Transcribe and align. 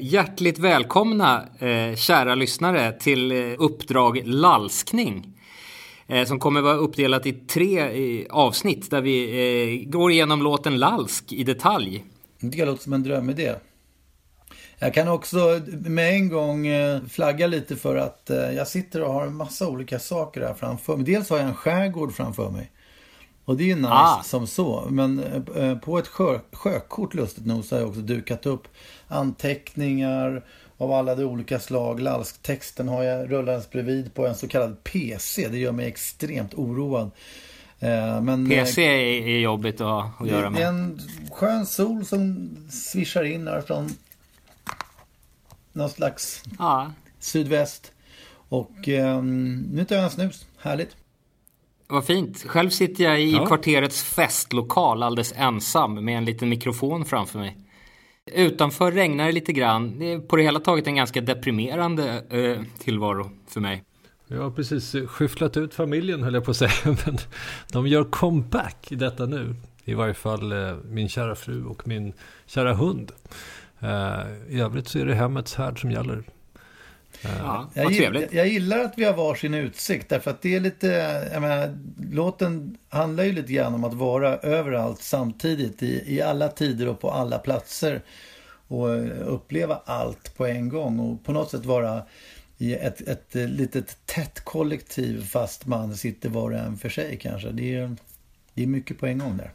Hjärtligt 0.00 0.58
välkomna 0.58 1.48
eh, 1.58 1.94
kära 1.96 2.34
lyssnare 2.34 2.92
till 2.92 3.32
eh, 3.32 3.54
Uppdrag 3.58 4.22
Lalskning. 4.24 5.38
Eh, 6.06 6.24
som 6.26 6.38
kommer 6.38 6.60
vara 6.60 6.74
uppdelat 6.74 7.26
i 7.26 7.32
tre 7.32 7.78
eh, 8.20 8.26
avsnitt 8.30 8.90
där 8.90 9.00
vi 9.00 9.82
eh, 9.84 9.90
går 9.90 10.10
igenom 10.12 10.42
låten 10.42 10.78
Lalsk 10.78 11.32
i 11.32 11.44
detalj. 11.44 12.04
Det 12.40 12.64
låter 12.64 12.82
som 12.82 12.92
en 12.92 13.02
drömidé. 13.02 13.54
Jag 14.78 14.94
kan 14.94 15.08
också 15.08 15.60
med 15.70 16.14
en 16.14 16.28
gång 16.28 16.66
eh, 16.66 17.00
flagga 17.10 17.46
lite 17.46 17.76
för 17.76 17.96
att 17.96 18.30
jag 18.56 18.68
sitter 18.68 19.02
och 19.02 19.12
har 19.12 19.26
en 19.26 19.34
massa 19.36 19.68
olika 19.68 19.98
saker 19.98 20.40
här 20.40 20.54
framför 20.54 20.96
mig. 20.96 21.06
Dels 21.06 21.30
har 21.30 21.38
jag 21.38 21.46
en 21.46 21.54
skärgård 21.54 22.12
framför 22.14 22.50
mig. 22.50 22.70
Och 23.44 23.56
det 23.56 23.62
är 23.64 23.66
ju 23.66 23.74
nice 23.76 23.88
Ah. 23.90 24.22
som 24.24 24.46
så. 24.46 24.86
Men 24.90 25.22
på 25.84 25.98
ett 25.98 26.08
sjö, 26.08 26.38
sjökort 26.52 27.14
lustigt 27.14 27.46
nog 27.46 27.64
så 27.64 27.74
har 27.74 27.80
jag 27.80 27.88
också 27.88 28.00
dukat 28.00 28.46
upp 28.46 28.68
anteckningar 29.08 30.44
av 30.76 30.92
alla 30.92 31.14
de 31.14 31.24
olika 31.24 31.58
slag. 31.60 32.00
Lalsktexten 32.00 32.88
har 32.88 33.02
jag 33.02 33.32
rullandes 33.32 33.70
bredvid 33.70 34.14
på 34.14 34.26
en 34.26 34.34
så 34.34 34.48
kallad 34.48 34.84
PC. 34.84 35.48
Det 35.48 35.58
gör 35.58 35.72
mig 35.72 35.86
extremt 35.86 36.54
oroad. 36.54 37.10
Eh, 37.80 38.20
Men, 38.22 38.52
eh, 38.52 38.58
PC 38.64 38.82
är, 38.84 39.26
är 39.28 39.38
jobbigt 39.38 39.80
att, 39.80 40.20
att 40.20 40.28
göra 40.28 40.40
det 40.40 40.46
är 40.46 40.50
med. 40.50 40.62
en 40.68 41.00
skön 41.32 41.66
sol 41.66 42.04
som 42.04 42.50
svischar 42.70 43.24
in 43.24 43.46
här 43.48 43.60
från 43.60 43.88
någon 45.72 45.90
slags 45.90 46.42
Ja, 46.58 46.92
sydväst. 47.18 47.92
Och 48.48 48.88
eh, 48.88 49.22
nu 49.22 49.84
tar 49.88 49.96
jag 49.96 50.04
en 50.04 50.10
snus. 50.10 50.46
Härligt. 50.58 50.96
vad 51.86 52.04
fint. 52.06 52.42
Själv 52.46 52.70
sitter 52.70 53.04
jag 53.04 53.20
i 53.20 53.32
Ja. 53.32 53.46
kvarterets 53.46 54.02
festlokal 54.02 55.02
alldeles 55.02 55.32
ensam 55.36 56.04
med 56.04 56.18
en 56.18 56.24
liten 56.24 56.48
mikrofon 56.48 57.04
framför 57.04 57.38
mig. 57.38 57.56
Utanför 58.34 58.92
regnar 58.92 59.26
det 59.26 59.32
lite 59.32 59.52
grann. 59.52 59.98
Det 59.98 60.12
är 60.12 60.18
på 60.18 60.36
det 60.36 60.42
hela 60.42 60.60
taget 60.60 60.86
en 60.86 60.96
ganska 60.96 61.20
deprimerande 61.20 62.22
eh, 62.30 62.62
tillvaro 62.78 63.30
för 63.48 63.60
mig. 63.60 63.84
Jag 64.26 64.42
har 64.42 64.50
precis 64.50 64.94
eh, 64.94 65.06
skyfflat 65.06 65.56
ut 65.56 65.74
familjen 65.74 66.22
höll 66.22 66.34
jag 66.34 66.44
på 66.44 66.50
att 66.50 66.56
säga. 66.56 66.70
Men 66.84 67.18
de 67.72 67.86
gör 67.86 68.04
comeback 68.04 68.92
i 68.92 68.94
detta 68.94 69.26
nu. 69.26 69.54
I 69.84 69.94
varje 69.94 70.14
fall 70.14 70.52
eh, 70.52 70.76
min 70.84 71.08
kära 71.08 71.34
fru 71.34 71.64
och 71.64 71.88
min 71.88 72.12
kära 72.46 72.74
hund. 72.74 73.12
Eh, 73.80 74.20
I 74.48 74.60
övrigt 74.60 74.88
så 74.88 74.98
är 74.98 75.06
det 75.06 75.14
hemmets 75.14 75.54
härd 75.54 75.80
som 75.80 75.90
gäller. 75.90 76.24
Ja, 77.22 77.70
Jag, 77.74 77.94
trevligt. 77.94 78.32
jag 78.32 78.48
gillar 78.48 78.78
att 78.78 78.94
vi 78.96 79.04
har 79.04 79.14
varsin 79.14 79.54
utsikt 79.54 80.08
därför 80.08 80.30
att 80.30 80.42
det 80.42 80.56
är 80.56 80.60
lite, 80.60 80.86
jag 81.32 81.42
menar, 81.42 81.78
låten 82.12 82.78
handlar 82.88 83.24
ju 83.24 83.32
lite 83.32 83.52
grann 83.52 83.74
om 83.74 83.84
att 83.84 83.94
vara 83.94 84.36
överallt 84.36 85.02
samtidigt 85.02 85.82
i, 85.82 86.04
i 86.06 86.22
alla 86.22 86.48
tider 86.48 86.88
och 86.88 87.00
på 87.00 87.10
alla 87.10 87.38
platser 87.38 88.02
och 88.68 88.94
eh, 88.94 89.28
uppleva 89.28 89.80
allt 89.84 90.36
på 90.36 90.46
en 90.46 90.68
gång 90.68 91.00
och 91.00 91.24
på 91.24 91.32
något 91.32 91.50
sätt 91.50 91.64
vara 91.64 92.02
i 92.58 92.74
ett, 92.74 93.00
ett 93.00 93.36
eh, 93.36 93.48
litet 93.48 93.96
tätt 94.06 94.40
kollektiv 94.40 95.24
fast 95.24 95.66
man 95.66 95.96
sitter 95.96 96.28
var 96.28 96.50
och 96.50 96.58
en 96.58 96.76
för 96.76 96.88
sig 96.88 97.18
kanske. 97.22 97.50
Det 97.50 97.74
är, 97.74 97.96
det 98.54 98.62
är 98.62 98.66
mycket 98.66 98.98
på 98.98 99.06
en 99.06 99.18
gång 99.18 99.36
där. 99.36 99.52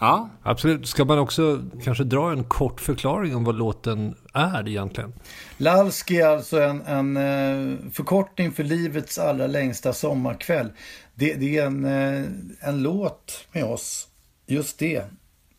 Ja, 0.00 0.28
Absolut. 0.42 0.88
Ska 0.88 1.04
man 1.04 1.18
också 1.18 1.62
kanske 1.84 2.04
dra 2.04 2.32
en 2.32 2.44
kort 2.44 2.80
förklaring 2.80 3.36
om 3.36 3.44
vad 3.44 3.54
låten 3.54 4.14
är 4.34 4.68
egentligen? 4.68 5.12
Lalski 5.56 6.20
är 6.20 6.28
alltså 6.28 6.60
en, 6.60 6.82
en 6.82 7.16
eh, 7.16 7.78
förkortning 7.92 8.52
för 8.52 8.64
livets 8.64 9.18
allra 9.18 9.46
längsta 9.46 9.92
sommarkväll. 9.92 10.72
Det, 11.14 11.34
det 11.34 11.58
är 11.58 11.66
en, 11.66 11.84
eh, 11.84 12.24
en 12.60 12.82
låt 12.82 13.48
med 13.52 13.64
oss, 13.64 14.08
just 14.46 14.78
det. 14.78 14.96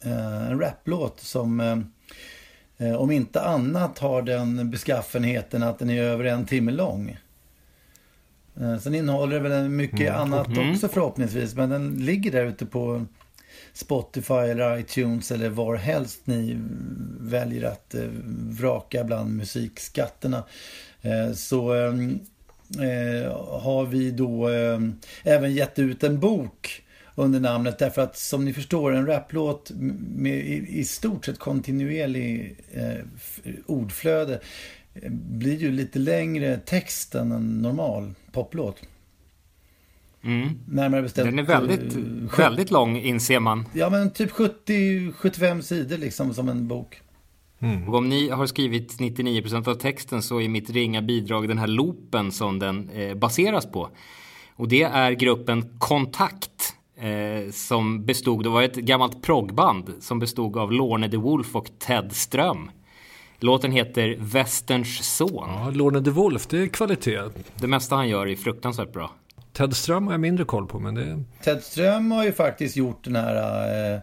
Eh, 0.06 0.51
En 0.51 0.59
raplåt 0.59 1.19
som 1.19 1.84
om 3.00 3.12
inte 3.12 3.41
annat 3.41 4.00
har 4.00 4.22
den 4.22 4.72
beskaffenheten 4.72 5.63
att 5.63 5.79
den 5.79 5.89
är 5.89 6.03
över 6.03 6.24
en 6.24 6.45
timme 6.45 6.72
lång. 6.72 7.18
Sen 8.81 8.95
innehåller 8.95 9.39
den 9.39 9.51
väl 9.51 9.69
mycket 9.69 10.16
annat 10.16 10.47
också 10.47 10.88
förhoppningsvis, 10.88 11.56
men 11.56 11.69
den 11.69 11.95
ligger 11.95 12.31
där 12.31 12.45
ute 12.45 12.66
på 12.66 13.06
Spotify 13.77 14.33
eller 14.33 14.77
iTunes 14.77 15.31
eller 15.31 15.49
var 15.49 15.75
helst 15.75 16.21
ni 16.23 16.57
väljer 17.19 17.63
att 17.63 17.95
eh, 17.95 18.07
vraka 18.59 19.03
bland 19.03 19.35
musikskatterna. 19.35 20.43
Eh, 21.01 21.31
så 21.33 21.73
ehm, 21.73 22.19
eh, 22.69 23.31
har 23.61 23.85
vi 23.85 24.11
då 24.11 24.49
eh, 24.49 24.79
även 25.23 25.53
gett 25.53 25.79
ut 25.79 26.03
en 26.03 26.19
bok 26.19 26.83
under 27.15 27.39
namnet 27.39 27.79
därför 27.79 28.01
att 28.01 28.17
som 28.17 28.45
ni 28.45 28.53
förstår 28.53 28.91
en 28.91 29.05
raplåt 29.05 29.71
med 30.15 30.38
i, 30.38 30.79
i 30.79 30.85
stort 30.85 31.25
sett 31.25 31.39
kontinuerlig 31.39 32.55
eh, 32.73 33.05
ordflöde 33.65 34.39
eh, 34.94 35.11
blir 35.11 35.57
ju 35.57 35.71
lite 35.71 35.99
längre 35.99 36.59
text 36.65 37.15
än 37.15 37.31
en 37.31 37.61
normal 37.61 38.13
poplåt 38.31 38.75
mm. 40.23 40.59
Närmare 40.67 41.01
bestämt. 41.01 41.25
den 41.25 41.39
är 41.39 41.44
väldigt, 41.44 41.95
eh, 41.95 42.38
väldigt 42.38 42.72
lång 42.72 42.97
inser 42.97 43.39
man. 43.39 43.66
Ja 43.73 43.89
men 43.89 44.13
typ 44.13 44.31
70-75 44.31 45.61
sidor 45.61 45.97
liksom 45.97 46.33
som 46.33 46.50
en 46.50 46.67
bok. 46.67 47.01
Och 47.88 47.95
om 47.95 48.09
ni 48.09 48.29
har 48.29 48.45
skrivit 48.45 49.00
99% 49.00 49.67
av 49.67 49.73
texten 49.73 50.22
så 50.22 50.41
är 50.41 50.50
mitt 50.50 50.69
ringa 50.69 51.01
bidrag 51.01 51.47
den 51.47 51.57
här 51.57 51.67
loopen 51.67 52.31
som 52.31 52.59
den 52.59 52.89
eh, 52.89 53.16
baseras 53.16 53.72
på. 53.72 53.89
Och 54.56 54.67
det 54.67 54.83
är 54.83 55.11
gruppen 55.11 55.79
Kontakt 55.79 56.73
eh, 56.97 57.51
som 57.51 58.06
bestod, 58.06 58.44
det 58.44 58.50
var 58.50 58.61
ett 58.61 58.75
gammalt 58.75 59.22
proggband 59.22 59.94
som 60.00 60.19
bestod 60.19 60.57
av 60.57 60.72
Lorne 60.72 61.07
de 61.07 61.17
Wolf 61.17 61.56
och 61.56 61.69
Ted 61.79 62.13
Ström. 62.13 62.72
Låten 63.39 63.72
heter 63.72 64.16
Västerns 64.19 65.17
son. 65.17 65.50
Ja, 65.50 65.69
Lorne 65.73 66.00
de 66.00 66.11
Wolf, 66.11 66.47
det 66.47 66.57
är 66.57 66.67
kvalitet. 66.67 67.22
Det 67.56 67.67
mesta 67.67 67.95
han 67.95 68.09
gör 68.09 68.27
är 68.27 68.35
fruktansvärt 68.35 68.94
bra. 68.94 69.11
Ted 69.57 69.75
Ström 69.75 70.06
har 70.06 70.13
jag 70.13 70.22
mindre 70.22 70.45
koll 70.45 70.68
på, 70.68 70.79
men 70.79 70.95
det. 70.95 71.23
Ted 71.44 71.63
Ström 71.63 72.12
har 72.12 72.23
ju 72.23 72.31
faktiskt 72.31 72.75
gjort 72.75 73.03
den 73.03 73.16
här 73.16 73.35
eh, 73.35 73.95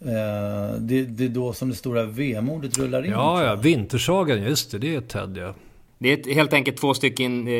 eh, 0.00 0.72
det, 0.78 1.04
det 1.04 1.24
är 1.24 1.28
då 1.28 1.52
som 1.52 1.68
det 1.68 1.74
stora 1.74 2.04
vemodet 2.04 2.78
rullar 2.78 3.04
in. 3.04 3.10
Ja, 3.10 3.44
ja, 3.44 3.54
Vintersagan, 3.54 4.42
just 4.42 4.70
det, 4.70 4.78
det 4.78 4.94
är 4.94 5.00
Ted 5.00 5.36
ja. 5.36 5.54
Det 5.98 6.12
är 6.12 6.34
helt 6.34 6.52
enkelt 6.52 6.76
två 6.76 6.94
stycken 6.94 7.48
eh, 7.48 7.54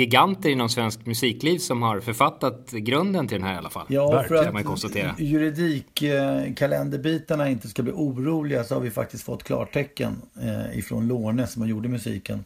giganter 0.00 0.50
inom 0.50 0.68
svensk 0.68 1.06
musikliv 1.06 1.58
som 1.58 1.82
har 1.82 2.00
författat 2.00 2.70
grunden 2.70 3.28
till 3.28 3.38
den 3.38 3.46
här 3.46 3.54
i 3.54 3.58
alla 3.58 3.70
fall. 3.70 3.86
Ja, 3.88 4.10
för 4.10 4.16
Verkligen, 4.16 4.44
kan 4.44 4.52
man 4.52 4.60
att 4.60 4.66
konstatera. 4.66 5.14
juridikkalenderbitarna 5.18 7.48
inte 7.48 7.68
ska 7.68 7.82
bli 7.82 7.92
oroliga 7.92 8.64
så 8.64 8.74
har 8.74 8.80
vi 8.80 8.90
faktiskt 8.90 9.24
fått 9.24 9.44
klartecken 9.44 10.16
eh, 10.42 10.78
ifrån 10.78 11.08
Lorne 11.08 11.46
som 11.46 11.68
gjorde 11.68 11.88
musiken 11.88 12.44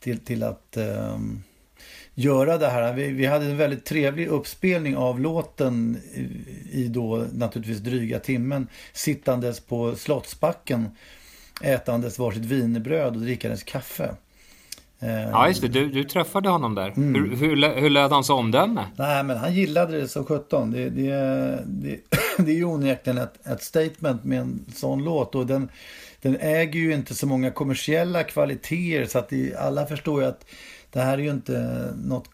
till, 0.00 0.18
till 0.18 0.42
att 0.42 0.76
eh, 0.76 1.18
göra 2.14 2.58
det 2.58 2.68
här. 2.68 2.92
Vi, 2.92 3.08
vi 3.08 3.26
hade 3.26 3.44
en 3.44 3.56
väldigt 3.56 3.84
trevlig 3.84 4.28
uppspelning 4.28 4.96
av 4.96 5.20
låten 5.20 5.98
i, 6.14 6.80
i 6.82 6.88
då 6.88 7.26
naturligtvis 7.32 7.78
dryga 7.78 8.18
timmen 8.18 8.68
sittandes 8.92 9.60
på 9.60 9.96
Slottsbacken 9.96 10.90
ätandes 11.62 12.18
varsitt 12.18 12.44
wienerbröd 12.44 13.16
och 13.16 13.22
drickandes 13.22 13.62
kaffe. 13.62 14.14
Ja, 15.02 15.48
just 15.48 15.62
det. 15.62 15.68
Du, 15.68 15.88
du 15.88 16.04
träffade 16.04 16.48
honom 16.48 16.74
där. 16.74 16.92
Mm. 16.96 17.14
Hur, 17.14 17.36
hur, 17.36 17.80
hur 17.80 17.90
löd 17.90 18.12
hans 18.12 18.30
omdöme? 18.30 18.84
Nej, 18.96 19.24
men 19.24 19.36
han 19.36 19.54
gillade 19.54 20.00
det 20.00 20.08
som 20.08 20.24
sjutton. 20.24 20.70
Det, 20.70 20.90
det, 20.90 21.12
det, 21.66 21.98
det 22.38 22.50
är 22.50 22.56
ju 22.56 22.64
onekligen 22.64 23.18
ett, 23.18 23.46
ett 23.46 23.62
statement 23.62 24.24
med 24.24 24.40
en 24.40 24.64
sån 24.74 25.04
låt. 25.04 25.34
Och 25.34 25.46
den, 25.46 25.68
den 26.22 26.36
äger 26.40 26.80
ju 26.80 26.94
inte 26.94 27.14
så 27.14 27.26
många 27.26 27.50
kommersiella 27.50 28.24
kvaliteter. 28.24 29.06
Så 29.06 29.18
att 29.18 29.28
det, 29.28 29.56
alla 29.56 29.86
förstår 29.86 30.22
ju 30.22 30.28
att 30.28 30.44
det 30.90 31.00
här 31.00 31.18
är 31.18 31.22
ju 31.22 31.30
inte 31.30 31.88
något 32.04 32.28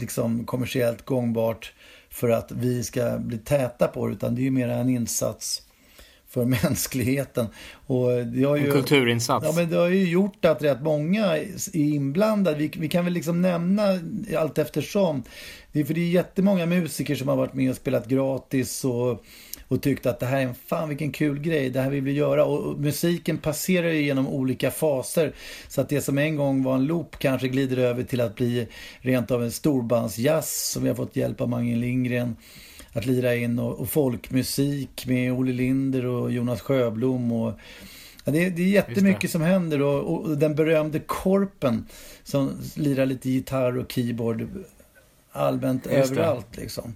liksom, 0.00 0.44
kommersiellt 0.44 1.04
gångbart 1.04 1.72
för 2.10 2.28
att 2.28 2.52
vi 2.52 2.82
ska 2.82 3.18
bli 3.18 3.38
täta 3.38 3.88
på 3.88 4.06
det. 4.06 4.12
Utan 4.12 4.34
det 4.34 4.40
är 4.40 4.44
ju 4.44 4.50
mer 4.50 4.68
en 4.68 4.88
insats 4.88 5.62
för 6.34 6.44
mänskligheten. 6.64 7.46
Och 7.86 8.10
det 8.26 8.44
har 8.44 8.56
ju, 8.56 8.66
en 8.66 8.72
kulturinsats. 8.72 9.46
Ja, 9.46 9.52
men 9.56 9.70
det 9.70 9.76
har 9.76 9.88
ju 9.88 10.08
gjort 10.08 10.44
att 10.44 10.62
rätt 10.62 10.82
många 10.82 11.24
är 11.36 11.76
inblandade. 11.76 12.56
Vi, 12.56 12.70
vi 12.76 12.88
kan 12.88 13.04
väl 13.04 13.14
liksom 13.14 13.42
nämna 13.42 13.98
allt 14.38 14.58
eftersom. 14.58 15.22
Det 15.72 15.80
är 15.80 15.84
för 15.84 15.94
det 15.94 16.00
är 16.00 16.10
jättemånga 16.10 16.66
musiker 16.66 17.14
som 17.14 17.28
har 17.28 17.36
varit 17.36 17.54
med 17.54 17.70
och 17.70 17.76
spelat 17.76 18.08
gratis 18.08 18.84
och, 18.84 19.24
och 19.68 19.82
tyckt 19.82 20.06
att 20.06 20.20
det 20.20 20.26
här 20.26 20.38
är 20.38 20.42
en 20.42 20.54
fan 20.54 20.88
vilken 20.88 21.12
kul 21.12 21.40
grej, 21.40 21.70
det 21.70 21.80
här 21.80 21.90
vill 21.90 22.04
vi 22.04 22.12
göra. 22.12 22.44
Och, 22.44 22.58
och 22.58 22.78
musiken 22.78 23.38
passerar 23.38 23.88
ju 23.88 24.02
genom 24.02 24.28
olika 24.28 24.70
faser. 24.70 25.32
Så 25.68 25.80
att 25.80 25.88
det 25.88 26.00
som 26.00 26.18
en 26.18 26.36
gång 26.36 26.62
var 26.62 26.74
en 26.74 26.86
loop 26.86 27.18
kanske 27.18 27.48
glider 27.48 27.76
över 27.76 28.02
till 28.02 28.20
att 28.20 28.34
bli 28.34 28.68
rent 29.00 29.30
av 29.30 29.42
en 29.42 29.52
storbandsjazz 29.52 30.70
som 30.72 30.82
vi 30.82 30.88
har 30.88 30.96
fått 30.96 31.16
hjälp 31.16 31.40
av 31.40 31.48
Mange 31.48 31.76
Lindgren 31.76 32.36
att 32.94 33.06
lira 33.06 33.34
in 33.34 33.58
och, 33.58 33.80
och 33.80 33.88
folkmusik 33.88 35.06
med 35.06 35.32
Olle 35.32 35.52
Linder 35.52 36.06
och 36.06 36.32
Jonas 36.32 36.60
Sjöblom. 36.60 37.32
Och, 37.32 37.52
ja, 38.24 38.32
det, 38.32 38.50
det 38.50 38.62
är 38.62 38.66
jättemycket 38.66 39.30
som 39.30 39.42
händer 39.42 39.82
och, 39.82 40.24
och, 40.24 40.38
den 40.38 40.54
berömde 40.54 40.98
Korpen 40.98 41.86
som 42.22 42.60
lirar 42.76 43.06
lite 43.06 43.30
gitarr 43.30 43.78
och 43.78 43.92
keyboard 43.92 44.48
allmänt 45.32 45.86
överallt 45.86 46.56
liksom. 46.56 46.94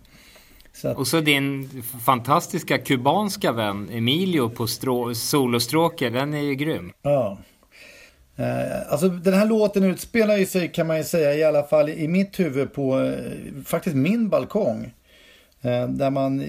Så 0.73 0.89
att... 0.89 0.97
Och 0.97 1.07
så 1.07 1.21
din 1.21 1.69
fantastiska 2.07 2.79
kubanska 2.79 3.53
vän 3.53 3.89
Emilio 3.93 4.49
på 4.49 4.67
strå... 4.67 5.13
den 5.99 6.35
är 6.35 6.43
ju 6.43 6.55
grym. 6.55 6.93
Ja. 7.03 7.39
Eh, 8.37 8.93
alltså 8.93 9.09
den 9.09 9.35
här 9.35 9.47
låten 9.47 9.85
utspelar 9.85 10.37
ju 10.37 10.47
sig 10.47 10.73
kan 10.73 10.87
man 10.87 10.97
ju 10.97 11.05
säga 11.05 11.35
i 11.35 11.45
alla 11.45 11.63
fall 11.63 11.89
i 11.89 12.09
mitt 12.09 12.41
huvud 12.41 12.73
på 12.73 13.01
eh, 13.01 13.65
faktiskt 13.65 13.97
min 13.97 14.29
balkong. 14.29 14.93
Eh, 15.63 15.89
där 15.89 16.11
man 16.11 16.45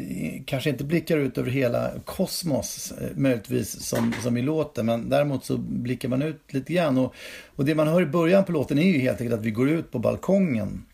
kanske 0.46 0.70
inte 0.70 0.84
blickar 0.84 1.18
ut 1.18 1.38
över 1.38 1.52
hela 1.52 1.92
kosmos 2.06 2.92
eh, 2.92 3.08
möjligtvis 3.16 3.86
som, 3.86 4.14
som 4.24 4.38
i 4.38 4.42
låten. 4.42 4.86
Men 4.86 5.10
däremot 5.10 5.46
så 5.46 5.58
blickar 5.58 6.10
man 6.10 6.22
ut 6.22 6.54
lite 6.54 6.74
grann. 6.74 6.98
Och, 6.98 7.14
och 7.56 7.66
det 7.66 7.76
man 7.76 7.88
hör 7.88 8.02
i 8.02 8.06
början 8.06 8.44
på 8.46 8.52
låten 8.52 8.80
är 8.80 8.84
ju 8.84 9.00
helt 9.00 9.22
enkelt 9.22 9.40
att 9.40 9.46
vi 9.46 9.52
går 9.52 9.70
ut 9.70 9.92
på 9.92 10.00
balkongen. 10.00 10.86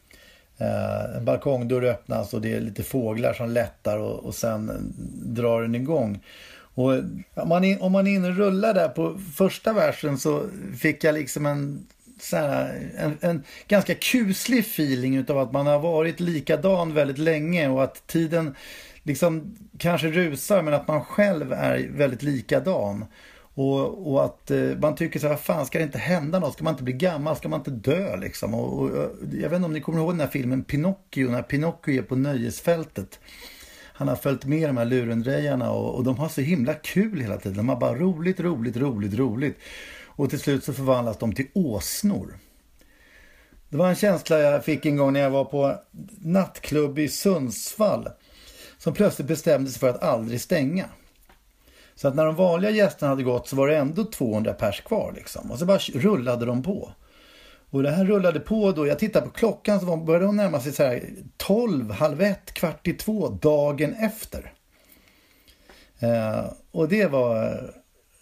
Eh, 0.58 1.18
en 1.18 1.26
balkongdörr 1.26 1.84
öppnas 1.84 2.34
och 2.34 2.42
det 2.42 2.54
är 2.54 2.62
lite 2.62 2.84
fåglar 2.84 3.34
som 3.34 3.50
lättar 3.50 3.98
och, 3.98 4.26
och 4.26 4.36
sen 4.36 4.94
drar 5.24 5.62
den 5.62 5.76
igång. 5.76 6.20
Och 6.76 6.94
om 7.34 7.50
man, 7.50 7.64
in, 7.64 7.82
om 7.82 7.92
man 7.92 8.08
är 8.08 8.12
inne 8.12 8.28
och 8.28 8.36
rullar 8.36 8.74
där 8.74 8.88
på 8.88 9.20
första 9.36 9.74
versen 9.74 10.18
så 10.18 10.44
fick 10.80 11.04
jag 11.04 11.16
liksom 11.16 11.46
en 11.46 11.88
så 12.26 12.38
här, 12.38 12.90
en, 12.98 13.18
en, 13.22 13.44
ganska 13.68 13.96
kuslig 13.96 14.60
feeling 14.60 15.16
utav 15.16 15.38
att 15.38 15.52
man 15.52 15.68
har 15.68 15.80
varit 15.80 16.20
likadan 16.20 16.94
väldigt 16.94 17.18
länge 17.18 17.68
och 17.68 17.84
att 17.84 18.08
tiden 18.08 18.56
liksom 19.04 19.58
kanske 19.78 20.08
rusar 20.08 20.62
men 20.62 20.74
att 20.74 20.88
man 20.88 21.06
själv 21.06 21.54
är 21.54 21.88
väldigt 21.92 22.24
likadan. 22.24 23.06
Och, 23.54 24.12
och 24.12 24.26
att 24.26 24.52
eh, 24.52 24.78
man 24.82 24.96
tycker 24.96 25.20
så 25.20 25.28
här, 25.28 25.36
fan 25.36 25.66
ska 25.66 25.78
det 25.78 25.84
inte 25.84 25.98
hända 25.98 26.40
något? 26.40 26.54
Ska 26.54 26.64
man 26.64 26.74
inte 26.74 26.84
bli 26.84 26.94
gammal? 26.94 27.36
Ska 27.36 27.50
man 27.50 27.60
inte 27.60 27.72
dö 27.72 28.16
liksom? 28.16 28.54
Och, 28.54 28.82
och, 28.82 29.12
jag 29.34 29.50
vet 29.50 29.56
inte 29.56 29.66
om 29.66 29.74
ni 29.74 29.82
kommer 29.82 30.00
ihåg 30.00 30.12
den 30.12 30.20
här 30.20 30.28
filmen 30.28 30.64
Pinocchio, 30.64 31.32
när 31.32 31.42
Pinocchio 31.42 31.98
är 31.98 32.02
på 32.02 32.16
nöjesfältet. 32.16 33.20
Han 33.94 34.08
har 34.08 34.16
följt 34.16 34.46
med 34.46 34.70
de 34.70 34.78
här 34.78 34.86
lurendrejarna 34.86 35.72
och, 35.72 35.96
och 35.96 36.04
de 36.04 36.18
har 36.18 36.30
så 36.30 36.42
himla 36.42 36.74
kul 36.74 37.20
hela 37.20 37.38
tiden. 37.38 37.58
De 37.58 37.70
har 37.70 37.76
bara 37.76 37.96
roligt, 37.96 38.40
roligt, 38.40 38.78
roligt, 38.78 39.14
roligt. 39.14 39.58
Och 40.16 40.30
till 40.30 40.40
slut 40.40 40.64
så 40.64 40.74
förvandlas 40.74 41.18
de 41.18 41.34
till 41.34 41.48
åsnor. 41.54 42.38
Det 43.70 43.78
var 43.78 43.90
en 43.90 43.96
känsla 43.96 44.40
jag 44.40 44.66
fick 44.66 44.86
en 44.86 44.98
gång 44.98 45.14
när 45.14 45.20
jag 45.20 45.30
var 45.30 45.46
på 45.46 45.76
nattklubb 46.18 47.00
i 47.00 47.10
Sundsvall. 47.10 48.10
Som 48.78 48.94
plötsligt 48.94 49.28
bestämde 49.28 49.72
sig 49.72 49.80
för 49.80 49.90
att 49.90 50.04
aldrig 50.04 50.42
stänga. 50.42 50.86
Så 51.96 52.08
att 52.08 52.16
när 52.16 52.26
de 52.26 52.36
vanliga 52.36 52.72
gästerna 52.72 53.10
hade 53.10 53.24
gått 53.24 53.48
så 53.48 53.56
var 53.56 53.68
det 53.68 53.78
ändå 53.78 54.04
200 54.04 54.54
pers 54.54 54.82
kvar 54.82 55.14
liksom. 55.16 55.52
Och 55.52 55.60
så 55.60 55.66
bara 55.66 55.78
rullade 55.78 56.46
de 56.46 56.64
på. 56.64 56.92
Och 57.70 57.84
det 57.84 57.92
här 57.92 58.06
rullade 58.06 58.40
på 58.40 58.72
då. 58.72 58.88
Jag 58.88 59.00
tittade 59.00 59.26
på 59.26 59.32
klockan 59.32 59.80
så 59.80 59.98
började 59.98 60.26
de 60.26 60.36
närma 60.36 60.60
sig 60.60 60.74
så 60.74 60.84
här 60.84 61.10
12, 61.38 61.92
halv 61.92 62.22
ett, 62.22 62.54
kvart 62.54 62.88
i 62.88 62.94
två 62.94 63.30
dagen 63.30 63.94
efter. 63.94 64.54
Eh, 66.00 66.46
och 66.72 66.90
det 66.90 67.06
var 67.06 67.62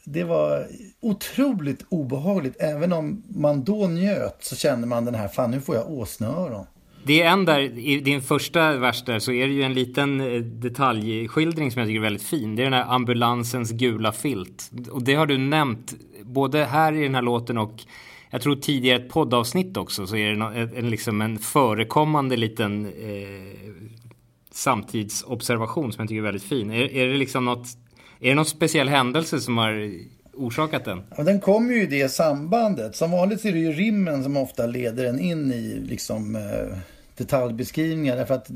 det 0.06 0.24
var 0.24 0.68
otroligt 1.02 1.86
obehagligt. 1.90 2.56
Även 2.60 2.94
om 2.94 3.24
man 3.28 3.64
då 3.64 3.88
njöt 3.88 4.38
så 4.40 4.56
kände 4.56 4.88
man 4.88 5.06
den 5.06 5.16
här, 5.16 5.28
fan 5.28 5.52
nu 5.52 5.62
får 5.62 5.76
jag 5.76 5.92
åsneöron. 5.92 6.66
Det 7.06 7.22
är 7.22 7.30
en 7.30 7.46
där, 7.46 7.60
i 7.60 8.00
din 8.00 8.22
första 8.22 8.78
vers 8.78 9.04
där 9.06 9.20
så 9.20 9.32
är 9.32 9.48
det 9.48 9.54
ju 9.54 9.64
en 9.64 9.74
liten 9.74 10.22
eh, 10.22 10.42
detaljskildring 10.42 11.72
som 11.72 11.80
jag 11.80 11.88
tycker 11.88 12.00
är 12.00 12.04
väldigt 12.04 12.28
fin. 12.28 12.56
Det 12.56 12.62
är 12.62 12.64
den 12.64 12.74
här 12.74 12.94
ambulansens 12.96 13.72
gula 13.72 14.12
filt. 14.12 14.72
Och 14.92 15.04
det 15.04 15.16
har 15.16 15.26
du 15.26 15.38
nämnt 15.38 15.94
både 16.24 16.66
här 16.66 16.94
i 16.94 17.04
den 17.04 17.16
här 17.16 17.22
låten 17.22 17.58
och 17.58 17.84
jag 18.30 18.42
tror 18.42 18.56
tidigare 18.56 19.00
ett 19.00 19.10
poddavsnitt 19.10 19.78
också 19.78 20.08
så 20.08 20.16
är 20.16 20.28
det 20.28 20.60
en, 20.60 20.78
en, 20.78 20.90
liksom 20.90 21.22
en 21.22 21.40
förekommande 21.40 22.38
liten 22.38 22.86
eh, 22.86 23.72
samtidsobservation 24.52 25.94
som 25.94 26.02
jag 26.02 26.10
tycker 26.10 26.20
är 26.20 26.26
väldigt 26.26 26.44
fin. 26.44 26.72
Är, 26.72 26.94
är 26.94 27.08
det 27.08 27.18
liksom 27.18 27.46
något 27.46 27.68
är 28.24 28.30
det 28.30 28.36
någon 28.36 28.46
speciell 28.46 28.90
händelse 28.90 29.40
som 29.40 29.58
har 29.58 29.92
orsakat 30.34 30.86
den? 30.86 31.02
Ja, 31.18 31.24
den 31.24 31.40
kommer 31.40 31.74
ju 31.74 31.84
i 31.84 31.86
det 31.86 32.10
sambandet. 32.10 32.96
Som 32.96 33.12
vanligt 33.12 33.42
så 33.42 33.48
är 33.48 33.52
det 33.52 33.60
ju 33.60 33.72
rimmen 33.72 34.24
som 34.24 34.38
ofta 34.38 34.66
leder 34.66 35.06
en 35.06 35.20
in 35.20 35.52
i 35.52 35.80
liksom, 35.88 36.36
eh, 36.36 36.78
detaljbeskrivningar. 37.18 38.16
Därför 38.16 38.34
att 38.34 38.52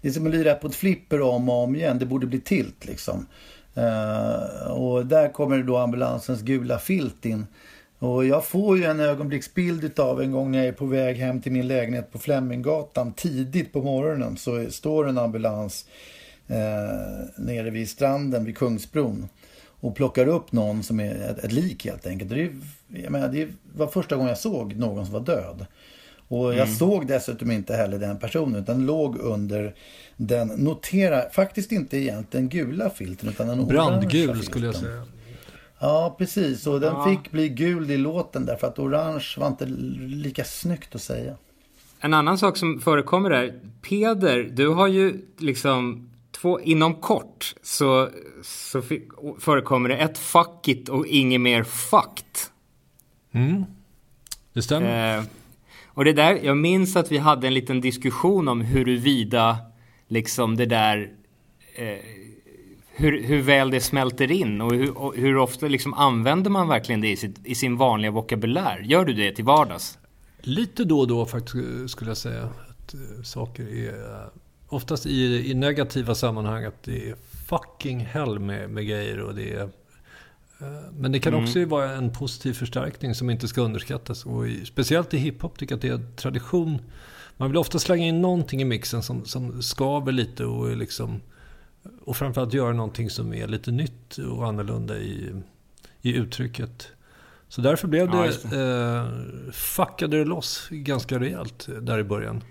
det 0.00 0.08
är 0.08 0.12
som 0.12 0.26
att 0.26 0.32
lira 0.32 0.54
på 0.54 0.66
ett 0.66 0.74
flipper 0.74 1.20
om 1.20 1.48
och 1.48 1.64
om 1.64 1.76
igen. 1.76 1.98
Det 1.98 2.06
borde 2.06 2.26
bli 2.26 2.40
tilt 2.40 2.86
liksom. 2.86 3.26
Eh, 3.74 4.70
och 4.70 5.06
där 5.06 5.32
kommer 5.32 5.62
då 5.62 5.76
ambulansens 5.76 6.42
gula 6.42 6.78
filt 6.78 7.24
in. 7.24 7.46
Och 7.98 8.24
jag 8.24 8.44
får 8.44 8.78
ju 8.78 8.84
en 8.84 9.00
ögonblicksbild 9.00 10.00
av 10.00 10.22
en 10.22 10.32
gång 10.32 10.50
när 10.50 10.58
jag 10.58 10.66
är 10.66 10.72
på 10.72 10.86
väg 10.86 11.16
hem 11.16 11.40
till 11.40 11.52
min 11.52 11.68
lägenhet 11.68 12.12
på 12.12 12.18
Fleminggatan 12.18 13.12
tidigt 13.12 13.72
på 13.72 13.82
morgonen 13.82 14.36
så 14.36 14.70
står 14.70 15.08
en 15.08 15.18
ambulans 15.18 15.86
eh, 16.48 17.26
nere 17.36 17.70
vid 17.70 17.88
stranden 17.88 18.44
vid 18.44 18.56
Kungsbron 18.58 19.28
och 19.80 19.96
plockar 19.96 20.26
upp 20.28 20.52
någon 20.52 20.82
som 20.82 21.00
är 21.00 21.14
ett, 21.14 21.44
ett 21.44 21.52
lik 21.52 21.84
helt 21.84 22.06
enkelt. 22.06 22.30
Det, 22.30 22.42
är, 22.42 22.50
jag 22.88 23.12
menar, 23.12 23.28
det 23.28 23.48
var 23.74 23.86
första 23.86 24.16
gången 24.16 24.28
jag 24.28 24.38
såg 24.38 24.76
någon 24.76 25.04
som 25.04 25.14
var 25.14 25.20
död. 25.20 25.66
Och 26.28 26.44
jag 26.44 26.54
mm. 26.54 26.74
såg 26.74 27.06
dessutom 27.06 27.50
inte 27.50 27.76
heller 27.76 27.98
den 27.98 28.18
personen 28.18 28.62
utan 28.62 28.86
låg 28.86 29.18
under 29.18 29.74
den, 30.16 30.48
notera, 30.48 31.30
faktiskt 31.30 31.72
inte 31.72 31.96
egentligen 31.96 32.48
gula 32.48 32.90
filten 32.90 33.28
utan 33.28 33.48
den 33.48 33.66
Brandgul 33.66 34.42
skulle 34.42 34.66
jag 34.66 34.74
säga. 34.74 35.02
Ja, 35.78 36.14
precis. 36.18 36.66
Och 36.66 36.80
den 36.80 36.94
ja. 36.94 37.04
fick 37.04 37.32
bli 37.32 37.48
gul 37.48 37.90
i 37.90 37.96
låten 37.96 38.46
därför 38.46 38.66
att 38.66 38.78
orange 38.78 39.34
var 39.38 39.46
inte 39.46 39.66
lika 39.66 40.44
snyggt 40.44 40.94
att 40.94 41.02
säga. 41.02 41.34
En 42.00 42.14
annan 42.14 42.38
sak 42.38 42.56
som 42.56 42.80
förekommer 42.80 43.30
där. 43.30 43.60
Peder, 43.82 44.50
du 44.52 44.68
har 44.68 44.86
ju 44.86 45.20
liksom 45.38 46.10
två, 46.40 46.60
inom 46.60 46.94
kort 46.94 47.54
så, 47.62 48.10
så 48.42 48.82
förekommer 49.38 49.88
det 49.88 49.96
ett 49.96 50.18
fuck 50.18 50.68
it 50.68 50.88
och 50.88 51.06
inget 51.06 51.40
mer 51.40 51.62
fucked. 51.62 52.50
Mm, 53.32 53.64
det 54.52 54.62
stämmer. 54.62 55.18
Eh, 55.18 55.24
och 55.86 56.04
det 56.04 56.12
där, 56.12 56.40
jag 56.42 56.56
minns 56.56 56.96
att 56.96 57.12
vi 57.12 57.18
hade 57.18 57.46
en 57.46 57.54
liten 57.54 57.80
diskussion 57.80 58.48
om 58.48 58.60
huruvida 58.60 59.58
liksom 60.08 60.56
det 60.56 60.66
där 60.66 61.10
eh, 61.74 61.98
hur, 62.88 63.22
hur 63.22 63.42
väl 63.42 63.70
det 63.70 63.80
smälter 63.80 64.32
in 64.32 64.60
och 64.60 64.74
hur, 64.74 64.98
och 64.98 65.16
hur 65.16 65.36
ofta 65.36 65.68
liksom 65.68 65.94
använder 65.94 66.50
man 66.50 66.68
verkligen 66.68 67.00
det 67.00 67.10
i, 67.10 67.16
sitt, 67.16 67.46
i 67.46 67.54
sin 67.54 67.76
vanliga 67.76 68.10
vokabulär? 68.10 68.78
Gör 68.84 69.04
du 69.04 69.12
det 69.12 69.32
till 69.32 69.44
vardags? 69.44 69.98
Lite 70.40 70.84
då 70.84 71.00
och 71.00 71.08
då 71.08 71.26
faktiskt 71.26 71.90
skulle 71.90 72.10
jag 72.10 72.16
säga. 72.16 72.42
Att 72.42 72.94
uh, 72.94 73.22
saker 73.22 73.62
är 73.62 74.30
oftast 74.68 75.06
i, 75.06 75.50
i 75.50 75.54
negativa 75.54 76.14
sammanhang 76.14 76.64
att 76.64 76.82
det 76.82 77.08
är 77.08 77.16
fucking 77.48 78.00
hell 78.00 78.38
med, 78.38 78.70
med 78.70 78.86
grejer 78.86 79.20
och 79.20 79.34
det 79.34 79.52
är 79.52 79.62
eh, 80.60 80.90
men 80.92 81.12
det 81.12 81.18
kan 81.18 81.34
mm. 81.34 81.44
också 81.44 81.64
vara 81.64 81.92
en 81.92 82.12
positiv 82.12 82.52
förstärkning 82.52 83.14
som 83.14 83.30
inte 83.30 83.48
ska 83.48 83.60
underskattas. 83.60 84.26
Och 84.26 84.48
i, 84.48 84.66
speciellt 84.66 85.14
i 85.14 85.18
hiphop 85.18 85.58
tycker 85.58 85.72
jag 85.72 85.76
att 85.76 86.00
det 86.00 86.04
är 86.04 86.16
tradition. 86.16 86.78
Man 87.36 87.50
vill 87.50 87.58
ofta 87.58 87.78
slänga 87.78 88.06
in 88.06 88.22
någonting 88.22 88.62
i 88.62 88.64
mixen 88.64 89.02
som, 89.02 89.24
som 89.24 89.62
skaver 89.62 90.12
lite 90.12 90.44
och 90.44 90.76
liksom 90.76 91.20
och 92.04 92.16
framförallt 92.16 92.52
göra 92.52 92.72
någonting 92.72 93.10
som 93.10 93.34
är 93.34 93.48
lite 93.48 93.70
nytt 93.70 94.18
och 94.18 94.46
annorlunda 94.46 94.98
i, 94.98 95.42
i 96.02 96.14
uttrycket. 96.14 96.88
Så 97.48 97.60
därför 97.60 97.88
blev 97.88 98.08
Ja, 98.14 98.30
det, 98.42 98.56
eh, 98.56 99.52
fuckade 99.52 100.18
det 100.18 100.24
loss 100.24 100.68
ganska 100.70 101.20
rejält 101.20 101.68
där 101.80 101.98
i 101.98 102.04
början. 102.04 102.42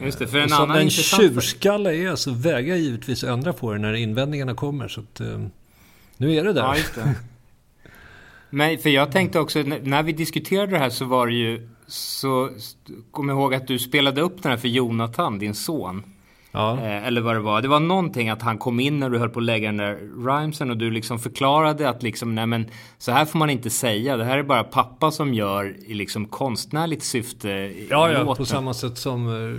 Just 0.00 0.18
det, 0.18 0.26
för 0.26 0.38
en 0.38 0.44
Och 0.44 0.50
som 0.50 0.62
annan 0.62 0.78
en 0.78 0.90
tjurskalle 0.90 1.94
är 1.94 2.16
så 2.16 2.32
vägrar 2.32 2.68
jag 2.68 2.78
givetvis 2.78 3.24
ändra 3.24 3.52
på 3.52 3.72
det 3.72 3.78
när 3.78 3.94
invändningarna 3.94 4.54
kommer. 4.54 4.88
Så 4.88 5.00
att, 5.00 5.20
eh, 5.20 5.46
nu 6.16 6.34
är 6.34 6.44
det 6.44 6.52
där. 6.52 6.62
Ja, 6.62 6.76
det. 6.94 7.14
Men 8.50 8.78
för 8.78 8.90
jag 8.90 9.12
tänkte 9.12 9.40
också, 9.40 9.62
när 9.62 10.02
vi 10.02 10.12
diskuterade 10.12 10.72
det 10.72 10.78
här 10.78 10.90
så 10.90 11.04
var 11.04 11.26
det 11.26 11.34
ju, 11.34 11.68
så 11.86 12.50
kom 13.10 13.28
jag 13.28 13.38
ihåg 13.38 13.54
att 13.54 13.66
du 13.66 13.78
spelade 13.78 14.20
upp 14.20 14.42
den 14.42 14.50
här 14.50 14.58
för 14.58 14.68
Jonathan, 14.68 15.38
din 15.38 15.54
son. 15.54 16.02
Ja. 16.54 16.78
Eh, 16.78 17.06
eller 17.06 17.20
vad 17.20 17.34
det 17.36 17.40
var. 17.40 17.62
Det 17.62 17.68
var 17.68 17.80
någonting 17.80 18.28
att 18.28 18.42
han 18.42 18.58
kom 18.58 18.80
in 18.80 19.00
när 19.00 19.10
du 19.10 19.18
höll 19.18 19.28
på 19.30 19.38
att 19.38 19.44
lägga 19.44 19.68
den 19.68 19.76
där 19.76 19.94
rhymesen 20.26 20.70
och 20.70 20.76
du 20.76 20.90
liksom 20.90 21.18
förklarade 21.18 21.88
att 21.88 22.02
liksom, 22.02 22.34
nej 22.34 22.46
men 22.46 22.66
så 22.98 23.12
här 23.12 23.24
får 23.24 23.38
man 23.38 23.50
inte 23.50 23.70
säga. 23.70 24.16
Det 24.16 24.24
här 24.24 24.38
är 24.38 24.42
bara 24.42 24.64
pappa 24.64 25.10
som 25.10 25.34
gör 25.34 25.76
i 25.86 25.94
liksom 25.94 26.26
konstnärligt 26.26 27.02
syfte 27.02 27.48
i 27.48 27.86
Ja, 27.90 28.12
ja, 28.12 28.34
på 28.34 28.44
samma 28.44 28.74
sätt 28.74 28.98
som 28.98 29.26
uh, 29.26 29.58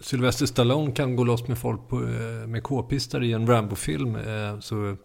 Sylvester 0.00 0.46
Stallone 0.46 0.92
kan 0.92 1.16
gå 1.16 1.24
loss 1.24 1.48
med 1.48 1.58
folk 1.58 1.88
på, 1.88 1.96
eh, 1.96 2.46
med 2.46 2.62
k-pistar 2.62 3.22
i 3.22 3.32
en 3.32 3.46
Rambo-film. 3.46 4.16
eh, 4.16 4.60
så 4.60 4.96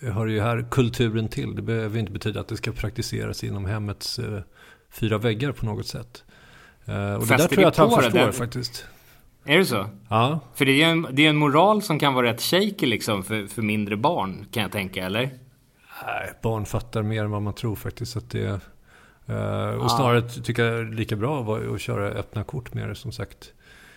hör 0.00 0.26
ju 0.26 0.40
här 0.40 0.66
kulturen 0.70 1.28
till. 1.28 1.56
Det 1.56 1.62
behöver 1.62 1.98
inte 1.98 2.12
betyda 2.12 2.40
att 2.40 2.48
det 2.48 2.56
ska 2.56 2.72
praktiseras 2.72 3.44
inom 3.44 3.64
hemmets 3.64 4.20
fyra 4.92 5.18
väggar 5.18 5.52
på 5.52 5.66
något 5.66 5.86
sätt. 5.86 6.24
Och 6.84 6.92
det 6.92 7.26
Fäster 7.26 7.36
där 7.36 7.46
tror 7.48 7.62
jag 7.62 7.68
att 7.68 7.74
det 7.74 7.82
han 7.82 7.90
det 7.90 8.02
förstår 8.02 8.18
där? 8.18 8.32
faktiskt. 8.32 8.86
Är 9.44 9.58
det 9.58 9.64
så? 9.64 9.86
Ja, 10.08 10.40
För 10.54 10.64
det 10.64 10.72
är 10.72 10.76
ju 10.76 10.82
en, 10.82 11.06
det 11.12 11.26
är 11.26 11.30
en 11.30 11.36
moral 11.36 11.82
som 11.82 11.98
kan 11.98 12.14
vara 12.14 12.26
rätt 12.26 12.40
shaky 12.42 12.86
liksom 12.86 13.22
för, 13.22 13.46
för 13.46 13.62
mindre 13.62 13.96
barn 13.96 14.46
kan 14.52 14.62
jag 14.62 14.72
tänka, 14.72 15.06
eller? 15.06 15.20
Nej, 16.06 16.32
barn 16.42 16.66
fattar 16.66 17.02
mer 17.02 17.24
än 17.24 17.30
vad 17.30 17.42
man 17.42 17.54
tror 17.54 17.76
faktiskt. 17.76 18.16
Att 18.16 18.30
det, 18.30 18.60
eh, 19.26 19.68
och 19.68 19.90
snarare 19.90 20.22
tycker 20.22 20.64
jag 20.64 20.74
det 20.74 20.80
är 20.92 20.94
lika 20.94 21.16
bra 21.16 21.56
att 21.74 21.80
köra 21.80 22.06
öppna 22.08 22.44
kort 22.44 22.74
med 22.74 22.88
det 22.88 22.94
som 22.94 23.12
sagt. 23.12 23.52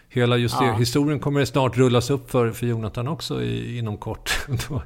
Hela 0.10 0.38
just 0.38 0.60
det, 0.60 0.66
Ja. 0.66 0.74
historien 0.74 1.20
kommer 1.20 1.40
det 1.40 1.46
snart 1.46 1.78
rullas 1.78 2.10
upp 2.10 2.32
för, 2.32 2.52
för 2.52 2.66
Jonathan 2.66 3.08
också 3.08 3.44
i, 3.44 3.78
inom 3.78 3.98
kort. 3.98 4.48
Då 4.70 4.82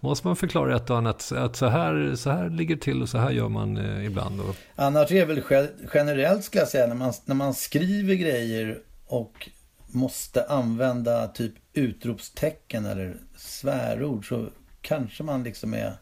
måste 0.00 0.26
man 0.26 0.36
förklara 0.36 0.76
ett 0.76 0.90
och 0.90 0.96
annat. 0.98 1.32
Att 1.36 1.56
så 1.56 1.66
här, 1.66 2.12
så 2.16 2.30
här 2.30 2.50
ligger 2.50 2.74
det 2.74 2.80
till 2.80 3.02
och 3.02 3.08
så 3.08 3.18
här 3.18 3.30
gör 3.30 3.48
man 3.48 3.76
eh, 3.76 4.06
ibland. 4.06 4.40
Och, 4.40 4.56
Annars 4.76 5.10
är 5.10 5.14
det 5.14 5.24
väl 5.24 5.42
ge- 5.50 5.86
generellt 5.94 6.44
skulle 6.44 6.62
jag 6.62 6.68
säga 6.68 6.86
när 6.86 6.94
man, 6.94 7.12
när 7.24 7.34
man 7.34 7.54
skriver 7.54 8.14
grejer 8.14 8.78
och 9.06 9.48
måste 9.92 10.44
använda 10.46 11.28
typ 11.28 11.54
utropstecken 11.72 12.86
eller 12.86 13.16
svärord 13.36 14.28
så 14.28 14.46
kanske 14.80 15.22
man 15.22 15.42
liksom 15.42 15.74
är... 15.74 15.92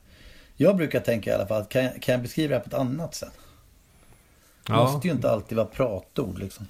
Jag 0.56 0.76
brukar 0.76 1.00
tänka 1.00 1.30
i 1.30 1.34
alla 1.34 1.46
fall, 1.46 1.64
kan 1.64 1.84
jag, 1.84 2.02
kan 2.02 2.12
jag 2.12 2.22
beskriva 2.22 2.48
det 2.48 2.54
här 2.54 2.62
på 2.62 2.68
ett 2.68 2.80
annat 2.80 3.14
sätt? 3.14 3.32
Det 4.66 4.72
Ja. 4.72 4.84
måste 4.92 5.08
ju 5.08 5.14
inte 5.14 5.30
alltid 5.30 5.56
vara 5.56 5.66
pratord 5.66 6.38
liksom. 6.38 6.66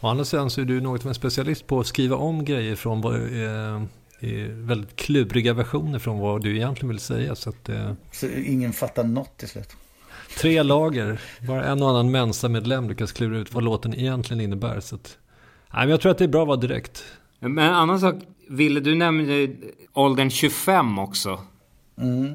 å 0.00 0.08
andra 0.08 0.24
sidan 0.24 0.50
så 0.50 0.60
är 0.60 0.64
du 0.64 0.80
något 0.80 1.00
av 1.00 1.08
en 1.08 1.14
specialist 1.14 1.66
på 1.66 1.80
att 1.80 1.86
skriva 1.86 2.16
om 2.16 2.44
grejer 2.44 2.76
från 2.76 3.04
eh, 4.20 4.48
väldigt 4.48 4.96
kluriga 4.96 5.52
versioner 5.54 5.98
från 5.98 6.18
vad 6.18 6.42
du 6.42 6.56
egentligen 6.56 6.88
vill 6.88 6.98
säga. 6.98 7.34
Så 7.34 7.50
att, 7.50 7.68
eh, 7.68 7.92
Så 8.12 8.26
ingen 8.28 8.72
fattar 8.72 9.04
något 9.04 9.36
till 9.36 9.48
slut. 9.48 9.68
Tre 10.38 10.62
lager. 10.62 11.20
Bara 11.48 11.64
en 11.64 11.82
och 11.82 11.90
annan 11.90 12.10
Mensa-medlem 12.10 12.88
lyckas 12.88 13.12
klura 13.12 13.38
ut 13.38 13.52
vad 13.54 13.64
låten 13.64 13.94
egentligen 13.94 14.40
innebär. 14.40 14.80
Så 14.80 14.94
att, 14.94 15.18
men 15.80 15.88
jag 15.88 16.00
tror 16.00 16.12
att 16.12 16.18
det 16.18 16.24
är 16.24 16.28
bra 16.28 16.42
att 16.42 16.48
vara 16.48 16.56
direkt. 16.56 17.04
Men 17.40 17.58
en 17.58 17.74
annan 17.74 18.00
sak, 18.00 18.14
Ville, 18.48 18.80
du 18.80 18.94
nämnde 18.94 19.48
åldern 19.92 20.30
25 20.30 20.98
också. 20.98 21.40
Mm. 22.00 22.34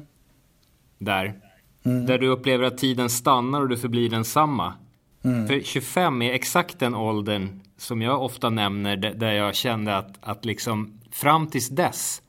Där. 0.98 1.34
Där 1.82 2.18
du 2.18 2.28
upplever 2.28 2.64
att 2.64 2.78
tiden 2.78 3.10
stannar 3.10 3.60
och 3.60 3.68
du 3.68 3.76
förblir 3.76 4.10
densamma. 4.10 4.74
För 5.22 5.60
25 5.60 6.22
är 6.22 6.32
exakt 6.32 6.78
den 6.78 6.94
åldern 6.94 7.60
som 7.76 8.02
jag 8.02 8.22
ofta 8.22 8.50
nämner 8.50 8.96
där 8.96 9.32
jag 9.32 9.54
kände 9.54 9.96
att, 9.96 10.18
att 10.20 10.44
liksom 10.44 11.00
fram 11.10 11.46
tills 11.46 11.68
dess 11.68 12.22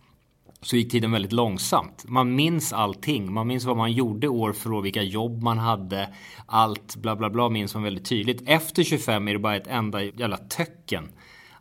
så 0.62 0.76
gick 0.76 0.92
tiden 0.92 1.12
väldigt 1.12 1.32
långsamt. 1.32 2.06
Man 2.08 2.36
minns 2.36 2.74
allting. 2.74 3.34
Man 3.34 3.48
minns 3.48 3.66
vad 3.66 3.78
man 3.78 3.92
gjorde 3.92 4.28
år 4.28 4.54
för 4.54 4.72
år, 4.72 4.82
vilka 4.82 5.02
jobb 5.02 5.44
man 5.44 5.58
hade. 5.58 6.10
Allt 6.46 6.96
bla 6.96 7.16
bla 7.16 7.30
bla 7.30 7.50
minns 7.50 7.74
man 7.74 7.84
väldigt 7.84 8.06
tydligt. 8.06 8.44
Efter 8.46 8.84
25 8.84 9.28
är 9.28 9.34
det 9.34 9.40
bara 9.40 9.56
ett 9.56 9.68
enda 9.68 10.04
jävla 10.04 10.38
töcken 10.38 11.10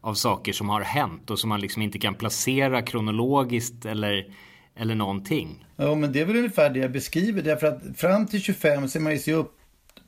av 0.01 0.15
saker 0.15 0.53
som 0.53 0.69
har 0.69 0.81
hänt 0.81 1.31
och 1.31 1.39
som 1.39 1.49
man 1.49 1.61
liksom 1.61 1.83
inte 1.83 1.99
kan 1.99 2.15
placera 2.15 2.83
kronologiskt 2.83 3.87
eller, 3.87 4.35
eller 4.77 4.95
någonting. 4.95 5.67
Ja, 5.77 5.95
men 5.95 6.13
det 6.13 6.21
är 6.21 6.25
väl 6.25 6.37
ungefär 6.37 6.71
det 6.71 6.79
jag 6.79 6.93
beskriver. 6.93 7.43
Därför 7.43 7.67
att 7.67 7.83
fram 7.97 8.27
till 8.27 8.41
25 8.41 8.89
så 8.89 8.99
är 8.99 9.03
man 9.03 9.13
ju 9.13 9.19
så, 9.19 9.33
upp, 9.33 9.59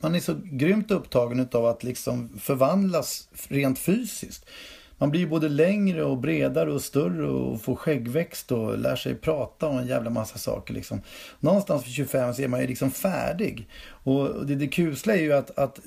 man 0.01 0.15
är 0.15 0.19
så 0.19 0.35
grymt 0.43 0.91
upptagen 0.91 1.47
av 1.53 1.65
att 1.65 1.83
liksom 1.83 2.39
förvandlas 2.39 3.29
rent 3.47 3.79
fysiskt. 3.79 4.49
Man 4.97 5.11
blir 5.11 5.27
både 5.27 5.49
längre 5.49 6.03
och 6.03 6.17
bredare 6.17 6.71
och 6.71 6.81
större 6.81 7.27
och 7.27 7.61
får 7.61 7.75
skäggväxt 7.75 8.51
och 8.51 8.77
lär 8.77 8.95
sig 8.95 9.15
prata 9.15 9.67
och 9.67 9.79
en 9.79 9.87
jävla 9.87 10.09
massa 10.09 10.37
saker. 10.37 10.73
Liksom. 10.73 11.01
Någonstans 11.39 11.87
vid 11.87 11.93
25 11.93 12.33
så 12.33 12.41
är 12.41 12.47
man 12.47 12.61
ju 12.61 12.67
liksom 12.67 12.91
färdig. 12.91 13.67
Och 13.85 14.45
det, 14.45 14.55
det 14.55 14.67
kusliga 14.67 15.17
är 15.17 15.21
ju 15.21 15.33
att, 15.33 15.57
att 15.57 15.79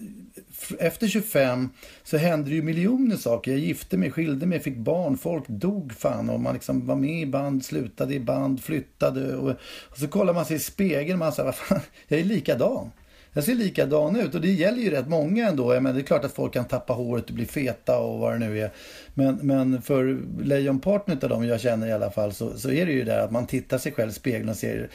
efter 0.78 1.08
25 1.08 1.68
så 2.04 2.16
hände 2.16 2.50
det 2.50 2.56
ju 2.56 2.62
miljoner 2.62 3.16
saker. 3.16 3.50
Jag 3.50 3.60
gifte 3.60 3.96
mig, 3.96 4.10
skilde 4.10 4.46
mig, 4.46 4.60
fick 4.60 4.76
barn, 4.76 5.18
folk 5.18 5.48
dog 5.48 5.92
fan 5.92 6.30
och 6.30 6.40
man 6.40 6.54
liksom 6.54 6.86
var 6.86 6.96
med 6.96 7.20
i 7.22 7.26
band, 7.26 7.64
slutade 7.64 8.14
i 8.14 8.20
band, 8.20 8.62
flyttade 8.62 9.36
och, 9.36 9.50
och 9.82 9.98
så 9.98 10.08
kollar 10.08 10.34
man 10.34 10.44
sig 10.44 10.56
i 10.56 10.60
spegeln 10.60 11.12
och 11.12 11.18
man 11.18 11.32
säger, 11.32 11.46
vad 11.46 11.54
fan, 11.54 11.80
jag 12.08 12.20
är 12.20 12.24
likadan. 12.24 12.90
Jag 13.36 13.44
ser 13.44 13.54
likadan 13.54 14.16
ut 14.16 14.34
och 14.34 14.40
det 14.40 14.52
gäller 14.52 14.78
ju 14.78 14.90
rätt 14.90 15.08
många 15.08 15.48
ändå. 15.48 15.74
Jag 15.74 15.82
menar, 15.82 15.94
det 15.94 16.00
är 16.00 16.06
klart 16.06 16.24
att 16.24 16.32
folk 16.32 16.52
kan 16.52 16.64
tappa 16.64 16.92
håret 16.92 17.28
och 17.28 17.34
bli 17.34 17.46
feta 17.46 17.98
och 17.98 18.18
vad 18.18 18.32
det 18.32 18.38
nu 18.38 18.60
är. 18.60 18.70
Men, 19.14 19.34
men 19.42 19.82
för 19.82 20.18
lejonparten 20.42 21.18
av 21.22 21.28
dem 21.28 21.44
jag 21.44 21.60
känner 21.60 21.86
i 21.86 21.92
alla 21.92 22.10
fall 22.10 22.32
så, 22.32 22.58
så 22.58 22.70
är 22.70 22.86
det 22.86 22.92
ju 22.92 23.04
där 23.04 23.18
att 23.18 23.30
man 23.30 23.46
tittar 23.46 23.78
sig 23.78 23.92
själv 23.92 24.10
i 24.10 24.12
spegeln 24.12 24.48
och 24.48 24.56
ser 24.56 24.90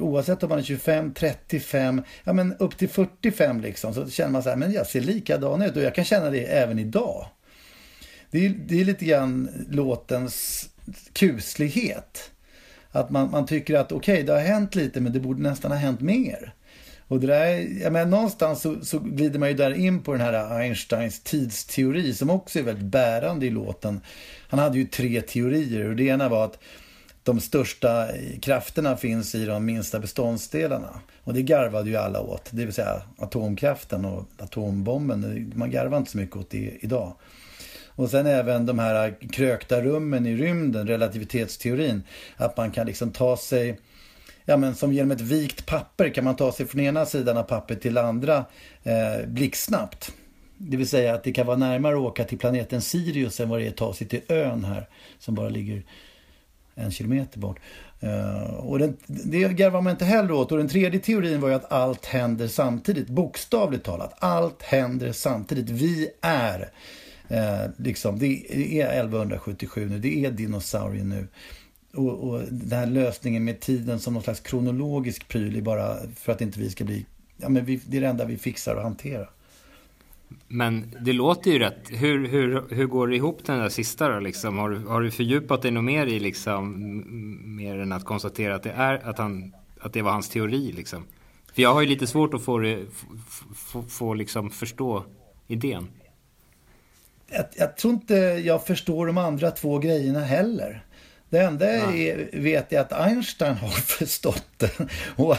oavsett 0.00 0.42
om 0.42 0.48
man 0.48 0.58
är 0.58 0.62
25, 0.62 1.14
35, 1.14 2.02
ja 2.24 2.32
men 2.32 2.54
upp 2.58 2.78
till 2.78 2.88
45 2.88 3.60
liksom 3.60 3.94
så 3.94 4.10
känner 4.10 4.30
man 4.30 4.42
så 4.42 4.48
här, 4.48 4.56
men 4.56 4.72
jag 4.72 4.86
ser 4.86 5.00
likadan 5.00 5.62
ut 5.62 5.76
och 5.76 5.82
jag 5.82 5.94
kan 5.94 6.04
känna 6.04 6.30
det 6.30 6.44
även 6.44 6.78
idag. 6.78 7.26
Det 8.30 8.46
är, 8.46 8.54
det 8.66 8.80
är 8.80 8.84
lite 8.84 9.04
grann 9.04 9.48
låtens 9.70 10.68
kuslighet. 11.12 12.30
Att 12.90 13.10
man, 13.10 13.30
man 13.30 13.46
tycker 13.46 13.74
att 13.74 13.92
okej, 13.92 14.14
okay, 14.14 14.26
det 14.26 14.32
har 14.32 14.40
hänt 14.40 14.74
lite 14.74 15.00
men 15.00 15.12
det 15.12 15.20
borde 15.20 15.42
nästan 15.42 15.70
ha 15.70 15.78
hänt 15.78 16.00
mer. 16.00 16.54
Och 17.08 17.20
det 17.20 17.26
där, 17.26 17.80
jag 17.82 17.92
menar, 17.92 18.10
någonstans 18.10 18.62
så, 18.62 18.84
så 18.84 18.98
glider 18.98 19.38
man 19.38 19.48
ju 19.48 19.54
där 19.54 19.74
in 19.74 20.02
på 20.02 20.12
den 20.12 20.20
här 20.20 20.58
Einsteins 20.58 21.20
tidsteori 21.20 22.14
som 22.14 22.30
också 22.30 22.58
är 22.58 22.62
väldigt 22.62 22.84
bärande 22.84 23.46
i 23.46 23.50
låten. 23.50 24.00
Han 24.48 24.60
hade 24.60 24.78
ju 24.78 24.84
tre 24.84 25.22
teorier 25.22 25.88
och 25.88 25.96
det 25.96 26.04
ena 26.04 26.28
var 26.28 26.44
att 26.44 26.58
de 27.22 27.40
största 27.40 28.08
krafterna 28.42 28.96
finns 28.96 29.34
i 29.34 29.44
de 29.44 29.64
minsta 29.64 29.98
beståndsdelarna. 29.98 31.00
Och 31.24 31.34
det 31.34 31.42
garvade 31.42 31.90
ju 31.90 31.96
alla 31.96 32.20
åt, 32.20 32.48
det 32.50 32.64
vill 32.64 32.74
säga 32.74 33.02
atomkraften 33.18 34.04
och 34.04 34.28
atombomben. 34.38 35.52
Man 35.56 35.70
garvar 35.70 35.98
inte 35.98 36.10
så 36.10 36.18
mycket 36.18 36.36
åt 36.36 36.50
det 36.50 36.72
idag. 36.80 37.16
Och 37.96 38.10
sen 38.10 38.26
även 38.26 38.66
de 38.66 38.78
här 38.78 39.14
krökta 39.32 39.82
rummen 39.82 40.26
i 40.26 40.36
rymden, 40.36 40.86
relativitetsteorin. 40.86 42.02
Att 42.36 42.56
man 42.56 42.70
kan 42.70 42.86
liksom 42.86 43.10
ta 43.10 43.36
sig 43.36 43.78
ja, 44.46 44.56
men 44.56 44.74
som 44.74 44.92
genom 44.92 45.10
ett 45.10 45.20
vikt 45.20 45.66
papper 45.66 46.08
kan 46.08 46.24
man 46.24 46.36
ta 46.36 46.52
sig 46.52 46.66
från 46.66 46.80
ena 46.80 47.06
sidan 47.06 47.36
av 47.36 47.42
pappret 47.42 47.80
till 47.80 47.98
andra 47.98 48.44
eh, 48.82 49.26
blixtsnabbt. 49.26 50.12
Det 50.58 50.76
vill 50.76 50.88
säga 50.88 51.14
att 51.14 51.24
det 51.24 51.32
kan 51.32 51.46
vara 51.46 51.56
närmare 51.56 51.94
att 51.94 52.00
åka 52.00 52.24
till 52.24 52.38
planeten 52.38 52.80
Sirius 52.80 53.40
än 53.40 53.48
vad 53.48 53.60
det 53.60 53.66
är 53.66 53.70
att 53.70 53.76
ta 53.76 53.94
sig 53.94 54.08
till 54.08 54.20
ön 54.28 54.64
här 54.64 54.88
som 55.18 55.34
bara 55.34 55.48
ligger 55.48 55.82
en 56.74 56.90
kilometer 56.90 57.38
bort. 57.38 57.58
Uh, 58.02 58.54
och 58.54 58.78
den, 58.78 58.96
det 59.06 59.38
garvar 59.38 59.80
man 59.80 59.90
inte 59.90 60.04
heller 60.04 60.32
åt. 60.32 60.52
Och 60.52 60.58
den 60.58 60.68
tredje 60.68 61.00
teorin 61.00 61.40
var 61.40 61.48
ju 61.48 61.54
att 61.54 61.72
allt 61.72 62.06
händer 62.06 62.48
samtidigt. 62.48 63.08
Bokstavligt 63.08 63.84
talat. 63.84 64.14
Allt 64.18 64.62
händer 64.62 65.12
samtidigt. 65.12 65.70
Vi 65.70 66.08
är 66.20 66.60
uh, 67.30 67.70
liksom, 67.76 68.18
det 68.18 68.26
är 68.80 69.00
1177 69.00 69.88
nu. 69.88 69.98
Det 69.98 70.24
är 70.24 70.30
dinosaurien 70.30 71.08
nu. 71.08 71.28
Och, 71.96 72.28
och 72.30 72.42
den 72.50 72.78
här 72.78 72.86
lösningen 72.86 73.44
med 73.44 73.60
tiden 73.60 74.00
som 74.00 74.14
någon 74.14 74.22
slags 74.22 74.40
kronologisk 74.40 75.28
pryl 75.28 75.62
bara 75.62 75.96
för 76.16 76.32
att 76.32 76.40
inte 76.40 76.60
vi 76.60 76.70
ska 76.70 76.84
bli... 76.84 77.06
Ja, 77.36 77.48
men 77.48 77.64
vi, 77.64 77.80
det 77.86 77.96
är 77.96 78.00
det 78.00 78.06
enda 78.06 78.24
vi 78.24 78.36
fixar 78.36 78.74
och 78.74 78.82
hanterar. 78.82 79.30
Men 80.48 80.94
det 81.00 81.12
låter 81.12 81.50
ju 81.50 81.58
rätt. 81.58 81.88
Hur, 81.90 82.28
hur, 82.28 82.64
hur 82.70 82.86
går 82.86 83.08
det 83.08 83.16
ihop 83.16 83.44
den 83.44 83.58
där 83.58 83.68
sista 83.68 84.08
då 84.08 84.20
liksom? 84.20 84.58
Har, 84.58 84.70
du- 84.70 84.86
har 84.86 85.00
du 85.00 85.10
fördjupat 85.10 85.62
dig 85.62 85.70
något 85.70 85.84
mer 85.84 86.06
i 86.06 86.20
liksom, 86.20 86.74
mer 87.56 87.78
än 87.78 87.92
att 87.92 88.04
konstatera 88.04 88.54
att 88.54 88.62
det, 88.62 88.70
är, 88.70 89.08
att, 89.08 89.18
han, 89.18 89.52
att 89.80 89.92
det 89.92 90.02
var 90.02 90.12
hans 90.12 90.28
teori 90.28 90.72
liksom? 90.72 91.04
För 91.54 91.62
jag 91.62 91.74
har 91.74 91.80
ju 91.80 91.88
lite 91.88 92.06
svårt 92.06 92.34
att 92.34 92.42
få, 92.42 92.58
det, 92.58 92.78
få, 93.54 93.82
få 93.82 94.14
liksom 94.14 94.50
förstå 94.50 95.04
idén. 95.46 95.88
Jag, 97.28 97.44
jag 97.56 97.76
tror 97.76 97.94
inte 97.94 98.14
jag 98.44 98.66
förstår 98.66 99.06
de 99.06 99.18
andra 99.18 99.50
två 99.50 99.78
grejerna 99.78 100.20
heller. 100.20 100.84
Det 101.30 101.38
enda 101.38 101.72
jag 101.72 102.16
vet 102.32 102.72
är 102.72 102.80
att 102.80 102.92
Einstein 102.92 103.56
har 103.56 103.68
förstått 103.98 104.46
det. 104.56 104.70
Och, 105.16 105.36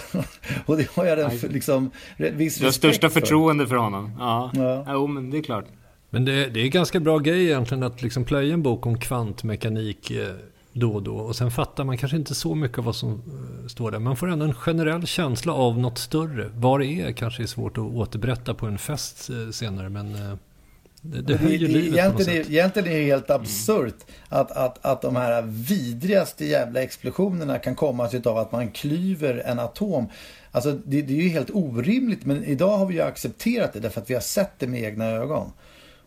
och 0.66 0.78
det 0.78 0.90
har 0.92 1.06
jag 1.06 1.18
den 1.18 1.32
för, 1.32 1.50
liksom, 1.50 1.92
viss 2.18 2.58
Du 2.58 2.66
har 2.66 2.72
största 2.72 3.10
förtroende 3.10 3.68
för 3.68 3.76
honom. 3.76 4.12
Ja, 4.20 4.52
Ja. 4.54 4.86
Jo, 4.88 5.08
men 5.08 5.30
det 5.30 5.38
är 5.38 5.44
klart. 5.44 5.66
Men 6.10 6.26
det, 6.26 6.50
det 6.50 6.60
är 6.60 6.68
ganska 6.68 7.00
bra 7.00 7.18
grej 7.18 7.46
egentligen 7.46 7.84
att 7.84 8.02
liksom 8.02 8.24
plöja 8.24 8.54
en 8.54 8.64
bok 8.64 8.86
om 8.86 9.00
kvantmekanik 9.00 10.12
eh, 10.12 10.28
då 10.74 10.94
och 10.94 11.04
då. 11.04 11.16
Och 11.16 11.36
sen 11.36 11.52
fattar 11.52 11.84
man 11.84 11.98
kanske 11.98 12.18
inte 12.18 12.36
så 12.36 12.56
mycket 12.56 12.78
av 12.78 12.84
vad 12.84 12.96
som 12.96 13.12
eh, 13.12 13.68
står 13.68 13.92
där. 13.92 14.00
Man 14.00 14.16
får 14.16 14.28
ändå 14.30 14.46
en 14.46 14.54
generell 14.54 15.08
känsla 15.08 15.54
av 15.54 15.80
något 15.80 15.98
större. 15.98 16.52
Vad 16.56 16.80
det 16.80 16.88
är 16.88 17.12
kanske 17.12 17.44
är 17.44 17.48
svårt 17.48 17.78
att 17.78 17.84
återberätta 17.84 18.54
på 18.54 18.66
en 18.66 18.78
fest 18.78 19.30
eh, 19.30 19.52
senare. 19.52 19.90
Men 19.90 20.38
det, 21.02 21.22
det 21.22 21.22
Det, 21.22 21.38
höjer 21.38 21.60
det, 21.60 21.68
livet 21.68 22.06
på 22.06 22.12
något 22.12 22.22
egentligen, 22.22 22.40
är, 22.40 22.44
sätt. 22.44 22.52
egentligen 22.52 22.88
är 22.92 22.98
det 22.98 23.06
helt 23.06 23.30
absurt 23.30 23.96
att, 24.30 24.52
att, 24.52 24.86
att 24.86 25.02
de 25.02 25.16
här 25.16 25.42
vidrigaste 25.42 26.46
jävla 26.46 26.82
explosionerna 26.82 27.60
kan 27.60 27.76
komma 27.76 28.10
sig 28.10 28.22
av 28.26 28.38
att 28.38 28.52
man 28.52 28.72
klyver 28.72 29.44
en 29.46 29.60
atom. 29.60 30.08
Alltså 30.52 30.72
det, 30.72 31.02
det 31.02 31.14
är 31.14 31.24
ju 31.24 31.30
helt 31.30 31.50
orimligt 31.54 32.26
men 32.26 32.44
idag 32.44 32.78
har 32.78 32.86
vi 32.86 32.94
ju 32.94 33.02
accepterat 33.02 33.74
det 33.74 33.80
därför 33.80 34.02
att 34.02 34.10
vi 34.10 34.14
har 34.14 34.22
sett 34.22 34.52
det 34.60 34.68
med 34.68 34.82
egna 34.84 35.06
ögon. 35.06 35.52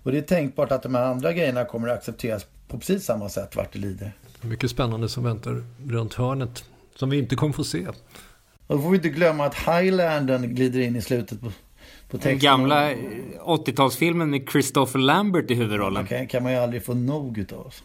Och 0.03 0.13
det 0.13 0.19
är 0.19 0.23
tänkbart 0.23 0.73
att 0.73 0.83
de 0.83 0.95
här 0.95 1.03
andra 1.03 1.33
grejerna 1.33 1.65
kommer 1.65 1.89
att 1.89 1.99
accepteras 1.99 2.47
på 2.69 2.79
precis 2.79 3.05
samma 3.05 3.29
sätt 3.29 3.57
vart 3.57 3.73
det 3.73 3.79
lider. 3.79 4.13
Mycket 4.41 4.71
spännande 4.71 5.09
som 5.09 5.25
väntar 5.25 5.65
runt 5.89 6.15
hörnet. 6.15 6.65
Som 6.95 7.11
vi 7.11 7.19
inte 7.19 7.37
kommer 7.37 7.53
få 7.53 7.65
se. 7.65 7.87
Och 8.67 8.77
då 8.77 8.83
får 8.83 8.91
vi 8.91 8.97
inte 8.97 9.09
glömma 9.09 9.47
att 9.47 9.55
Highlanden 9.55 10.55
glider 10.55 10.81
in 10.81 10.97
i 10.97 11.03
slutet 11.03 11.41
på 11.41 11.53
Den 12.11 12.39
gamla 12.39 12.91
eh, 12.91 12.97
80-talsfilmen 13.45 14.27
med 14.27 14.49
Christopher 14.53 14.99
Lambert 14.99 15.51
i 15.51 15.55
huvudrollen. 15.55 16.07
kan, 16.07 16.27
kan 16.27 16.43
man 16.43 16.53
ju 16.53 16.59
aldrig 16.59 16.85
få 16.85 16.95
nog 16.95 17.39
utav 17.39 17.67
oss. 17.67 17.83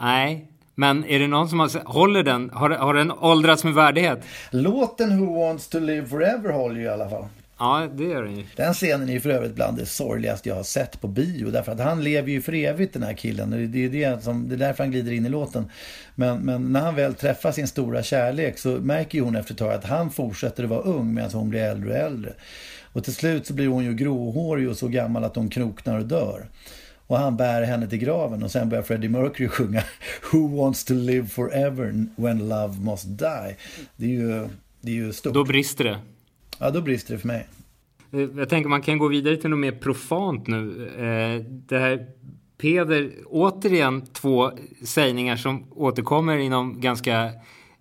Nej, 0.00 0.46
men 0.74 1.04
är 1.04 1.18
det 1.18 1.26
någon 1.26 1.48
som 1.48 1.60
har, 1.60 1.84
håller 1.84 2.22
den? 2.22 2.50
Har, 2.50 2.70
har 2.70 2.94
den 2.94 3.12
åldrats 3.12 3.64
med 3.64 3.74
värdighet? 3.74 4.24
Låten 4.50 5.18
Who 5.18 5.40
Wants 5.40 5.68
To 5.68 5.78
Live 5.78 6.06
Forever 6.06 6.52
håller 6.52 6.80
ju 6.80 6.82
i 6.82 6.88
alla 6.88 7.10
fall. 7.10 7.24
Ja, 7.58 7.88
det 7.94 8.04
gör 8.04 8.22
den 8.22 8.36
ju. 8.36 8.44
Den 8.56 8.74
scenen 8.74 9.08
är 9.08 9.20
för 9.20 9.30
övrigt 9.30 9.54
bland 9.54 9.76
det 9.78 9.86
sorgligaste 9.86 10.48
jag 10.48 10.56
har 10.56 10.62
sett 10.62 11.00
på 11.00 11.08
bio. 11.08 11.50
Därför 11.50 11.72
att 11.72 11.80
han 11.80 12.04
lever 12.04 12.30
ju 12.30 12.42
för 12.42 12.54
evigt 12.54 12.92
den 12.92 13.02
här 13.02 13.12
killen. 13.12 13.52
Och 13.52 13.58
Det 13.58 13.84
är, 13.84 13.88
det 13.88 14.24
som, 14.24 14.48
det 14.48 14.54
är 14.54 14.58
därför 14.58 14.84
han 14.84 14.90
glider 14.90 15.12
in 15.12 15.26
i 15.26 15.28
låten. 15.28 15.70
Men, 16.14 16.38
men 16.38 16.72
när 16.72 16.80
han 16.80 16.94
väl 16.94 17.14
träffar 17.14 17.52
sin 17.52 17.66
stora 17.66 18.02
kärlek 18.02 18.58
så 18.58 18.68
märker 18.68 19.18
ju 19.18 19.24
hon 19.24 19.36
efter 19.36 19.52
ett 19.52 19.58
tag 19.58 19.72
att 19.72 19.84
han 19.84 20.10
fortsätter 20.10 20.64
att 20.64 20.70
vara 20.70 20.80
ung 20.80 21.14
medan 21.14 21.30
hon 21.32 21.50
blir 21.50 21.60
äldre 21.60 21.90
och 21.90 21.96
äldre. 21.96 22.32
Och 22.96 23.04
till 23.04 23.14
slut 23.14 23.46
så 23.46 23.54
blir 23.54 23.68
hon 23.68 23.84
ju 23.84 23.94
gråhårig 23.94 24.68
och 24.68 24.76
så 24.76 24.88
gammal 24.88 25.24
att 25.24 25.36
hon 25.36 25.48
kroknar 25.48 25.98
och 25.98 26.06
dör. 26.06 26.46
Och 27.06 27.18
han 27.18 27.36
bär 27.36 27.62
henne 27.62 27.88
till 27.88 27.98
graven 27.98 28.42
och 28.42 28.50
sen 28.50 28.68
börjar 28.68 28.82
Freddie 28.82 29.08
Mercury 29.08 29.48
sjunga 29.52 29.82
Who 30.32 30.62
wants 30.62 30.84
to 30.84 30.94
live 30.94 31.26
forever 31.26 32.06
when 32.16 32.48
love 32.48 32.74
must 32.80 33.18
die. 33.18 33.56
Det 33.96 34.04
är 34.04 34.10
ju, 34.10 34.48
det 34.80 34.90
är 34.90 34.94
ju 34.94 35.12
stort. 35.12 35.34
Då 35.34 35.44
brister 35.44 35.84
det. 35.84 35.98
Ja, 36.58 36.70
då 36.70 36.80
brister 36.80 37.14
det 37.14 37.18
för 37.20 37.28
mig. 37.28 37.46
Eh, 38.12 38.20
Jag 38.20 38.48
tänker 38.48 38.68
man 38.68 38.82
kan 38.82 38.98
gå 38.98 39.08
vidare 39.08 39.36
till 39.36 39.50
något 39.50 39.58
mer 39.58 39.72
profant 39.72 40.46
nu. 40.46 40.86
Eh, 40.98 41.44
Det 41.50 41.78
här 41.78 42.06
Peder, 42.58 43.10
återigen 43.26 44.06
två 44.06 44.50
sägningar 44.84 45.36
som 45.36 45.72
återkommer 45.72 46.36
inom 46.38 46.80
ganska 46.80 47.30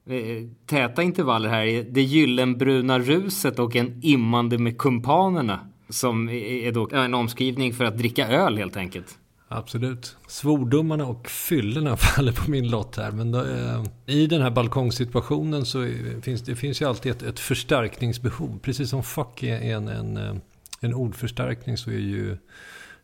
Eh, 0.10 0.48
täta 0.66 1.04
intervaller 1.04 1.50
här. 1.50 1.66
är 1.66 1.84
Det 1.84 2.02
gyllenbruna 2.02 3.00
ruset 3.00 3.60
och 3.60 3.76
en 3.76 4.00
immande 4.04 4.58
med 4.58 4.78
kumpanerna. 4.78 5.60
Som 5.90 6.30
är 6.30 6.72
då 6.72 6.90
en 6.92 7.14
omskrivning 7.14 7.74
för 7.74 7.86
att 7.86 7.98
dricka 7.98 8.28
öl 8.28 8.58
helt 8.58 8.78
enkelt. 8.78 9.18
Absolut. 9.48 10.18
Svordomarna 10.28 11.06
och 11.06 11.30
fyllorna 11.30 11.98
faller 11.98 12.32
på 12.32 12.52
min 12.52 12.70
lott 12.70 12.98
här. 12.98 13.12
Men 13.12 13.32
då, 13.32 13.40
eh, 13.40 13.84
i 14.06 14.28
den 14.28 14.42
här 14.42 14.52
balkongsituationen 14.52 15.66
så 15.66 15.90
finns 16.22 16.42
det 16.42 16.56
finns 16.56 16.82
ju 16.82 16.86
alltid 16.86 17.12
ett, 17.12 17.24
ett 17.24 17.40
förstärkningsbehov. 17.40 18.60
Precis 18.62 18.90
som 18.90 19.04
fuck 19.04 19.44
är 19.44 19.76
en, 19.76 19.88
en, 19.88 20.18
eh, 20.18 20.36
en 20.80 20.94
ordförstärkning 20.94 21.78
så 21.78 21.90
är 21.90 22.00
ju 22.00 22.38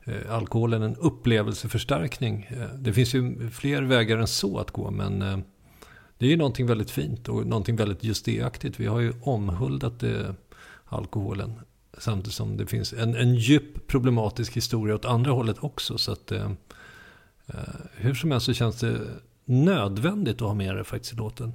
eh, 0.04 0.36
alkoholen 0.36 0.82
en 0.82 0.96
upplevelseförstärkning. 0.96 2.48
Eh, 2.50 2.76
det 2.80 2.94
finns 2.94 3.16
ju 3.16 3.50
fler 3.50 3.82
vägar 3.82 4.18
än 4.18 4.28
så 4.28 4.60
att 4.60 4.72
gå. 4.72 4.92
Men 4.92 5.22
eh, 5.22 5.38
det 6.22 6.28
är 6.28 6.30
ju 6.30 6.38
någonting 6.38 6.68
väldigt 6.68 6.92
fint 6.92 7.30
och 7.30 7.48
någonting 7.48 7.76
väldigt 7.76 8.04
just 8.04 8.26
det-aktigt. 8.26 8.80
Vi 8.80 8.86
har 8.86 9.00
ju 9.00 9.14
omhuldat 9.22 10.04
eh, 10.04 10.30
alkoholen. 10.86 11.54
Samtidigt 11.98 12.34
som 12.34 12.58
det 12.58 12.66
finns 12.66 12.94
en, 12.94 13.16
en 13.16 13.36
djup 13.36 13.88
problematisk 13.88 14.58
historia 14.58 14.96
åt 14.96 15.06
andra 15.06 15.32
hållet 15.32 15.58
också. 15.60 15.98
Så 15.98 16.12
att, 16.12 16.32
eh, 16.32 16.52
eh 17.48 17.56
hur 17.96 18.14
som 18.14 18.32
helst 18.32 18.46
så 18.46 18.54
känns 18.54 18.80
det 18.80 19.00
nödvändigt 19.46 20.36
att 20.36 20.48
ha 20.48 20.54
med 20.54 20.76
det 20.76 20.84
faktiskt 20.84 21.14
i 21.14 21.16
låten. 21.16 21.54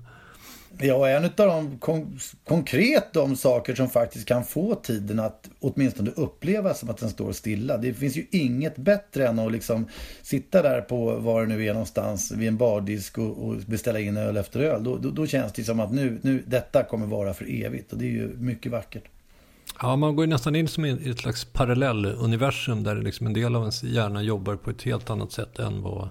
Ja, 0.78 1.08
en 1.08 1.24
av 1.24 1.30
de 1.36 1.78
kon 1.78 2.18
konkret 2.44 3.12
de 3.12 3.36
saker 3.36 3.74
som 3.74 3.88
faktiskt 3.88 4.28
kan 4.28 4.44
få 4.44 4.74
tiden 4.74 5.20
att 5.20 5.50
åtminstone 5.60 6.10
upplevas 6.10 6.78
som 6.78 6.90
att 6.90 6.96
den 6.96 7.10
står 7.10 7.32
stilla. 7.32 7.76
Det 7.76 7.94
finns 7.94 8.16
ju 8.16 8.26
inget 8.30 8.76
bättre 8.76 9.28
än 9.28 9.38
att 9.38 9.52
liksom 9.52 9.86
sitta 10.22 10.62
där 10.62 10.80
på 10.80 11.16
var 11.16 11.40
det 11.40 11.46
nu 11.46 11.66
är 11.66 11.72
någonstans 11.72 12.32
vid 12.32 12.48
en 12.48 12.56
bardisk 12.56 13.18
och, 13.18 13.48
och 13.48 13.56
beställa 13.66 14.00
in 14.00 14.16
öl 14.16 14.36
efter 14.36 14.60
öl. 14.60 14.84
Då, 14.84 14.96
då, 14.96 15.10
då 15.10 15.26
känns 15.26 15.52
det 15.52 15.64
som 15.64 15.80
att 15.80 15.92
nu, 15.92 16.18
nu, 16.22 16.42
detta 16.46 16.82
kommer 16.82 17.06
vara 17.06 17.34
för 17.34 17.64
evigt 17.64 17.92
och 17.92 17.98
det 17.98 18.04
är 18.04 18.12
ju 18.12 18.36
mycket 18.38 18.72
vackert. 18.72 19.04
Ja, 19.80 19.96
man 19.96 20.16
går 20.16 20.24
ju 20.24 20.30
nästan 20.30 20.56
in 20.56 20.68
som 20.68 20.84
i 20.84 21.10
ett 21.10 21.18
slags 21.18 21.44
parallelluniversum 21.44 22.82
där 22.82 22.96
liksom 22.96 23.26
en 23.26 23.32
del 23.32 23.56
av 23.56 23.62
ens 23.62 23.82
hjärna 23.82 24.22
jobbar 24.22 24.56
på 24.56 24.70
ett 24.70 24.82
helt 24.82 25.10
annat 25.10 25.32
sätt 25.32 25.58
än 25.58 25.82
vad 25.82 26.08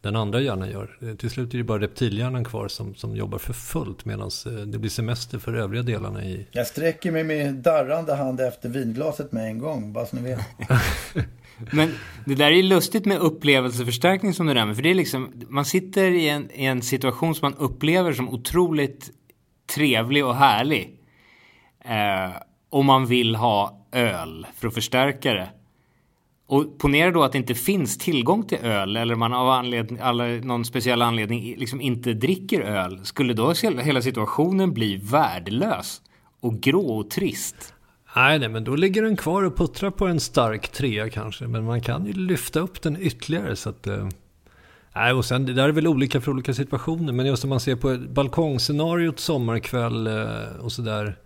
den 0.00 0.16
andra 0.16 0.40
hjärnan 0.40 0.70
gör. 0.70 0.98
Eh, 1.02 1.14
Till 1.14 1.30
slut 1.30 1.54
är 1.54 1.58
det 1.58 1.64
bara 1.64 1.80
reptilhjärnan 1.80 2.44
kvar 2.44 2.68
som, 2.68 2.94
som 2.94 3.16
jobbar 3.16 3.38
för 3.38 3.52
fullt 3.52 4.04
medan 4.04 4.30
eh, 4.46 4.52
det 4.52 4.78
blir 4.78 4.90
semester 4.90 5.38
för 5.38 5.54
övriga 5.54 5.82
delarna 5.82 6.24
i... 6.24 6.46
Jag 6.50 6.66
sträcker 6.66 7.12
mig 7.12 7.24
med 7.24 7.54
darrande 7.54 8.14
hand 8.14 8.40
efter 8.40 8.68
vinglaset 8.68 9.32
med 9.32 9.46
en 9.46 9.58
gång, 9.58 9.92
bara 9.92 10.06
så 10.06 10.16
ni 10.16 10.22
vet. 10.22 10.40
Men 11.72 11.94
det 12.24 12.34
där 12.34 12.46
är 12.46 12.56
ju 12.56 12.62
lustigt 12.62 13.04
med 13.04 13.18
upplevelseförstärkning 13.18 14.34
som 14.34 14.46
du 14.46 14.54
nämner. 14.54 14.74
För 14.74 14.82
det 14.82 14.90
är 14.90 14.94
liksom, 14.94 15.32
man 15.48 15.64
sitter 15.64 16.10
i 16.10 16.28
en, 16.28 16.50
i 16.50 16.64
en 16.64 16.82
situation 16.82 17.34
som 17.34 17.50
man 17.50 17.58
upplever 17.58 18.12
som 18.12 18.28
otroligt 18.28 19.10
trevlig 19.74 20.26
och 20.26 20.34
härlig. 20.36 21.00
Eh, 21.84 22.36
och 22.70 22.84
man 22.84 23.06
vill 23.06 23.34
ha 23.34 23.86
öl 23.92 24.46
för 24.54 24.68
att 24.68 24.74
förstärka 24.74 25.32
det. 25.32 25.48
Och 26.48 26.78
ponera 26.78 27.10
då 27.10 27.22
att 27.22 27.32
det 27.32 27.38
inte 27.38 27.54
finns 27.54 27.98
tillgång 27.98 28.42
till 28.42 28.58
öl 28.58 28.96
eller 28.96 29.14
man 29.14 29.32
av 29.32 29.48
anledning, 29.48 29.98
eller 29.98 30.40
någon 30.40 30.64
speciell 30.64 31.02
anledning 31.02 31.54
liksom 31.56 31.80
inte 31.80 32.12
dricker 32.12 32.60
öl. 32.60 33.00
Skulle 33.04 33.34
då 33.34 33.52
hela 33.82 34.02
situationen 34.02 34.74
bli 34.74 34.96
värdelös 34.96 36.02
och 36.40 36.60
grå 36.60 36.98
och 36.98 37.10
trist? 37.10 37.74
Nej, 38.16 38.38
nej, 38.38 38.48
men 38.48 38.64
då 38.64 38.76
ligger 38.76 39.02
den 39.02 39.16
kvar 39.16 39.42
och 39.42 39.56
puttrar 39.56 39.90
på 39.90 40.06
en 40.06 40.20
stark 40.20 40.68
trea 40.68 41.10
kanske. 41.10 41.46
Men 41.46 41.64
man 41.64 41.80
kan 41.80 42.06
ju 42.06 42.12
lyfta 42.12 42.60
upp 42.60 42.82
den 42.82 42.96
ytterligare 43.00 43.56
så 43.56 43.70
att... 43.70 43.86
Eh, 43.86 44.08
nej, 44.94 45.12
och 45.12 45.24
sen 45.24 45.46
det 45.46 45.52
där 45.52 45.68
är 45.68 45.72
väl 45.72 45.86
olika 45.86 46.20
för 46.20 46.32
olika 46.32 46.54
situationer. 46.54 47.12
Men 47.12 47.26
just 47.26 47.44
om 47.44 47.50
man 47.50 47.60
ser 47.60 47.76
på 47.76 47.96
balkongscenariot 47.96 49.20
sommarkväll 49.20 50.06
eh, 50.06 50.60
och 50.60 50.72
sådär. 50.72 51.16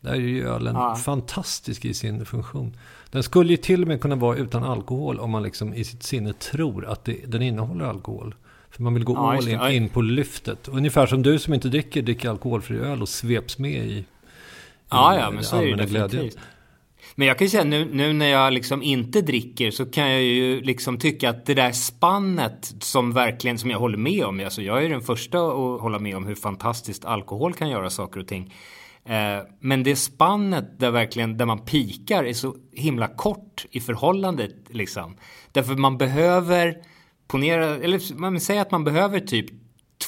Där 0.00 0.12
är 0.12 0.16
ju 0.16 0.48
ölen 0.48 0.74
Ja. 0.74 0.96
fantastisk 0.96 1.84
i 1.84 1.94
sin 1.94 2.26
funktion. 2.26 2.76
Den 3.10 3.22
skulle 3.22 3.50
ju 3.50 3.56
till 3.56 3.82
och 3.82 3.88
med 3.88 4.00
kunna 4.00 4.16
vara 4.16 4.36
utan 4.36 4.64
alkohol 4.64 5.20
om 5.20 5.30
man 5.30 5.42
liksom 5.42 5.74
i 5.74 5.84
sitt 5.84 6.02
sinne 6.02 6.32
tror 6.32 6.86
att 6.86 7.04
det, 7.04 7.16
den 7.26 7.42
innehåller 7.42 7.84
alkohol. 7.84 8.34
För 8.70 8.82
man 8.82 8.94
vill 8.94 9.04
gå 9.04 9.14
Ja, 9.14 9.36
all 9.36 9.48
in, 9.72 9.82
in 9.82 9.88
på 9.88 10.02
lyftet. 10.02 10.68
Ungefär 10.68 11.06
som 11.06 11.22
du 11.22 11.38
som 11.38 11.54
inte 11.54 11.68
dricker, 11.68 12.02
dricker 12.02 12.30
alkoholfri 12.30 12.78
öl 12.78 13.02
och 13.02 13.08
sveps 13.08 13.58
med 13.58 13.70
i, 13.86 13.92
i 13.92 14.04
Ja, 14.90 15.18
ja, 15.18 15.30
men 15.30 15.44
så 15.44 15.56
är 15.56 15.76
det 15.76 15.86
glädjen. 15.86 16.30
Men 17.14 17.28
jag 17.28 17.38
kan 17.38 17.44
ju 17.44 17.50
säga 17.50 17.64
nu, 17.64 17.88
nu 17.92 18.12
när 18.12 18.26
jag 18.28 18.52
liksom 18.52 18.82
inte 18.82 19.20
dricker 19.20 19.70
så 19.70 19.86
kan 19.86 20.10
jag 20.10 20.22
ju 20.22 20.60
liksom 20.60 20.98
tycka 20.98 21.30
att 21.30 21.46
det 21.46 21.54
där 21.54 21.72
spannet 21.72 22.74
som 22.80 23.12
verkligen, 23.12 23.58
som 23.58 23.70
jag 23.70 23.78
håller 23.78 23.98
med 23.98 24.24
om, 24.24 24.40
alltså 24.44 24.62
jag 24.62 24.84
är 24.84 24.88
den 24.88 25.00
första 25.00 25.38
att 25.38 25.80
hålla 25.80 25.98
med 25.98 26.16
om 26.16 26.26
hur 26.26 26.34
fantastiskt 26.34 27.04
alkohol 27.04 27.54
kan 27.54 27.70
göra 27.70 27.90
saker 27.90 28.20
och 28.20 28.26
ting. 28.26 28.54
Eh, 29.08 29.42
men 29.60 29.82
det 29.82 29.96
spannet 29.96 30.80
där 30.80 30.90
verkligen, 30.90 31.36
där 31.36 31.46
man 31.46 31.58
pikar 31.58 32.24
är 32.24 32.32
så 32.32 32.56
himla 32.72 33.08
kort 33.08 33.66
i 33.70 33.80
förhållandet 33.80 34.54
liksom. 34.68 35.16
Därför 35.52 35.74
man 35.74 35.98
behöver, 35.98 36.76
ponera, 37.28 37.76
eller 37.76 38.18
man 38.18 38.40
säger 38.40 38.62
att 38.62 38.70
man 38.70 38.84
behöver 38.84 39.20
typ 39.20 39.46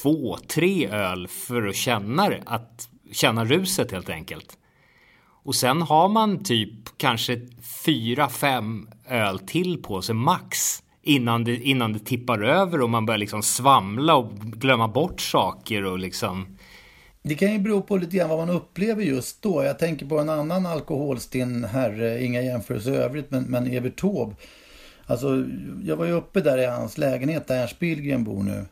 två, 0.01 0.37
tre 0.47 0.87
öl 0.87 1.27
för 1.27 1.67
att 1.67 1.75
känna 1.75 2.29
det, 2.29 2.43
att 2.45 2.89
känna 3.11 3.45
ruset 3.45 3.91
helt 3.91 4.09
enkelt. 4.09 4.57
Och 5.43 5.55
sen 5.55 5.81
har 5.81 6.09
man 6.09 6.43
typ 6.43 6.97
kanske 6.97 7.41
fyra, 7.85 8.29
fem 8.29 8.89
öl 9.07 9.39
till 9.39 9.83
på 9.83 10.01
sig 10.01 10.15
max. 10.15 10.83
Innan 11.03 11.43
det, 11.43 11.55
innan 11.55 11.93
det 11.93 11.99
tippar 11.99 12.39
över 12.39 12.81
och 12.81 12.89
man 12.89 13.05
börjar 13.05 13.17
liksom 13.17 13.43
svamla 13.43 14.15
och 14.15 14.33
glömma 14.39 14.87
bort 14.87 15.21
saker 15.21 15.85
och 15.85 15.99
liksom. 15.99 16.57
Det 17.23 17.35
kan 17.35 17.53
ju 17.53 17.59
bero 17.59 17.81
på 17.81 17.97
lite 17.97 18.17
grann 18.17 18.29
vad 18.29 18.37
man 18.37 18.49
upplever 18.49 19.03
just 19.03 19.41
då. 19.41 19.63
Jag 19.63 19.79
tänker 19.79 20.05
på 20.05 20.19
en 20.19 20.29
annan 20.29 20.65
alkoholstinn 20.65 21.63
herre, 21.63 22.15
eh, 22.15 22.25
inga 22.25 22.41
jämförelser 22.41 22.91
i 22.91 22.95
övrigt, 22.95 23.31
men, 23.31 23.43
men 23.43 23.67
Evert 23.67 23.99
Taube. 23.99 24.35
Alltså, 25.05 25.45
jag 25.83 25.95
var 25.95 26.05
ju 26.05 26.11
uppe 26.11 26.41
där 26.41 26.57
i 26.57 26.65
hans 26.65 26.97
lägenhet 26.97 27.47
där 27.47 27.61
Ernst 27.61 27.79
Billgren 27.79 28.23
bor 28.23 28.43
nu. 28.43 28.65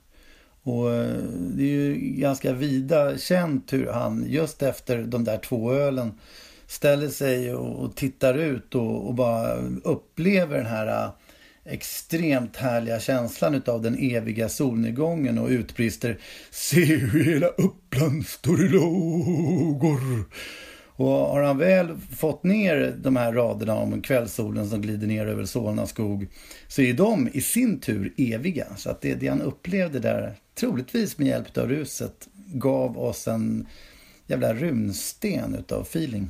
Och 0.63 0.93
eh, 0.93 1.17
det 1.31 1.63
är 1.63 1.67
ju 1.67 1.95
ganska 1.99 2.53
vida 2.53 3.17
känt 3.17 3.73
hur 3.73 3.87
han 3.87 4.25
just 4.27 4.63
efter 4.63 5.03
de 5.03 5.23
där 5.23 5.37
två 5.37 5.73
ölen 5.73 6.11
ställer 6.67 7.09
sig 7.09 7.53
och 7.53 7.95
tittar 7.95 8.33
ut 8.33 8.75
och, 8.75 9.07
och 9.07 9.13
bara 9.13 9.53
upplever 9.83 10.57
den 10.57 10.65
här 10.65 10.87
äh, 10.87 11.09
extremt 11.69 12.55
härliga 12.55 12.99
känslan 12.99 13.55
utav 13.55 13.81
den 13.81 13.97
eviga 13.99 14.49
solnedgången 14.49 15.37
och 15.37 15.49
utbrister 15.49 16.17
Se 16.49 16.85
hur 16.85 17.23
hela 17.23 17.47
Uppland 17.47 18.25
står 18.25 18.65
i 18.65 18.69
lågor. 18.69 20.25
Och 20.99 21.07
har 21.07 21.41
han 21.41 21.57
väl 21.57 21.97
fått 22.17 22.43
ner 22.43 22.95
de 22.97 23.15
här 23.15 23.33
raderna 23.33 23.75
om 23.75 24.01
kvällssolen 24.01 24.69
som 24.69 24.81
glider 24.81 25.07
ner 25.07 25.27
över 25.27 25.45
Solna 25.45 25.87
skog 25.87 26.27
så 26.67 26.81
är 26.81 26.93
de 26.93 27.29
i 27.33 27.41
sin 27.41 27.79
tur 27.79 28.13
eviga. 28.17 28.65
Så 28.77 28.89
att 28.89 29.01
det, 29.01 29.15
det 29.15 29.27
han 29.27 29.41
upplevde 29.41 29.99
där, 29.99 30.35
troligtvis 30.55 31.17
med 31.17 31.27
hjälp 31.27 31.57
av 31.57 31.67
ruset, 31.67 32.27
gav 32.53 32.99
oss 32.99 33.27
en 33.27 33.67
jävla 34.27 34.53
runsten 34.53 35.55
utav 35.55 35.81
feeling. 35.81 36.29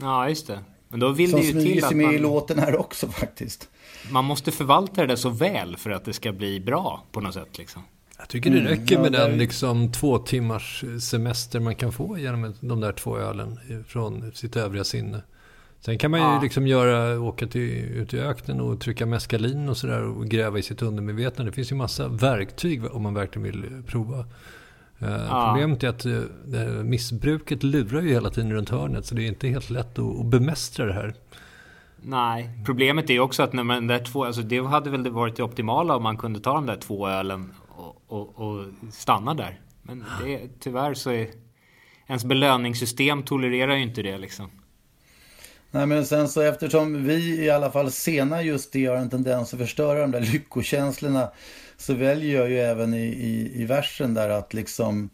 Ja, 0.00 0.28
just 0.28 0.46
det. 0.46 0.58
Men 0.88 1.00
då 1.00 1.08
vill 1.08 1.30
Som 1.30 1.40
det 1.40 1.46
ju 1.46 1.52
till 1.52 1.84
att 1.84 1.88
sig 1.88 1.96
med 1.96 2.06
man, 2.06 2.14
i 2.14 2.18
låten 2.18 2.58
här 2.58 2.76
också 2.76 3.08
faktiskt. 3.08 3.68
Man 4.10 4.24
måste 4.24 4.52
förvalta 4.52 5.00
det 5.00 5.06
där 5.06 5.16
så 5.16 5.28
väl 5.28 5.76
för 5.76 5.90
att 5.90 6.04
det 6.04 6.12
ska 6.12 6.32
bli 6.32 6.60
bra 6.60 7.04
på 7.12 7.20
något 7.20 7.34
sätt 7.34 7.58
liksom. 7.58 7.82
Jag 8.18 8.28
tycker 8.28 8.50
det 8.50 8.58
Mm, 8.58 8.68
räcker 8.70 8.94
ja, 8.94 9.02
med 9.02 9.12
där- 9.12 9.28
den 9.28 9.38
liksom 9.38 9.92
två 9.92 10.18
timmars 10.18 10.84
semester 11.00 11.60
man 11.60 11.74
kan 11.74 11.92
få 11.92 12.18
genom 12.18 12.54
de 12.60 12.80
där 12.80 12.92
två 12.92 13.18
ölen 13.18 13.58
från 13.86 14.32
sitt 14.34 14.56
övriga 14.56 14.84
sinne. 14.84 15.22
Sen 15.80 15.98
kan 15.98 16.10
man 16.10 16.20
ju 16.20 16.26
Ja. 16.26 16.40
liksom 16.42 16.66
göra, 16.66 17.20
åka 17.20 17.46
till, 17.46 17.70
ut 17.84 18.14
i 18.14 18.18
öknen 18.20 18.60
och 18.60 18.80
trycka 18.80 19.06
meskalin 19.06 19.68
och 19.68 19.76
sådär 19.76 20.02
och 20.02 20.26
gräva 20.28 20.58
i 20.58 20.62
sitt 20.62 20.82
undermedvetna. 20.82 21.44
Det 21.44 21.52
finns 21.52 21.72
ju 21.72 21.76
massa 21.76 22.08
verktyg 22.08 22.84
om 22.94 23.02
man 23.02 23.14
verkligen 23.14 23.42
vill 23.44 23.64
eh, 23.64 23.82
prova. 23.86 24.18
Eh, 24.18 24.26
Ja. 25.28 25.46
Problemet 25.52 25.82
är 25.84 25.88
att 25.88 26.04
eh, 26.06 26.82
missbruket 26.84 27.62
lurar 27.62 28.02
ju 28.02 28.08
hela 28.08 28.30
tiden 28.30 28.52
runt 28.52 28.68
hörnet 28.70 29.06
så 29.06 29.14
det 29.14 29.22
är 29.22 29.26
inte 29.28 29.48
helt 29.48 29.70
lätt 29.70 29.98
att, 29.98 30.20
att 30.20 30.26
bemästra 30.26 30.86
det 30.86 30.92
här. 30.92 31.14
Nej, 32.04 32.50
problemet 32.66 33.10
är 33.10 33.20
också 33.20 33.42
att 33.42 33.52
när 33.52 33.64
man 33.64 33.86
där 33.86 34.04
två, 34.04 34.24
alltså 34.24 34.42
det 34.42 34.66
hade 34.66 34.90
väl 34.90 35.10
varit 35.10 35.36
det 35.36 35.42
optimala 35.42 35.96
om 35.96 36.02
man 36.02 36.16
kunde 36.16 36.40
ta 36.40 36.54
de 36.54 36.66
där 36.66 36.76
två 36.76 37.08
ölen 37.08 37.54
och, 37.68 38.02
och, 38.06 38.38
och 38.38 38.64
stanna 38.92 39.34
där. 39.34 39.60
Men 39.82 40.04
det, 40.24 40.40
tyvärr 40.60 40.94
så 40.94 41.10
är 41.10 41.28
ens 42.06 42.24
belöningssystem 42.24 43.22
tolererar 43.22 43.74
ju 43.74 43.82
inte 43.82 44.02
det 44.02 44.18
liksom. 44.18 44.50
Nej 45.70 45.86
men 45.86 46.06
sen 46.06 46.28
så 46.28 46.40
eftersom 46.40 47.04
vi 47.04 47.44
i 47.44 47.50
alla 47.50 47.70
fall 47.70 47.90
sena 47.90 48.42
just 48.42 48.72
det 48.72 48.86
har 48.86 48.96
en 48.96 49.10
tendens 49.10 49.54
att 49.54 49.60
förstöra 49.60 50.00
de 50.00 50.10
där 50.10 50.20
lyckokänslorna 50.20 51.28
så 51.76 51.94
väljer 51.94 52.40
jag 52.40 52.50
ju 52.50 52.58
även 52.58 52.94
i, 52.94 53.06
i, 53.06 53.62
i 53.62 53.64
versen 53.64 54.14
där 54.14 54.28
att 54.28 54.54
liksom 54.54 55.10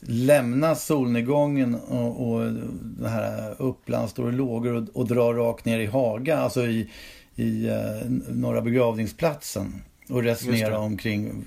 lämna 0.00 0.74
solnedgången 0.74 1.74
och, 1.74 2.30
och 2.30 2.52
det 2.82 3.08
här 3.08 3.54
Uppland 3.58 4.10
står 4.10 4.28
i 4.28 4.32
lågor 4.32 4.74
och, 4.74 4.88
och 4.92 5.06
dra 5.06 5.32
rakt 5.32 5.64
ner 5.64 5.78
i 5.78 5.86
Haga, 5.86 6.38
alltså 6.38 6.66
i, 6.66 6.90
i 7.34 7.68
eh, 7.68 8.10
norra 8.28 8.60
begravningsplatsen 8.60 9.82
och 10.08 10.22
resonera 10.22 10.78
omkring 10.78 11.44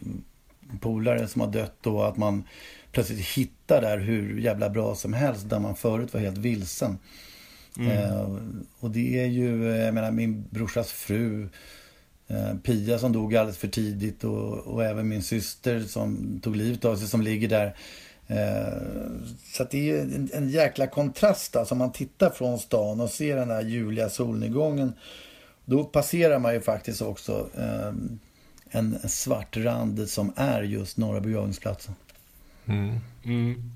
polare 0.81 1.27
som 1.27 1.41
har 1.41 1.51
dött 1.51 1.87
och 1.87 2.07
att 2.07 2.17
man 2.17 2.43
plötsligt 2.91 3.27
hittar 3.27 3.81
där 3.81 3.97
hur 3.97 4.39
jävla 4.39 4.69
bra 4.69 4.95
som 4.95 5.13
helst 5.13 5.49
där 5.49 5.59
man 5.59 5.75
förut 5.75 6.13
var 6.13 6.21
helt 6.21 6.37
vilsen. 6.37 6.97
Eh, 7.79 8.37
och 8.79 8.91
det 8.91 9.19
är 9.19 9.25
ju, 9.25 9.65
jag 9.65 9.93
menar 9.93 10.11
min 10.11 10.45
brorsas 10.49 10.91
fru 10.91 11.49
eh, 12.27 12.55
Pia 12.63 12.99
som 12.99 13.11
dog 13.11 13.35
alldeles 13.35 13.57
för 13.57 13.67
tidigt 13.67 14.23
och, 14.23 14.57
och 14.57 14.83
även 14.83 15.07
min 15.07 15.23
syster 15.23 15.79
som 15.79 16.39
tog 16.43 16.55
livet 16.55 16.85
av 16.85 16.95
sig 16.95 17.07
som 17.07 17.21
ligger 17.21 17.47
där. 17.47 17.75
Eh, 18.27 18.73
så 19.53 19.63
att 19.63 19.71
det 19.71 19.77
är 19.77 19.83
ju 19.83 19.99
en, 19.99 20.29
en 20.33 20.49
jäkla 20.49 20.87
kontrast 20.87 21.55
alltså, 21.55 21.75
om 21.75 21.79
man 21.79 21.91
tittar 21.91 22.29
från 22.29 22.59
stan 22.59 23.01
och 23.01 23.09
ser 23.09 23.35
den 23.35 23.49
här 23.49 23.61
ljuvliga 23.63 24.09
solnedgången. 24.09 24.93
Då 25.65 25.83
passerar 25.83 26.39
man 26.39 26.53
ju 26.53 26.61
faktiskt 26.61 27.01
också 27.01 27.49
eh, 27.57 27.93
en 28.71 28.97
svart 29.09 29.57
rand 29.57 30.09
som 30.09 30.33
är 30.35 30.61
just 30.63 30.97
Norra 30.97 31.21
begravningsplatsen. 31.21 31.95
Mm. 32.65 33.71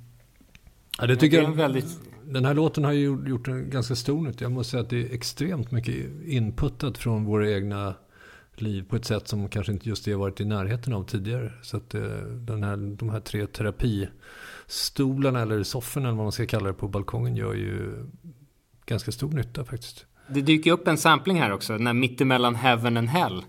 Ja, 1.00 1.08
det 1.08 1.16
tycker 1.16 1.42
jag. 1.42 1.52
väldigt- 1.56 2.00
Den 2.26 2.46
här 2.46 2.54
låten 2.54 2.84
har 2.84 2.92
ju 2.92 3.04
gjort- 3.06 3.28
gjort 3.28 3.48
en 3.48 3.70
ganska 3.70 3.96
stor 3.96 4.22
nytta. 4.28 4.44
Jag 4.46 4.52
måste 4.52 4.72
säga 4.72 4.84
att 4.84 4.90
det 4.90 5.02
är 5.02 5.14
extremt 5.14 5.72
mycket 5.72 5.96
inputtat 6.26 6.98
från 6.98 7.26
våra 7.26 7.52
egna 7.52 7.96
liv 8.62 8.86
på 8.90 8.96
ett 8.96 9.06
sätt 9.06 9.28
som 9.28 9.50
kanske 9.50 9.72
inte 9.72 9.90
just 9.90 10.06
det 10.06 10.12
har 10.12 10.20
varit 10.20 10.40
i 10.40 10.46
närheten 10.46 10.94
av 10.94 11.04
tidigare. 11.04 11.52
Så 11.62 11.78
att 11.78 11.94
eh, 11.94 12.02
den 12.22 12.64
här, 12.64 12.78
de 12.98 13.10
här 13.10 13.20
tre 13.20 13.48
terapistolarna 13.48 15.42
eller 15.42 15.64
sofforna 15.64 16.08
eller 16.08 16.16
vad 16.18 16.26
man 16.26 16.32
ska 16.32 16.46
kalla 16.46 16.68
det 16.68 16.74
på 16.74 16.88
balkongen 16.88 17.36
gör 17.36 17.54
ju 17.54 18.06
ganska 18.86 19.12
stor 19.12 19.32
nytta 19.32 19.66
faktiskt. 19.66 20.06
Det 20.28 20.42
dyker 20.42 20.72
upp 20.72 20.88
en 20.88 20.98
sampling 20.98 21.40
här 21.40 21.52
också, 21.52 21.74
den 21.74 21.88
här 21.88 21.94
mittemellan 21.94 22.56
Heaven 22.56 22.98
and 22.98 23.10
Hell. 23.10 23.44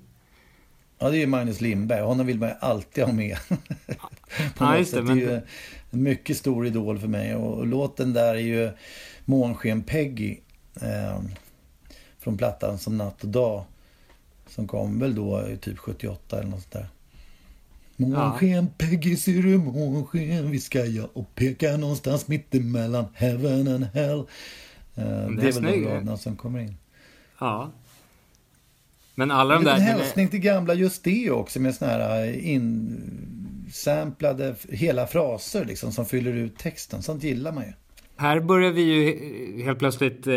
Ja, 0.98 1.10
det 1.10 1.16
är 1.16 1.20
ju 1.20 1.26
Magnus 1.26 1.60
Lindberg. 1.60 2.02
Honom 2.02 2.26
vill 2.26 2.38
man 2.38 2.48
ju 2.48 2.54
alltid 2.60 3.04
ha 3.04 3.12
med. 3.12 3.36
På 4.56 4.64
Ja, 4.64 4.78
just 4.78 4.94
det, 4.94 5.02
men- 5.02 5.18
det 5.18 5.24
är 5.24 5.30
ju 5.30 5.40
en 5.90 6.02
mycket 6.02 6.36
stor 6.36 6.66
idol 6.66 6.98
för 6.98 7.08
mig. 7.08 7.34
Och, 7.34 7.58
och 7.58 7.66
låten 7.66 8.12
där 8.12 8.34
är 8.34 8.38
ju 8.38 8.70
Månsken 9.24 9.82
Peggy. 9.82 10.36
Eh, 10.80 11.20
från 12.18 12.36
plattan 12.36 12.78
Som 12.78 12.98
natt 12.98 13.22
och 13.22 13.28
dag. 13.28 13.64
Som 14.48 14.66
kom 14.66 14.98
väl 14.98 15.14
då 15.14 15.42
typ 15.60 15.78
78 15.78 16.38
eller 16.38 16.50
något 16.50 16.60
sånt 16.62 16.72
där. 16.72 16.88
Månsken 17.96 18.68
Peggy, 18.78 19.16
ser 19.16 19.42
du 19.42 19.58
månsken? 19.58 20.50
Vi 20.50 20.60
ska 20.60 20.84
ja 20.84 21.08
och 21.12 21.34
peka 21.34 21.76
någonstans 21.76 22.28
mittemellan 22.28 23.04
heaven 23.14 23.68
and 23.68 23.84
hell. 23.84 24.18
Eh, 24.18 24.24
det 24.94 25.02
är, 25.04 25.28
väl 25.28 25.36
de 25.44 25.52
snygg. 25.52 25.86
raderna 25.86 26.16
som 26.16 26.36
kommer 26.36 26.58
in. 26.58 26.76
Ja. 27.40 27.70
Men 29.14 29.30
alla 29.30 29.54
En 29.56 29.64
de 29.64 29.70
där... 29.70 29.78
hälsning 29.78 30.28
till 30.28 30.40
gamla 30.40 30.74
just 30.74 31.04
det 31.04 31.30
också 31.30 31.60
med 31.60 31.74
såna 31.74 31.90
här 31.90 32.24
eh, 32.26 32.54
insamplade 32.54 34.54
hela 34.68 35.06
fraser 35.06 35.64
liksom 35.64 35.92
som 35.92 36.06
fyller 36.06 36.32
ut 36.32 36.58
texten. 36.58 37.02
Sånt 37.02 37.22
gillar 37.22 37.52
man 37.52 37.64
ju. 37.64 37.72
Här 38.16 38.40
börjar 38.40 38.70
vi 38.72 38.82
ju 38.82 39.64
helt 39.64 39.78
plötsligt 39.78 40.26
eh, 40.26 40.34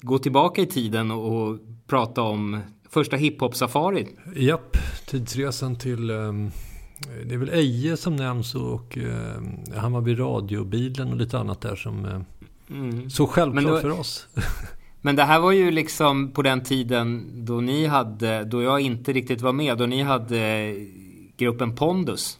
gå 0.00 0.18
tillbaka 0.18 0.62
i 0.62 0.66
tiden 0.66 1.10
och, 1.10 1.32
och 1.32 1.58
prata 1.86 2.22
om 2.22 2.60
första 2.90 3.16
hiphop-safari. 3.16 4.06
Japp, 4.36 4.76
tidsresan 5.06 5.76
till... 5.76 6.10
ehm, 6.10 6.50
det 7.26 7.34
är 7.34 7.38
väl 7.38 7.48
Eje 7.50 7.96
som 7.96 8.16
nämns 8.16 8.54
och 8.54 8.96
um, 8.96 9.58
Hammarby 9.76 10.14
radiobilen 10.14 11.10
och 11.10 11.16
lite 11.16 11.38
annat 11.38 11.60
där 11.60 11.76
som... 11.76 12.04
Uh, 12.04 13.08
Så 13.08 13.26
självklart 13.26 13.64
då- 13.66 13.80
för 13.80 14.00
oss. 14.00 14.26
Men 15.00 15.16
det 15.16 15.22
här 15.24 15.40
var 15.40 15.52
ju 15.52 15.70
liksom 15.70 16.30
på 16.32 16.42
den 16.42 16.60
tiden 16.62 17.26
då 17.44 17.60
ni 17.60 17.86
hade, 17.86 18.44
då 18.44 18.62
jag 18.62 18.80
inte 18.80 19.12
riktigt 19.12 19.40
var 19.40 19.52
med, 19.52 19.78
då 19.78 19.86
ni 19.86 20.02
hade 20.02 20.74
gruppen 21.36 21.76
Pondus. 21.76 22.38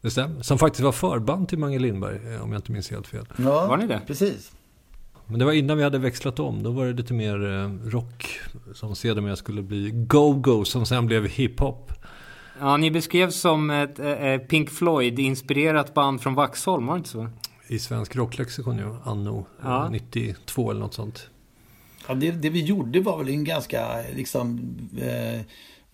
Det 0.00 0.10
stämmer. 0.10 0.42
Som 0.42 0.58
faktiskt 0.58 0.82
var 0.84 0.92
förband 0.92 1.48
till 1.48 1.58
Mange 1.58 1.78
Lindberg, 1.78 2.34
eh, 2.34 2.42
om 2.42 2.52
jag 2.52 2.58
inte 2.58 2.72
minns 2.72 2.90
helt 2.90 3.06
fel. 3.06 3.26
Ja, 3.36 3.66
Var 3.66 3.76
ni 3.76 3.86
det? 3.86 4.00
Precis. 4.06 4.52
Men 5.26 5.38
det 5.38 5.44
var 5.44 5.52
innan 5.52 5.76
vi 5.76 5.82
hade 5.84 5.98
växlat 5.98 6.38
om. 6.38 6.62
Då 6.62 6.70
var 6.70 6.86
det 6.86 6.92
lite 6.92 7.14
mer 7.14 7.52
eh, 7.52 7.90
rock 7.90 8.40
som 8.74 8.94
sedermera 8.96 9.36
skulle 9.36 9.62
bli 9.62 9.90
go-go 9.90 10.64
som 10.64 10.86
sen 10.86 11.06
blev 11.06 11.28
hiphop. 11.28 11.92
Ja, 12.60 12.76
ni 12.76 12.90
beskrevs 12.90 13.40
som 13.40 13.70
ett 13.70 13.98
eh, 13.98 14.36
Pink 14.36 14.70
Floyd-inspirerat 14.70 15.94
band 15.94 16.20
från 16.22 16.34
Vaxholm, 16.34 16.86
var 16.86 16.94
det 16.94 16.98
inte 16.98 17.10
så? 17.10 17.28
I 17.68 17.78
svensk 17.78 18.16
rocklexikon 18.16 18.78
ju, 18.78 18.96
anno 19.04 19.38
eh, 19.38 19.64
Ja. 19.64 19.88
92 19.88 20.70
eller 20.70 20.80
något 20.80 20.94
sånt. 20.94 21.28
Ja, 22.08 22.14
det, 22.14 22.30
det 22.30 22.50
vi 22.50 22.62
gjorde 22.64 23.00
var 23.00 23.18
väl 23.18 23.28
en 23.28 23.44
ganska 23.44 24.02
liksom 24.14 24.60
eh, 24.98 25.34
eh, 25.34 25.40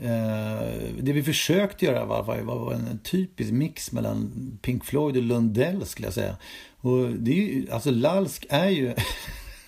Eh, 0.03 0.69
det 1.01 1.13
vi 1.13 1.23
försökte 1.23 1.85
göra 1.85 2.05
var, 2.05 2.23
var, 2.23 2.43
var 2.43 2.73
en 2.73 2.99
typisk 3.05 3.53
mix 3.53 3.93
mellan 3.93 4.33
Pink 4.63 4.85
Floyd 4.85 5.17
och 5.17 5.23
Lundell 5.23 5.87
skulle 5.87 6.07
jag 6.07 6.15
säga. 6.15 6.37
Och 6.77 7.11
det 7.11 7.31
är 7.31 7.35
ju, 7.35 7.71
alltså 7.71 7.91
Lalsk 7.91 8.47
är 8.49 8.69
ju 8.69 8.95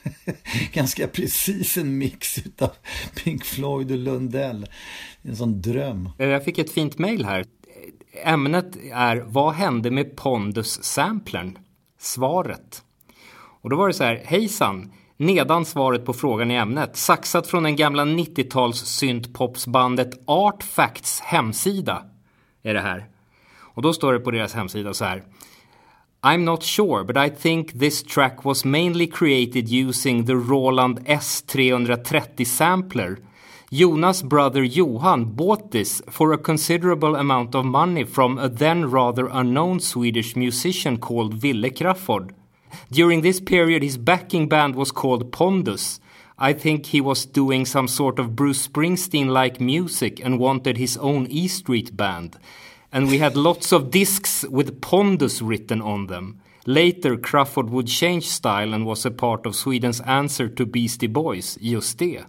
ganska 0.73 1.09
precis 1.09 1.77
en 1.77 1.99
mix 1.99 2.39
utav 2.39 2.71
Pink 3.25 3.45
Floyd 3.45 3.91
och 3.91 3.99
Lundell. 3.99 4.67
En 5.23 5.37
sån 5.37 5.61
dröm. 5.63 6.09
Eh, 6.19 6.29
jag 6.29 6.45
fick 6.45 6.59
ett 6.59 6.73
fint 6.73 6.99
mail 6.99 7.25
här. 7.25 7.45
Ämnet 8.25 8.77
är 8.93 9.17
Vad 9.17 9.55
hände 9.55 9.91
med 9.91 10.17
Pondus-samplern? 10.17 11.59
Svaret. 11.99 12.83
Och 13.63 13.71
då 13.71 13.77
var 13.77 13.89
det 13.89 13.95
så 13.95 14.05
här, 14.05 14.23
hejsan. 14.25 14.93
Nedan 15.23 15.65
svaret 15.65 16.05
på 16.05 16.13
frågan 16.13 16.51
i 16.51 16.55
ämnet. 16.55 16.97
Saxat 16.97 17.47
från 17.47 17.63
den 17.63 17.77
gamla 17.77 18.05
90-tals 18.05 18.77
syntpopsbandet 18.77 20.11
Artfacts 20.27 21.21
hemsida. 21.21 22.03
Är 22.63 22.75
det 22.75 22.81
här. 22.81 23.07
Och 23.61 23.83
då 23.83 23.93
står 23.93 24.13
det 24.13 24.19
på 24.19 24.31
deras 24.31 24.55
hemsida 24.55 24.95
så 24.95 25.05
här. 25.05 25.23
I'm 26.23 26.39
not 26.39 26.63
sure, 26.63 27.05
but 27.05 27.17
I 27.17 27.31
think 27.43 27.81
this 27.81 28.03
track 28.03 28.45
was 28.45 28.65
mainly 28.65 29.07
created 29.07 29.69
using 29.73 30.27
the 30.27 30.35
Roland 30.35 30.99
S330 30.99 32.45
sampler 32.45 33.17
Jonas' 33.71 34.29
brother 34.29 34.63
Johan 34.63 35.37
bought 35.37 35.73
this 35.73 36.03
for 36.07 36.35
a 36.35 36.39
considerable 36.45 37.19
amount 37.19 37.55
of 37.55 37.65
money 37.65 38.07
from 38.07 38.39
a 38.39 38.49
then 38.49 38.91
rather 38.91 39.29
unknown 39.33 39.81
Swedish 39.81 40.37
musician 40.37 40.99
called 40.99 41.35
Ville 41.35 41.71
Crafoord. 41.71 42.42
During 42.91 43.23
this 43.23 43.41
period, 43.41 43.83
his 43.83 43.99
backing 43.99 44.49
band 44.49 44.75
was 44.75 44.93
called 44.93 45.31
Pondus. 45.33 46.01
I 46.39 46.53
think 46.55 46.87
he 46.87 47.01
was 47.01 47.27
doing 47.27 47.67
some 47.67 47.89
sort 47.89 48.19
of 48.19 48.35
Bruce 48.35 48.67
Springsteen 48.67 49.29
like 49.29 49.61
music 49.61 50.25
and 50.25 50.39
wanted 50.39 50.77
his 50.77 50.97
own 50.97 51.27
E 51.31 51.49
Street 51.49 51.97
band. 51.97 52.37
And 52.91 53.09
we 53.09 53.19
had 53.19 53.37
lots 53.37 53.73
of 53.73 53.91
discs 53.91 54.45
with 54.51 54.81
Pondus 54.81 55.41
written 55.41 55.81
on 55.81 56.07
them. 56.07 56.41
Later, 56.67 57.17
Crawford 57.17 57.71
would 57.71 57.89
change 57.89 58.29
style 58.29 58.75
and 58.75 58.87
was 58.87 59.07
a 59.07 59.11
part 59.11 59.47
of 59.47 59.55
Swedens 59.55 60.01
answer 60.07 60.49
to 60.49 60.67
Beastie 60.67 61.09
Boys, 61.09 61.59
just 61.61 61.99
det. 61.99 62.25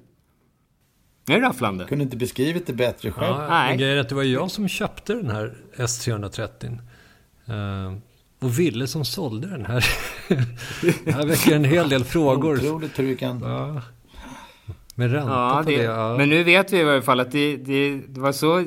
Är 1.27 1.39
det 1.39 1.41
rafflande? 1.41 1.85
Kunde 1.85 2.03
inte 2.03 2.17
beskrivit 2.17 2.67
det 2.67 2.73
bättre 2.73 3.11
själv. 3.11 3.35
Ja, 3.35 3.47
Nej. 3.49 3.77
grejen 3.77 3.97
är 3.97 4.01
att 4.01 4.09
det 4.09 4.15
var 4.15 4.23
jag 4.23 4.51
som 4.51 4.67
köpte 4.67 5.13
den 5.13 5.29
här 5.29 5.57
S330. 5.75 6.79
Uh, 7.49 7.97
och 8.43 8.59
Ville 8.59 8.87
som 8.87 9.05
sålde 9.05 9.47
den 9.47 9.65
här. 9.65 9.85
det 11.05 11.11
här 11.11 11.25
väcker 11.25 11.55
en 11.55 11.65
hel 11.65 11.89
del 11.89 12.03
frågor. 12.03 12.55
Otroligt 12.57 12.99
hur 12.99 13.03
vi 13.03 13.15
kan... 13.17 13.39
Ja. 13.43 13.81
Med 14.95 15.11
ränta 15.11 15.29
Ja, 15.31 15.61
på 15.63 15.69
det, 15.69 15.77
det. 15.77 15.83
Ja. 15.83 16.17
men 16.17 16.29
nu 16.29 16.43
vet 16.43 16.73
vi 16.73 16.79
i 16.79 16.83
varje 16.83 17.01
fall 17.01 17.19
att 17.19 17.31
det, 17.31 17.57
det, 17.57 18.01
det 18.07 18.19
var 18.19 18.31
så 18.31 18.63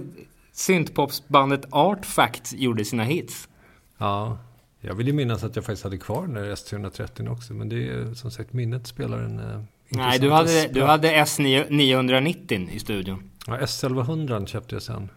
syntpopsbandet 0.52 1.64
Artfact 1.70 2.52
gjorde 2.52 2.84
sina 2.84 3.04
hits. 3.04 3.48
ja. 3.98 4.38
Jag 4.80 4.94
vill 4.94 5.06
ju 5.06 5.12
minnas 5.12 5.44
att 5.44 5.56
jag 5.56 5.64
faktiskt 5.64 5.84
hade 5.84 5.98
kvar 5.98 6.22
den 6.22 6.34
där 6.34 6.44
S330 6.54 7.32
också. 7.32 7.54
Men 7.54 7.68
det 7.68 7.88
är 7.88 8.14
som 8.14 8.30
sagt 8.30 8.52
minnet 8.52 8.86
spelar 8.86 9.18
en 9.18 9.38
uh, 9.40 9.62
Nej, 9.88 10.18
du 10.18 10.30
hade, 10.30 10.68
du 10.68 10.82
hade 10.82 11.08
S990 11.24 12.70
i 12.70 12.78
studion. 12.78 13.30
Ja, 13.46 13.58
S1100 13.58 14.46
köpte 14.46 14.74
jag 14.74 14.82
sen. 14.82 15.08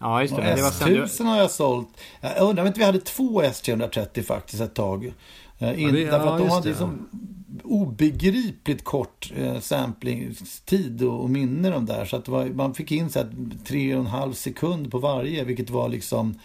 Ja, 0.00 0.22
just 0.22 0.36
det. 0.36 0.42
det 0.56 0.62
var 0.62 0.70
sen 0.70 0.88
du... 0.88 1.04
S1000 1.04 1.24
har 1.24 1.36
jag 1.36 1.50
sålt. 1.50 1.88
Jag 2.20 2.42
undrar 2.48 2.62
om 2.62 2.66
inte 2.66 2.78
vi 2.80 2.86
hade 2.86 3.00
två 3.00 3.42
S330 3.42 4.22
faktiskt 4.22 4.62
ett 4.62 4.74
tag. 4.74 5.12
Eh, 5.58 5.82
In, 5.82 5.92
det- 5.92 6.04
därför 6.04 6.26
ja, 6.26 6.32
att 6.32 6.38
de 6.38 6.48
hade 6.48 6.62
det, 6.62 6.68
liksom 6.68 7.08
obegripligt 7.64 8.84
kort 8.84 9.32
eh, 9.36 9.60
samplingstid 9.60 11.02
och, 11.02 11.20
och 11.22 11.30
minne 11.30 11.70
de 11.70 11.86
där. 11.86 12.04
Så 12.04 12.16
att 12.16 12.28
var, 12.28 12.44
man 12.46 12.74
fick 12.74 12.92
in 12.92 13.10
så 13.10 13.18
här, 13.18 13.30
tre 13.64 13.94
och 13.94 14.00
en 14.00 14.06
halv 14.06 14.32
sekund 14.32 14.90
på 14.90 14.98
varje, 14.98 15.44
vilket 15.44 15.70
var 15.70 15.88
liksom 15.88 16.38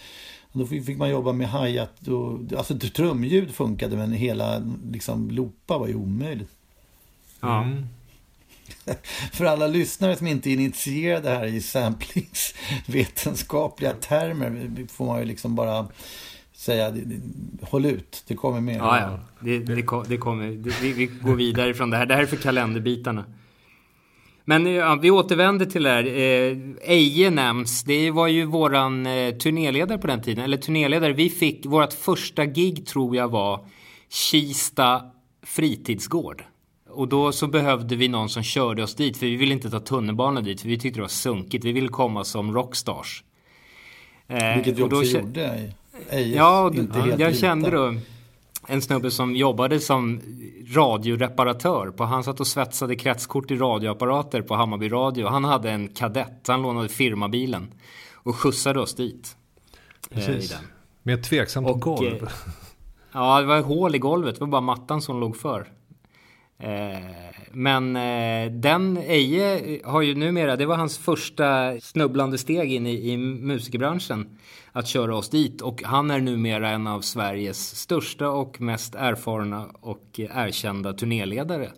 då 0.54 0.66
fick 0.66 0.98
man 0.98 1.10
jobba 1.10 1.32
med 1.34 1.50
hi-hat 1.50 2.08
och 2.08 2.58
alltså 2.58 2.78
trumljud 2.80 3.52
funkade 3.56 3.98
men 3.98 4.12
hela 4.14 4.62
liksom 4.92 5.30
loopa 5.32 5.78
var 5.78 5.88
ju 5.88 5.96
omöjligt. 5.96 6.50
Ja. 7.42 7.68
För 9.34 9.46
alla 9.46 9.68
lyssnare 9.68 10.16
som 10.16 10.28
inte 10.28 10.50
är 10.50 10.54
initierade 10.54 11.30
här 11.30 11.46
i 11.46 11.62
samplingsvetenskapliga 11.62 13.94
termer 13.94 14.88
får 14.88 15.06
man 15.06 15.20
ju 15.20 15.26
liksom 15.26 15.56
bara 15.56 15.88
säga 16.54 16.94
håll 17.62 17.86
ut, 17.86 18.24
det 18.28 18.36
kommer 18.36 18.62
mer. 18.62 18.78
Ja, 18.78 19.00
ja. 19.00 19.20
Det, 19.40 19.60
det, 19.60 19.76
det 20.08 20.18
kommer. 20.18 20.48
Det, 20.48 20.82
vi, 20.82 20.94
vi 20.94 21.06
går 21.06 21.36
vidare 21.36 21.74
från 21.74 21.90
det 21.90 21.98
här. 21.98 22.06
Det 22.06 22.14
här 22.14 22.22
är 22.22 22.26
för 22.26 22.38
kalenderbitarna. 22.38 23.26
Men 24.46 24.66
eh, 24.66 24.74
ja, 24.74 25.00
vi 25.02 25.12
återvänder 25.12 25.66
till 25.66 25.84
det 25.84 25.90
här. 25.90 26.06
Eh, 26.06 26.58
Eje 26.82 27.30
nämns. 27.30 27.84
Det 27.84 28.12
var 28.12 28.28
ju 28.28 28.46
våran 28.46 29.06
eh, 29.06 29.36
turnéledare 29.36 29.98
på 29.98 30.08
den 30.08 30.22
tiden. 30.22 30.44
Eller 30.44 30.58
turnéledare. 30.58 31.14
Vi 31.14 31.30
fick, 31.30 31.66
vårt 31.66 31.94
första 31.94 32.46
gig 32.46 32.88
tror 32.88 33.16
jag 33.16 33.28
var 33.28 33.68
Kista 34.10 35.02
fritidsgård. 35.44 36.44
Och 36.96 37.08
då 37.08 37.32
så 37.32 37.48
behövde 37.48 37.96
vi 37.96 38.08
någon 38.08 38.30
som 38.30 38.44
körde 38.44 38.84
oss 38.84 38.96
dit. 38.96 39.18
För 39.18 39.26
vi 39.26 39.36
ville 39.36 39.54
inte 39.54 39.70
ta 39.70 39.80
tunnelbanan 39.80 40.44
dit. 40.44 40.62
För 40.62 40.68
vi 40.70 40.80
tyckte 40.80 40.98
det 40.98 41.02
var 41.02 41.08
sunkigt. 41.10 41.66
Vi 41.66 41.72
ville 41.72 41.88
komma 41.88 42.24
som 42.24 42.54
rockstars. 42.54 43.24
Eh, 44.28 44.56
Vilket 44.56 44.78
vi 44.78 44.84
och 44.84 44.90
då 44.90 44.98
också 45.00 45.18
kä- 45.18 45.22
gjorde. 45.22 45.72
Ejes, 46.10 46.36
Ja, 46.36 46.62
och 46.66 46.76
inte 46.76 46.98
ja, 47.00 47.06
helt 47.06 47.20
jag 47.20 47.28
vita. 47.28 47.40
kände 47.40 47.70
då 47.70 47.96
en 48.68 48.82
snubbe 48.82 49.12
som 49.12 49.36
jobbade 49.36 49.80
som 49.80 50.22
radioreparatör. 50.76 51.92
På, 51.92 52.04
han 52.04 52.24
satt 52.24 52.40
och 52.40 52.48
svetsade 52.48 52.96
kretskort 52.96 53.52
i 53.52 53.56
radioapparater 53.56 54.42
på 54.42 54.56
Hammarby 54.56 54.90
Radio. 54.90 55.28
Han 55.28 55.44
hade 55.44 55.72
en 55.72 55.88
kadett, 55.88 56.48
han 56.48 56.62
lånade 56.62 56.90
firmabilen 56.90 57.74
och 58.14 58.36
skjutsade 58.36 58.80
oss 58.80 58.96
dit. 58.96 59.36
eh, 60.12 60.16
Precis. 60.16 60.50
den. 60.50 60.60
Med 61.04 61.24
tveksamt 61.24 61.68
Och, 61.70 61.82
golv. 61.82 62.24
eh, 62.24 62.30
Ja, 63.14 63.40
det 63.42 63.48
var 63.48 63.62
hål 63.62 63.96
i 63.96 63.98
golvet. 63.98 64.36
Det 64.36 64.42
var 64.42 64.48
bara 64.48 64.62
mattan 64.62 65.02
som 65.02 65.20
låg 65.20 65.38
för. 65.38 65.68
Eh, 66.60 67.00
men 67.52 67.96
eh, 67.96 68.52
den 68.52 68.98
Eje 68.98 69.80
har 69.86 70.02
ju 70.02 70.16
numera, 70.16 70.56
det 70.56 70.66
var 70.66 70.76
hans 70.76 70.98
första 70.98 71.80
snubblande 71.80 72.38
steg 72.38 72.74
in 72.74 72.88
i, 72.88 73.12
i 73.12 73.18
musikerbranschen. 73.18 74.38
Att 74.72 74.88
köra 74.88 75.16
oss 75.16 75.30
dit. 75.30 75.62
Och 75.62 75.84
han 75.84 76.12
är 76.12 76.20
numera 76.20 76.70
en 76.70 76.88
av 76.88 77.02
Sveriges 77.02 77.76
största 77.76 78.30
och 78.30 78.62
mest 78.62 78.96
erfarna 78.96 79.66
och 79.82 80.20
erkända 80.20 80.94
turnéledare. 80.94 81.72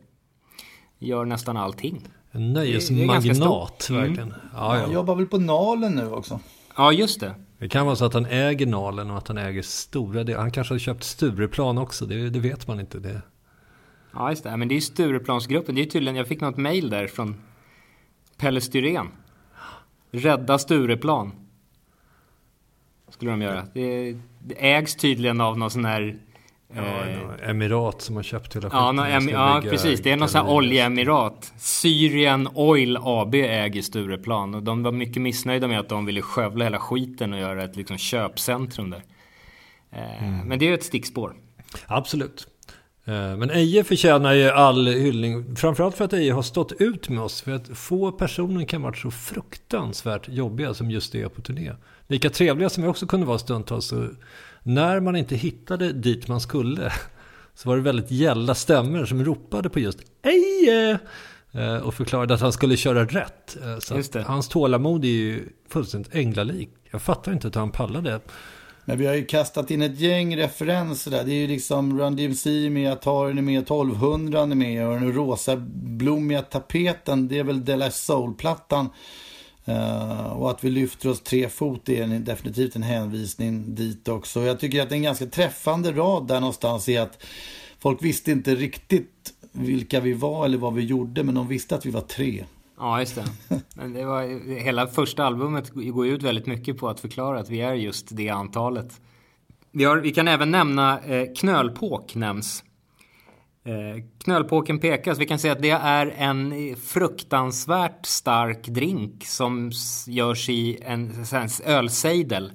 Gör 0.99 1.25
nästan 1.25 1.57
allting. 1.57 2.01
En 2.31 2.53
nöjesmagnat. 2.53 3.89
Mm. 3.89 4.01
verkligen. 4.01 4.33
Ja, 4.53 4.59
Han 4.59 4.79
ja. 4.79 4.93
jobbar 4.93 5.15
väl 5.15 5.25
på 5.25 5.37
Nalen 5.37 5.91
nu 5.91 6.07
också. 6.11 6.39
Ja, 6.77 6.91
just 6.91 7.19
det. 7.19 7.35
Det 7.59 7.69
kan 7.69 7.85
vara 7.85 7.95
så 7.95 8.05
att 8.05 8.13
han 8.13 8.25
äger 8.25 8.65
Nalen 8.65 9.11
och 9.11 9.17
att 9.17 9.27
han 9.27 9.37
äger 9.37 9.61
stora 9.61 10.23
delar. 10.23 10.41
Han 10.41 10.51
kanske 10.51 10.73
har 10.73 10.79
köpt 10.79 11.03
Stureplan 11.03 11.77
också, 11.77 12.05
det, 12.05 12.29
det 12.29 12.39
vet 12.39 12.67
man 12.67 12.79
inte. 12.79 12.99
Det. 12.99 13.21
Ja, 14.13 14.29
just 14.29 14.43
det. 14.43 14.57
Men 14.57 14.67
det 14.67 14.73
är 14.73 14.75
ju 14.75 14.81
Stureplansgruppen. 14.81 15.75
Det 15.75 15.81
är 15.81 15.85
tydligen, 15.85 16.15
jag 16.15 16.27
fick 16.27 16.41
något 16.41 16.57
mail 16.57 16.89
där 16.89 17.07
från 17.07 17.35
Pelle 18.37 18.61
Styrén. 18.61 19.09
Rädda 20.11 20.57
Stureplan. 20.57 21.31
Skulle 23.09 23.31
de 23.31 23.41
göra. 23.41 23.67
Det, 23.73 24.17
det 24.39 24.73
ägs 24.73 24.95
tydligen 24.95 25.41
av 25.41 25.57
någon 25.57 25.71
sån 25.71 25.85
här... 25.85 26.17
Ja, 26.75 26.81
eh, 26.81 27.17
någon 27.19 27.39
Emirat 27.39 28.01
som 28.01 28.15
har 28.15 28.23
köpt 28.23 28.55
hela 28.55 28.69
Ja, 28.71 28.91
nå, 28.91 29.03
De 29.03 29.11
em, 29.11 29.29
ja 29.29 29.61
precis. 29.63 30.01
Det 30.01 30.11
är 30.11 30.17
någon 30.17 30.29
sån 30.29 30.45
här 30.45 30.53
oljeemirat. 30.53 31.53
Syrian 31.57 32.49
Oil 32.53 32.97
AB 33.01 33.35
äger 33.35 33.81
Stureplan. 33.81 34.55
Och 34.55 34.63
de 34.63 34.83
var 34.83 34.91
mycket 34.91 35.21
missnöjda 35.21 35.67
med 35.67 35.79
att 35.79 35.89
de 35.89 36.05
ville 36.05 36.21
skövla 36.21 36.63
hela 36.63 36.79
skiten 36.79 37.33
och 37.33 37.39
göra 37.39 37.63
ett 37.63 37.75
liksom, 37.75 37.97
köpcentrum 37.97 38.89
där. 38.89 39.03
Eh, 39.91 40.23
Mm. 40.23 40.47
Men 40.47 40.59
det 40.59 40.65
är 40.65 40.67
ju 40.67 40.73
ett 40.73 40.83
stickspår. 40.83 41.35
Absolut. 41.87 42.47
Eh, 43.07 43.37
Men 43.37 43.49
Eje 43.49 43.83
förtjänar 43.83 44.33
ju 44.33 44.49
all 44.49 44.87
hyllning. 44.87 45.55
Framförallt 45.55 45.95
för 45.97 46.05
att 46.05 46.13
Eje 46.13 46.33
har 46.33 46.41
stått 46.41 46.71
ut 46.79 47.09
med 47.09 47.19
oss. 47.23 47.41
För 47.41 47.51
att 47.51 47.67
få 47.77 48.11
personer 48.11 48.65
kan 48.65 48.81
vara 48.81 48.93
så 48.93 49.11
fruktansvärt 49.11 50.29
jobbiga 50.29 50.73
som 50.73 50.91
just 50.91 51.11
det 51.11 51.21
är 51.21 51.27
på 51.29 51.41
turné. 51.41 51.71
Lika 52.07 52.29
trevliga 52.29 52.69
som 52.69 52.83
vi 52.83 52.89
också 52.89 53.07
kunde 53.07 53.25
vara 53.25 53.37
stundtals. 53.37 53.85
Så 53.85 54.07
när 54.63 54.99
man 54.99 55.15
inte 55.15 55.35
hittade 55.35 55.93
dit 55.93 56.27
man 56.27 56.41
skulle. 56.41 56.91
Så 57.55 57.69
var 57.69 57.75
det 57.77 57.81
väldigt 57.83 58.11
gälla 58.11 58.55
stämmer 58.55 59.05
som 59.05 59.25
ropade 59.25 59.69
på 59.69 59.79
just 59.79 59.99
Eje. 60.23 60.99
eh, 61.51 61.75
Och 61.77 61.93
förklarade 61.93 62.33
att 62.33 62.41
han 62.41 62.51
skulle 62.51 62.77
köra 62.77 63.05
rätt. 63.05 63.57
Eh, 63.63 63.79
Så 63.79 64.19
hans 64.21 64.47
tålamod 64.47 65.05
är 65.05 65.09
ju 65.09 65.49
fullständigt 65.69 66.15
änglalik. 66.15 66.69
Jag 66.91 67.01
fattar 67.01 67.31
inte 67.31 67.47
att 67.47 67.55
han 67.55 67.71
pallade. 67.71 68.19
Men 68.89 68.97
vi 68.97 69.05
har 69.05 69.13
ju 69.13 69.25
kastat 69.25 69.71
in 69.71 69.81
ett 69.81 69.99
gäng 69.99 70.37
referenser 70.37 71.11
där. 71.11 71.23
Det 71.23 71.31
är 71.33 71.35
ju 71.35 71.47
liksom 71.47 71.99
Run 71.99 72.15
DMC 72.15 72.69
med, 72.69 72.91
Atarin 72.91 73.37
är 73.37 73.41
med, 73.41 73.61
1200 73.61 74.41
är 74.41 74.45
med 74.45 74.87
och 74.87 74.93
den 74.93 75.13
rosa 75.13 75.55
blommiga 75.73 76.41
tapeten, 76.41 77.27
det 77.27 77.39
är 77.39 77.43
väl 77.43 77.65
Della 77.65 77.91
Soul-plattan. 77.91 78.89
Uh, 79.69 80.27
och 80.27 80.51
att 80.51 80.63
vi 80.63 80.69
lyfter 80.69 81.09
oss 81.09 81.21
tre 81.21 81.49
fot 81.49 81.89
är 81.89 82.03
en, 82.03 82.23
definitivt 82.23 82.75
en 82.75 82.83
hänvisning 82.83 83.75
dit 83.75 84.07
också. 84.07 84.43
Jag 84.43 84.59
tycker 84.59 84.81
att 84.81 84.89
det 84.89 84.93
är 84.95 84.97
en 84.97 85.03
ganska 85.03 85.25
träffande 85.25 85.91
rad 85.91 86.27
där 86.27 86.39
någonstans 86.39 86.89
är 86.89 87.01
att 87.01 87.23
folk 87.79 88.03
visste 88.03 88.31
inte 88.31 88.55
riktigt 88.55 89.33
vilka 89.51 89.99
vi 89.99 90.13
var 90.13 90.45
eller 90.45 90.57
vad 90.57 90.73
vi 90.73 90.81
gjorde, 90.81 91.23
men 91.23 91.35
de 91.35 91.47
visste 91.47 91.75
att 91.75 91.85
vi 91.85 91.91
var 91.91 92.01
tre. 92.01 92.45
Ja, 92.77 92.99
just 92.99 93.15
det. 93.15 93.25
Men 93.75 93.93
det 93.93 94.05
var, 94.05 94.49
hela 94.59 94.87
första 94.87 95.25
albumet 95.25 95.69
går 95.69 96.05
ju 96.05 96.13
ut 96.13 96.23
väldigt 96.23 96.45
mycket 96.45 96.77
på 96.77 96.89
att 96.89 96.99
förklara 96.99 97.39
att 97.39 97.49
vi 97.49 97.61
är 97.61 97.73
just 97.73 98.07
det 98.11 98.29
antalet. 98.29 99.01
Vi, 99.71 99.83
har, 99.83 99.97
vi 99.97 100.11
kan 100.11 100.27
även 100.27 100.51
nämna 100.51 100.99
eh, 100.99 101.27
knölpåk 101.37 102.15
nämns. 102.15 102.63
Eh, 103.63 104.03
knölpåken 104.23 104.79
pekas. 104.79 105.17
Vi 105.17 105.25
kan 105.25 105.39
säga 105.39 105.53
att 105.53 105.61
det 105.61 105.69
är 105.69 106.13
en 106.17 106.75
fruktansvärt 106.75 108.05
stark 108.05 108.67
drink 108.67 109.25
som 109.25 109.71
görs 110.07 110.49
i 110.49 110.77
en, 110.81 111.25
en 111.31 111.49
ölsejdel. 111.65 112.51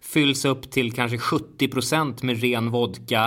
Fylls 0.00 0.44
upp 0.44 0.70
till 0.70 0.92
kanske 0.92 1.16
70% 1.16 2.24
med 2.24 2.40
ren 2.40 2.70
vodka. 2.70 3.24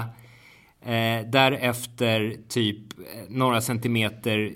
Eh, 0.82 1.30
därefter 1.30 2.38
typ 2.48 2.78
eh, 3.00 3.06
några 3.30 3.62
centimeter 3.62 4.54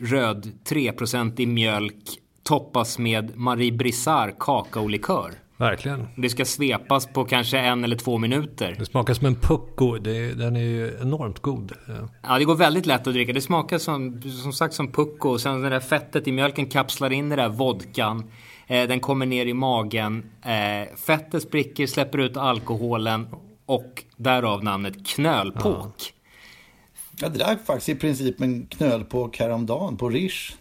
röd 0.00 0.52
3% 0.68 1.40
i 1.40 1.46
mjölk 1.46 2.20
toppas 2.42 2.98
med 2.98 3.36
Marie 3.36 3.72
Brissard 3.72 4.38
kakaolikör. 4.38 5.32
Verkligen. 5.56 6.08
Det 6.16 6.28
ska 6.28 6.44
svepas 6.44 7.06
på 7.06 7.24
kanske 7.24 7.58
en 7.58 7.84
eller 7.84 7.96
två 7.96 8.18
minuter. 8.18 8.76
Det 8.78 8.86
smakar 8.86 9.14
som 9.14 9.26
en 9.26 9.34
pucko. 9.34 9.98
Det, 9.98 10.34
den 10.34 10.56
är 10.56 10.60
ju 10.60 10.98
enormt 11.00 11.38
god. 11.38 11.72
Ja, 12.22 12.38
det 12.38 12.44
går 12.44 12.54
väldigt 12.54 12.86
lätt 12.86 13.06
att 13.06 13.14
dricka. 13.14 13.32
Det 13.32 13.40
smakar 13.40 13.78
som, 13.78 14.22
som 14.22 14.52
sagt 14.52 14.74
som 14.74 14.92
pucko. 14.92 15.28
Och 15.28 15.40
sen 15.40 15.62
det 15.62 15.68
där 15.68 15.80
fettet 15.80 16.28
i 16.28 16.32
mjölken 16.32 16.66
kapslar 16.66 17.12
in 17.12 17.28
det 17.28 17.36
där 17.36 17.48
vodkan. 17.48 18.30
Eh, 18.66 18.88
den 18.88 19.00
kommer 19.00 19.26
ner 19.26 19.46
i 19.46 19.54
magen. 19.54 20.30
Eh, 20.42 20.96
fettet 20.96 21.42
spricker, 21.42 21.86
släpper 21.86 22.18
ut 22.18 22.36
alkoholen. 22.36 23.26
Och 23.66 24.04
därav 24.16 24.64
namnet 24.64 25.06
knölpåk. 25.06 25.94
Ja. 25.98 26.15
Jag 27.20 27.32
drack 27.32 27.66
faktiskt 27.66 27.88
i 27.88 27.94
princip 27.94 28.40
en 28.40 28.66
knölpåk 28.66 29.38
häromdagen 29.38 29.96
på 29.96 30.08
Rish. 30.08 30.52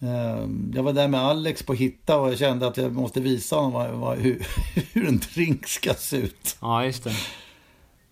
Ehm, 0.00 0.72
jag 0.74 0.82
var 0.82 0.92
där 0.92 1.08
med 1.08 1.20
Alex 1.20 1.62
på 1.62 1.74
Hitta 1.74 2.16
och 2.16 2.28
jag 2.28 2.38
kände 2.38 2.66
att 2.66 2.76
jag 2.76 2.92
måste 2.92 3.20
visa 3.20 3.56
honom 3.56 3.72
vad, 3.72 3.90
vad, 3.90 4.18
hur, 4.18 4.46
hur 4.92 5.08
en 5.08 5.20
drink 5.34 5.66
ska 5.66 5.94
se 5.94 6.16
ut. 6.16 6.56
Ja, 6.60 6.84
just 6.84 7.04
det. 7.04 7.12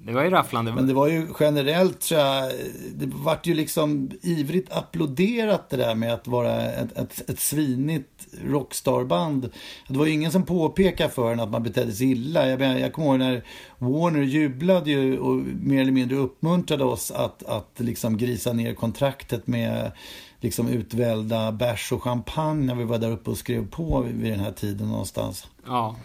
Det 0.06 0.12
var 0.12 0.24
ju 0.24 0.30
rafflande. 0.30 0.72
Men 0.72 0.86
det 0.86 0.94
var 0.94 1.06
ju 1.06 1.26
generellt 1.40 2.00
tror 2.00 2.20
jag, 2.20 2.52
det 2.94 3.06
vart 3.06 3.46
ju 3.46 3.54
liksom 3.54 4.10
ivrigt 4.22 4.72
applåderat 4.72 5.70
det 5.70 5.76
där 5.76 5.94
med 5.94 6.14
att 6.14 6.26
vara 6.26 6.62
ett, 6.62 6.98
ett, 6.98 7.30
ett 7.30 7.40
svinigt 7.40 8.26
rockstarband. 8.44 9.50
Det 9.88 9.98
var 9.98 10.06
ju 10.06 10.12
ingen 10.12 10.32
som 10.32 10.42
påpekade 10.42 11.10
för 11.10 11.32
en 11.32 11.40
att 11.40 11.50
man 11.50 11.62
betedde 11.62 11.92
sig 11.92 12.10
illa. 12.10 12.48
Jag, 12.48 12.80
jag 12.80 12.92
kommer 12.92 13.08
ihåg 13.08 13.18
när 13.18 13.44
Warner 13.78 14.22
jublade 14.22 14.90
ju 14.90 15.18
och 15.18 15.36
mer 15.60 15.80
eller 15.80 15.92
mindre 15.92 16.16
uppmuntrade 16.16 16.84
oss 16.84 17.10
att, 17.10 17.42
att 17.42 17.72
liksom 17.76 18.16
grisa 18.16 18.52
ner 18.52 18.74
kontraktet 18.74 19.46
med 19.46 19.92
liksom 20.40 20.68
utvälda 20.68 21.52
bärs 21.52 21.92
och 21.92 22.02
champagne 22.02 22.66
när 22.66 22.74
vi 22.74 22.84
var 22.84 22.98
där 22.98 23.10
uppe 23.10 23.30
och 23.30 23.38
skrev 23.38 23.70
på 23.70 24.06
vid 24.12 24.32
den 24.32 24.40
här 24.40 24.52
tiden 24.52 24.88
någonstans. 24.88 25.46
Ja. 25.66 25.96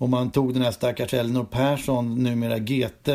Och 0.00 0.08
man 0.08 0.30
tog 0.30 0.54
den 0.54 0.62
här 0.62 0.70
stackars 0.70 1.14
Elinor 1.14 1.44
Persson, 1.44 2.22
numera 2.22 2.58
GT, 2.58 3.08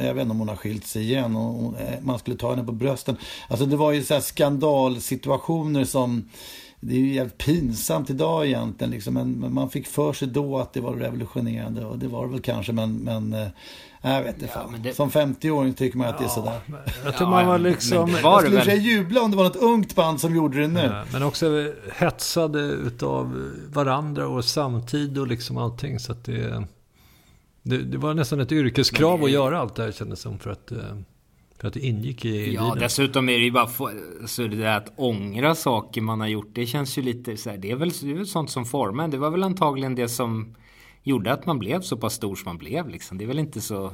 jag 0.00 0.14
vet 0.14 0.22
inte 0.22 0.30
om 0.30 0.38
hon 0.38 0.48
har 0.48 0.56
skilt 0.56 0.86
sig 0.86 1.02
igen, 1.02 1.36
och 1.36 1.80
eh, 1.80 2.00
man 2.02 2.18
skulle 2.18 2.36
ta 2.36 2.50
henne 2.50 2.64
på 2.64 2.72
brösten. 2.72 3.16
Alltså 3.48 3.66
det 3.66 3.76
var 3.76 3.92
ju 3.92 4.02
så 4.02 4.14
här 4.14 4.20
skandalsituationer 4.20 5.84
som, 5.84 6.28
det 6.80 6.94
är 6.94 6.98
ju 6.98 7.14
jävligt 7.14 7.38
pinsamt 7.38 8.10
idag 8.10 8.46
egentligen 8.46 8.90
liksom, 8.90 9.14
men 9.14 9.54
man 9.54 9.70
fick 9.70 9.86
för 9.86 10.12
sig 10.12 10.28
då 10.28 10.58
att 10.58 10.72
det 10.72 10.80
var 10.80 10.92
revolutionerande. 10.92 11.84
Och 11.84 11.98
det 11.98 12.08
var 12.08 12.26
det 12.26 12.32
väl 12.32 12.42
kanske, 12.42 12.72
men, 12.72 12.96
men 12.96 13.32
eh, 13.32 13.48
jag 14.12 14.22
vet 14.22 14.34
inte 14.34 14.48
fan. 14.48 14.76
Det... 14.82 14.94
Som 14.94 15.10
50-åring 15.10 15.74
tycker 15.74 15.98
man 15.98 16.06
att 16.06 16.18
det 16.18 16.24
är 16.24 16.28
sådär. 16.28 16.60
Jag 17.04 17.16
tror 17.16 17.28
man 17.28 17.46
var 17.46 17.58
liksom... 17.58 18.12
Men 18.12 18.20
jag 18.22 18.42
skulle 18.42 18.64
säga 18.64 18.76
jubla 18.76 19.20
om 19.20 19.30
det 19.30 19.36
var 19.36 19.44
något 19.44 19.56
ungt 19.56 19.94
band 19.94 20.20
som 20.20 20.36
gjorde 20.36 20.60
det 20.60 20.68
nu. 20.68 20.80
Ja, 20.80 21.04
men 21.12 21.22
också 21.22 21.72
hetsade 21.96 22.60
utav 22.60 23.52
varandra 23.72 24.28
och 24.28 24.44
samtid 24.44 25.18
och 25.18 25.26
liksom 25.26 25.56
allting. 25.56 25.98
Så 25.98 26.12
att 26.12 26.24
det, 26.24 26.64
det, 27.62 27.78
det 27.78 27.98
var 27.98 28.14
nästan 28.14 28.40
ett 28.40 28.52
yrkeskrav 28.52 29.18
men... 29.18 29.24
att 29.24 29.32
göra 29.32 29.58
allt 29.60 29.74
det 29.74 29.82
här 29.82 29.92
kändes 29.92 30.20
som. 30.20 30.38
För 30.38 30.50
att, 30.50 30.72
eh, 30.72 30.78
för 31.60 31.68
att 31.68 31.74
det 31.74 31.80
ingick 31.80 32.24
i 32.24 32.54
Ja, 32.54 32.64
livet. 32.64 32.80
dessutom 32.80 33.28
är 33.28 33.38
det 33.38 33.44
ju 33.44 33.50
bara... 33.50 33.68
så 34.26 34.42
det 34.42 34.56
där 34.56 34.76
att 34.76 34.92
ångra 34.96 35.54
saker 35.54 36.00
man 36.00 36.20
har 36.20 36.28
gjort. 36.28 36.50
Det 36.52 36.66
känns 36.66 36.98
ju 36.98 37.02
lite 37.02 37.36
så 37.36 37.50
här, 37.50 37.56
Det 37.56 37.70
är 37.70 37.76
väl, 37.76 37.90
det 38.02 38.10
är 38.10 38.14
väl 38.14 38.26
sånt 38.26 38.50
som 38.50 38.64
formar. 38.64 39.08
Det 39.08 39.18
var 39.18 39.30
väl 39.30 39.42
antagligen 39.42 39.94
det 39.94 40.08
som 40.08 40.54
gjorde 41.04 41.32
att 41.32 41.46
man 41.46 41.58
blev 41.58 41.80
så 41.80 41.96
pass 41.96 42.14
stor 42.14 42.36
som 42.36 42.44
man 42.44 42.58
blev. 42.58 42.88
Liksom. 42.88 43.18
Det 43.18 43.24
är 43.24 43.28
väl 43.28 43.38
inte 43.38 43.60
så... 43.60 43.92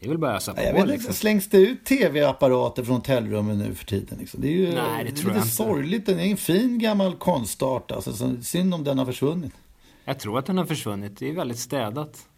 Det 0.00 0.06
är 0.06 0.08
väl 0.08 0.18
bara 0.18 0.30
att 0.30 0.36
ösa 0.36 0.54
på. 0.54 0.62
Jag 0.62 0.72
vet, 0.72 0.88
liksom. 0.88 1.14
Slängs 1.14 1.48
det 1.48 1.58
ut 1.58 1.84
tv-apparater 1.84 2.82
från 2.84 2.96
hotellrummen 2.96 3.58
nu 3.58 3.74
för 3.74 3.86
tiden? 3.86 4.18
Liksom? 4.18 4.40
Det 4.40 4.48
är 4.48 4.52
ju 4.52 4.74
Nej, 4.74 5.04
det 5.04 5.34
lite 5.34 5.42
sorgligt. 5.42 6.06
Det 6.06 6.12
är 6.12 6.18
en 6.18 6.36
fin 6.36 6.78
gammal 6.78 7.14
konstart. 7.14 7.90
Alltså, 7.90 8.12
så 8.12 8.36
synd 8.42 8.74
om 8.74 8.84
den 8.84 8.98
har 8.98 9.06
försvunnit. 9.06 9.52
Jag 10.04 10.18
tror 10.18 10.38
att 10.38 10.46
den 10.46 10.58
har 10.58 10.64
försvunnit. 10.64 11.18
Det 11.18 11.28
är 11.28 11.32
väldigt 11.32 11.58
städat. 11.58 12.28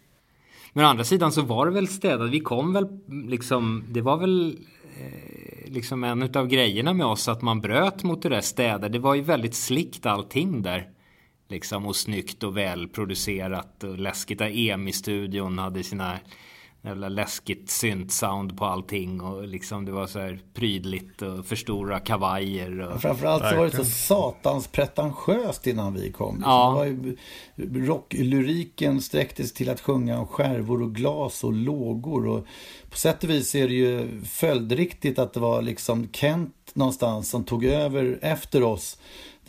Men 0.73 0.85
å 0.85 0.87
andra 0.87 1.03
sidan 1.03 1.31
så 1.31 1.41
var 1.41 1.65
det 1.65 1.71
väl 1.71 1.87
städat. 1.87 2.29
Vi 2.29 2.39
kom 2.39 2.73
väl 2.73 2.87
liksom... 3.27 3.83
Det 3.89 4.01
var 4.01 4.17
väl 4.17 4.57
eh, 4.99 5.71
liksom 5.71 6.03
en 6.03 6.35
av 6.35 6.47
grejerna 6.47 6.93
med 6.93 7.05
oss 7.05 7.27
att 7.27 7.41
man 7.41 7.61
bröt 7.61 8.03
mot 8.03 8.21
det 8.21 8.29
där 8.29 8.41
städade. 8.41 8.89
Det 8.89 8.99
var 8.99 9.15
ju 9.15 9.21
väldigt 9.21 9.55
slickt 9.55 10.05
allting 10.05 10.61
där. 10.61 10.89
Liksom 11.49 11.85
och 11.85 11.95
snyggt 11.95 12.43
och 12.43 12.57
välproducerat 12.57 13.83
och 13.83 13.99
läskigt. 13.99 14.41
EMI-studion 14.41 15.57
hade 15.57 15.83
sina 15.83 16.19
jävla 16.81 17.09
läskigt 17.09 17.69
synt-sound 17.69 18.57
på 18.57 18.65
allting 18.65 19.21
och 19.21 19.47
liksom 19.47 19.85
det 19.85 19.91
var 19.91 20.07
så 20.07 20.19
här 20.19 20.39
prydligt 20.53 21.21
och 21.21 21.45
för 21.45 21.55
stora 21.55 21.99
kavajer. 21.99 22.79
Och... 22.79 23.01
Framförallt 23.01 23.49
så 23.49 23.55
var 23.55 23.65
det 23.65 23.71
så 23.71 23.85
satans 23.85 24.67
pretentiöst 24.67 25.67
innan 25.67 25.93
vi 25.93 26.11
kom. 26.11 26.43
Ja. 26.45 26.85
Rocklyriken 27.55 29.01
sträcktes 29.01 29.53
till 29.53 29.69
att 29.69 29.81
sjunga 29.81 30.19
om 30.19 30.27
skärvor 30.27 30.81
och 30.81 30.95
glas 30.95 31.43
och 31.43 31.53
lågor. 31.53 32.27
Och 32.27 32.45
på 32.89 32.97
sätt 32.97 33.23
och 33.23 33.29
vis 33.29 33.55
är 33.55 33.67
det 33.67 33.73
ju 33.73 34.21
följdriktigt 34.25 35.19
att 35.19 35.33
det 35.33 35.39
var 35.39 35.61
liksom 35.61 36.07
Kent 36.11 36.71
någonstans 36.73 37.29
som 37.29 37.43
tog 37.43 37.65
över 37.65 38.19
efter 38.21 38.63
oss 38.63 38.97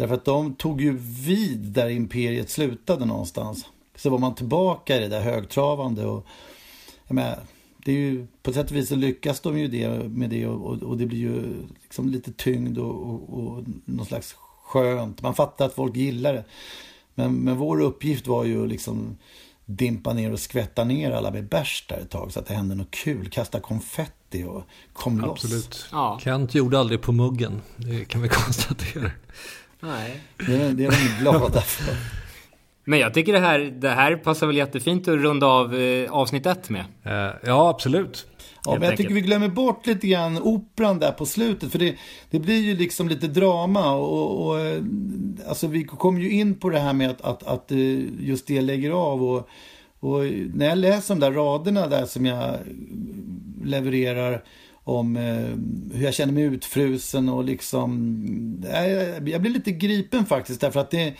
Därför 0.00 0.14
att 0.14 0.24
de 0.24 0.54
tog 0.54 0.80
ju 0.80 0.98
vid 0.98 1.58
där 1.58 1.88
imperiet 1.88 2.50
slutade 2.50 3.04
någonstans. 3.04 3.66
Så 3.96 4.10
var 4.10 4.18
man 4.18 4.34
tillbaka 4.34 4.96
i 4.96 5.00
det 5.00 5.08
där 5.08 5.20
högtravande. 5.20 6.06
Och, 6.06 6.26
jag 7.06 7.14
menar, 7.14 7.38
det 7.84 7.92
är 7.92 7.96
ju, 7.96 8.26
på 8.42 8.52
sätt 8.52 8.70
och 8.70 8.76
vis 8.76 8.88
så 8.88 8.96
lyckas 8.96 9.40
de 9.40 9.58
ju 9.58 9.68
det, 9.68 9.88
med 10.08 10.30
det 10.30 10.46
och, 10.46 10.82
och 10.82 10.96
det 10.96 11.06
blir 11.06 11.18
ju 11.18 11.42
liksom 11.82 12.08
lite 12.08 12.32
tyngd 12.32 12.78
och, 12.78 13.10
och, 13.10 13.38
och 13.38 13.64
någon 13.84 14.06
slags 14.06 14.36
skönt. 14.64 15.22
Man 15.22 15.34
fattar 15.34 15.66
att 15.66 15.74
folk 15.74 15.96
gillar 15.96 16.32
det. 16.32 16.44
Men, 17.14 17.34
men 17.34 17.56
vår 17.56 17.80
uppgift 17.80 18.26
var 18.26 18.44
ju 18.44 18.66
liksom 18.66 19.16
dimpa 19.64 20.12
ner 20.12 20.32
och 20.32 20.40
skvätta 20.40 20.84
ner 20.84 21.10
alla 21.10 21.30
med 21.30 21.48
bärs 21.48 21.84
där 21.88 21.98
ett 21.98 22.10
tag 22.10 22.32
så 22.32 22.40
att 22.40 22.46
det 22.46 22.54
hände 22.54 22.74
något 22.74 22.90
kul. 22.90 23.30
Kasta 23.30 23.60
konfetti 23.60 24.44
och 24.44 24.62
kom 24.92 25.24
Absolut. 25.24 25.30
loss. 25.30 25.44
Absolut. 25.44 25.86
Ja. 25.92 26.18
Kent 26.22 26.54
gjorde 26.54 26.78
aldrig 26.78 27.02
på 27.02 27.12
muggen. 27.12 27.60
Det 27.76 28.04
kan 28.04 28.22
vi 28.22 28.28
konstatera. 28.44 29.10
Nej. 29.80 30.20
Det, 30.36 30.72
det 30.72 30.84
är 30.84 30.90
de 30.90 31.22
glada 31.22 31.60
för. 31.60 31.94
Men 32.84 32.98
jag 32.98 33.14
tycker 33.14 33.32
det 33.32 33.38
här, 33.38 33.58
det 33.58 33.88
här 33.88 34.16
passar 34.16 34.46
väl 34.46 34.56
jättefint 34.56 35.08
att 35.08 35.14
runda 35.14 35.46
av 35.46 35.74
eh, 35.74 36.12
avsnitt 36.12 36.46
ett 36.46 36.70
med. 36.70 36.84
Uh, 37.06 37.36
ja, 37.42 37.68
absolut. 37.68 38.26
Ja, 38.64 38.72
men 38.72 38.82
jag 38.82 38.96
tycker 38.96 39.14
vi 39.14 39.20
glömmer 39.20 39.48
bort 39.48 39.86
lite 39.86 40.06
grann 40.06 40.38
operan 40.38 40.98
där 40.98 41.12
på 41.12 41.26
slutet. 41.26 41.72
För 41.72 41.78
det, 41.78 41.94
det 42.30 42.38
blir 42.38 42.60
ju 42.60 42.76
liksom 42.76 43.08
lite 43.08 43.26
drama. 43.26 43.92
Och, 43.92 44.46
och, 44.46 44.60
eh, 44.60 44.82
alltså 45.48 45.66
vi 45.66 45.84
kommer 45.84 46.20
ju 46.20 46.30
in 46.30 46.54
på 46.54 46.70
det 46.70 46.78
här 46.78 46.92
med 46.92 47.10
att, 47.10 47.22
att, 47.22 47.42
att 47.42 47.72
eh, 47.72 47.78
just 48.20 48.46
det 48.46 48.60
lägger 48.60 48.90
av. 48.90 49.22
Och, 49.22 49.48
och 50.00 50.24
när 50.54 50.68
jag 50.68 50.78
läser 50.78 51.14
de 51.14 51.20
där 51.20 51.32
raderna 51.32 51.86
där 51.86 52.06
som 52.06 52.26
jag 52.26 52.56
levererar 53.64 54.44
om 54.84 55.16
eh, 55.16 55.96
hur 55.96 56.04
jag 56.04 56.14
känner 56.14 56.32
mig 56.32 56.42
utfrusen 56.42 57.28
och 57.28 57.44
liksom... 57.44 58.64
Eh, 58.66 58.86
jag 59.30 59.42
blev 59.42 59.52
lite 59.52 59.72
gripen 59.72 60.26
faktiskt 60.26 60.60
därför 60.60 60.80
att 60.80 60.90
det, 60.90 61.14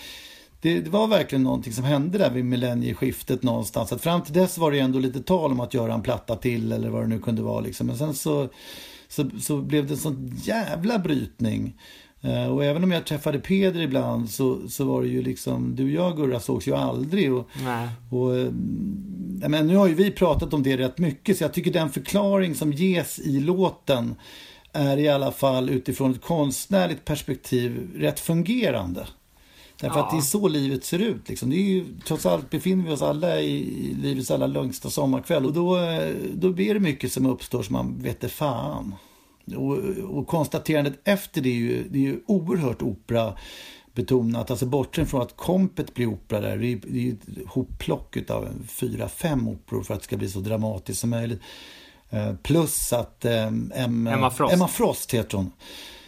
det, 0.61 0.81
det, 0.81 0.91
var 0.91 1.07
verkligen 1.07 1.43
någonting 1.43 1.73
som 1.73 1.85
hände 1.85 2.19
där 2.19 2.31
vid 2.31 2.45
millennieskiftet 2.45 3.43
någonstans. 3.43 3.93
Att 3.93 4.03
fram 4.03 4.23
till 4.23 4.35
dess 4.35 4.59
var 4.59 4.73
det 4.73 4.79
ändå 4.79 4.99
lite 4.99 5.21
tal 5.21 5.53
om 5.53 5.61
att 5.61 5.75
göra 5.75 5.95
en 5.95 6.03
platta 6.03 6.37
till 6.37 6.73
eller 6.73 6.91
vad 6.91 7.03
det 7.03 7.09
nu 7.09 7.19
kunde 7.19 7.43
vara. 7.43 7.61
Liksom. 7.61 7.87
Men 7.87 7.99
sen 7.99 8.15
så, 8.15 8.49
så, 9.09 9.31
så 9.41 9.57
blev 9.57 9.87
det 9.87 9.93
en 9.93 9.99
sån 9.99 10.33
jävla 10.43 10.99
brytning. 10.99 11.75
Eh, 12.23 12.47
och 12.47 12.65
även 12.65 12.85
om 12.85 12.91
jag 12.91 13.07
träffade 13.07 13.39
Peder 13.39 13.81
ibland 13.81 14.31
så, 14.31 14.69
så 14.69 14.85
var 14.85 15.03
det 15.03 15.09
ju 15.09 15.23
liksom, 15.23 15.77
du 15.77 15.85
och 15.85 15.91
jag 15.91 16.17
Gurra 16.17 16.41
sågs 16.41 16.69
ju 16.69 16.75
aldrig. 16.75 17.33
Och, 17.33 17.49
Nej. 17.65 17.89
och, 18.11 18.37
eh, 18.37 18.51
men 19.49 19.67
nu 19.67 19.77
har 19.77 19.89
ju 19.89 19.95
vi 19.95 20.11
pratat 20.11 20.55
om 20.55 20.63
det 20.63 20.77
rätt 20.77 20.99
mycket 20.99 21.39
så 21.39 21.45
jag 21.45 21.55
tycker 21.55 21.71
den 21.71 21.91
förklaring 21.91 22.55
som 22.55 22.73
ges 22.73 23.19
i 23.19 23.41
låten 23.41 24.15
är 24.73 24.97
i 24.97 25.09
alla 25.09 25.33
fall 25.33 25.71
utifrån 25.71 26.11
ett 26.11 26.23
konstnärligt 26.23 27.05
perspektiv 27.05 27.91
rätt 27.97 28.21
fungerande. 28.21 29.07
Därför 29.81 29.99
ja. 29.99 30.05
att 30.05 30.11
det 30.11 30.17
är 30.17 30.21
så 30.21 30.49
livet 30.49 30.85
ser 30.85 30.99
ut. 30.99 31.29
Liksom. 31.29 31.51
Det 31.51 31.57
är 31.57 31.69
ju, 31.69 31.85
trots 32.07 32.27
allt 32.27 32.51
befinner 32.51 32.85
vi 32.85 32.93
oss 32.93 33.03
alla 33.03 33.41
i, 33.41 33.57
i 33.91 33.95
livets 34.03 34.31
allra 34.31 34.47
längsta 34.47 34.91
sommarkväll. 34.91 35.47
Och 35.47 35.53
då, 35.53 35.79
eh, 35.79 36.15
då 36.35 36.51
blir 36.51 36.75
det 36.75 36.81
mycket 36.81 37.13
som 37.13 37.27
uppstår 37.27 37.63
som 37.63 37.73
man 37.73 38.03
vet 38.03 38.33
fan. 38.33 38.95
Och, 39.57 39.77
och 40.19 40.27
konstaterandet 40.27 41.01
efter 41.05 41.41
det 41.41 41.49
är 41.49 41.55
ju, 41.55 41.89
det 41.89 41.99
är 41.99 42.03
ju 42.03 42.21
oerhört 42.27 42.83
opera 42.83 43.35
betonat. 43.95 44.51
Alltså 44.51 44.67
bortsett 44.67 45.11
från 45.11 45.23
att 45.23 45.37
kompet 45.37 45.95
blir 45.95 46.07
opera 46.07 46.41
där. 46.41 46.57
Det 46.57 46.67
är, 46.67 46.81
det 46.87 47.09
är 47.09 47.13
ett 47.13 47.49
hopplock 47.49 48.31
av 48.31 48.49
fyra, 48.69 49.09
fem 49.09 49.49
operor 49.49 49.83
för 49.83 49.95
att 49.95 50.01
det 50.01 50.05
ska 50.05 50.17
bli 50.17 50.29
så 50.29 50.41
dramatiskt 50.41 51.01
som 51.01 51.11
möjligt. 51.11 51.41
Eh, 52.11 52.35
plus 52.43 52.93
att 52.93 53.25
eh, 53.25 53.47
Emma, 53.47 54.13
Emma, 54.13 54.31
Frost. 54.31 54.55
Emma 54.55 54.69
Frost 54.69 55.15
heter 55.15 55.37
hon. 55.37 55.53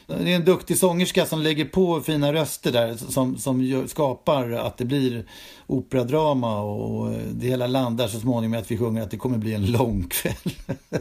Det 0.07 0.33
är 0.33 0.37
en 0.37 0.45
duktig 0.45 0.79
sångerska 0.79 1.27
som 1.27 1.41
lägger 1.41 1.65
på 1.65 2.01
fina 2.01 2.33
röster 2.33 2.73
där 2.73 2.95
som, 2.95 3.38
som 3.38 3.62
gör, 3.62 3.87
skapar 3.87 4.51
att 4.51 4.79
det 4.79 4.85
blir 4.85 5.25
operadrama 5.67 6.61
och 6.61 7.15
det 7.33 7.47
hela 7.47 7.67
landar 7.67 8.09
så 8.09 8.21
småningom 8.21 8.50
med 8.50 8.61
att 8.61 8.71
vi 8.71 8.79
sjunger 8.79 9.03
att 9.03 9.11
det 9.11 9.17
kommer 9.17 9.38
bli 9.38 9.55
en 9.55 9.73
lång 9.73 10.09
kväll. 10.11 10.55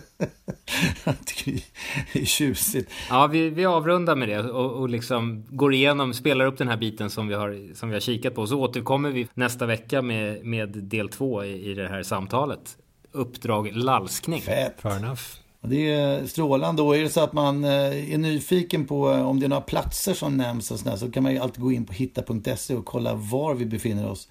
det 2.14 2.22
är 2.22 2.26
tjusigt. 2.26 2.92
Ja, 3.10 3.28
vi, 3.28 3.50
vi 3.50 3.66
avrundar 3.66 4.16
med 4.16 4.30
det 4.30 4.40
och, 4.40 4.72
och 4.72 4.90
liksom 4.90 5.46
går 5.50 5.74
igenom, 5.74 6.14
spelar 6.14 6.46
upp 6.46 6.58
den 6.58 6.68
här 6.68 6.78
biten 6.78 7.10
som 7.10 7.28
vi 7.28 7.34
har, 7.34 7.76
som 7.76 7.90
vi 7.90 7.96
har 7.96 8.02
kikat 8.02 8.36
på. 8.36 8.48
Så 8.48 8.60
återkommer 8.60 9.10
vi 9.10 9.28
nästa 9.34 9.66
vecka 9.66 10.02
med, 10.02 10.46
med 10.46 10.70
del 10.70 11.10
två 11.10 11.44
i, 11.44 11.72
i 11.72 11.74
det 11.74 11.88
här 11.88 12.04
samtalet. 12.04 12.78
Uppdrag 13.12 13.72
lalskning. 13.76 14.42
Fett. 14.42 14.82
Fair 14.82 14.96
enough. 14.96 15.41
Det 15.62 15.92
är 15.92 16.26
strålande. 16.26 16.82
Och 16.82 16.98
är 16.98 17.04
det 17.04 17.10
så 17.10 17.22
att 17.22 17.34
man 17.34 17.64
eh, 17.64 18.14
är 18.14 18.18
nyfiken 18.18 18.88
på 18.88 19.12
eh, 19.12 19.28
om 19.28 19.40
det 19.40 19.46
är 19.46 19.50
några 19.50 19.62
platser 19.62 20.14
som 20.14 20.38
nämns 20.38 20.72
och 20.72 20.80
sådär, 20.80 20.96
så 20.96 21.12
kan 21.12 21.24
man 21.24 21.32
ju 21.32 21.38
alltid 21.38 21.64
gå 21.64 21.72
in 21.72 21.86
på 21.86 21.94
hitta.se 21.94 22.76
och 22.76 22.86
kolla 22.86 23.14
var 23.14 23.54
vi 23.54 23.66
befinner 23.66 24.10
oss. 24.10 24.30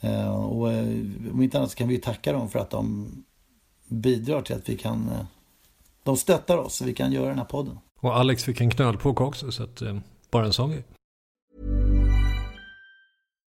Eh, 0.00 0.34
och 0.34 0.66
om 1.32 1.42
inte 1.42 1.58
annat 1.58 1.70
så 1.70 1.76
kan 1.76 1.88
vi 1.88 1.98
tacka 1.98 2.32
dem 2.32 2.48
för 2.48 2.58
att 2.58 2.70
de 2.70 3.10
bidrar 3.88 4.42
till 4.42 4.56
att 4.56 4.68
vi 4.68 4.76
kan... 4.76 5.10
De 6.02 6.16
stöttar 6.16 6.58
oss 6.58 6.74
så 6.74 6.84
vi 6.84 6.94
kan 6.94 7.12
göra 7.12 7.28
den 7.28 7.38
här 7.38 7.44
podden. 7.44 7.78
Och 8.00 8.16
Alex 8.16 8.44
fick 8.44 8.60
en 8.60 8.70
knölpåk 8.70 9.20
också, 9.20 9.52
så 9.52 9.62
att, 9.62 9.82
bara 10.30 10.46
en 10.46 10.52
sån 10.52 10.70
grej. 10.70 10.84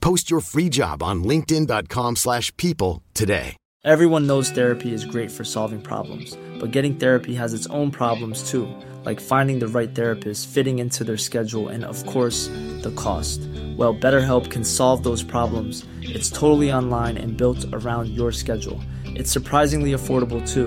Post 0.00 0.30
your 0.30 0.40
free 0.40 0.68
job 0.68 1.02
on 1.02 1.24
linkedin.com 1.24 2.16
slash 2.16 2.54
people 2.56 3.02
today. 3.14 3.56
Everyone 3.82 4.26
knows 4.26 4.50
therapy 4.50 4.92
is 4.92 5.06
great 5.06 5.30
for 5.30 5.42
solving 5.42 5.80
problems, 5.80 6.36
but 6.58 6.70
getting 6.70 6.96
therapy 6.96 7.34
has 7.34 7.54
its 7.54 7.66
own 7.68 7.90
problems 7.90 8.50
too, 8.50 8.68
like 9.06 9.18
finding 9.18 9.58
the 9.58 9.68
right 9.68 9.94
therapist, 9.94 10.50
fitting 10.50 10.80
into 10.80 11.02
their 11.02 11.16
schedule, 11.16 11.68
and 11.68 11.84
of 11.84 12.04
course, 12.04 12.48
the 12.82 12.92
cost. 12.94 13.40
Well, 13.78 13.94
BetterHelp 13.94 14.50
can 14.50 14.64
solve 14.64 15.02
those 15.02 15.22
problems. 15.22 15.86
It's 16.02 16.28
totally 16.28 16.70
online 16.70 17.16
and 17.16 17.38
built 17.38 17.64
around 17.72 18.10
your 18.10 18.32
schedule. 18.32 18.82
It's 19.06 19.32
surprisingly 19.32 19.92
affordable 19.92 20.46
too. 20.46 20.66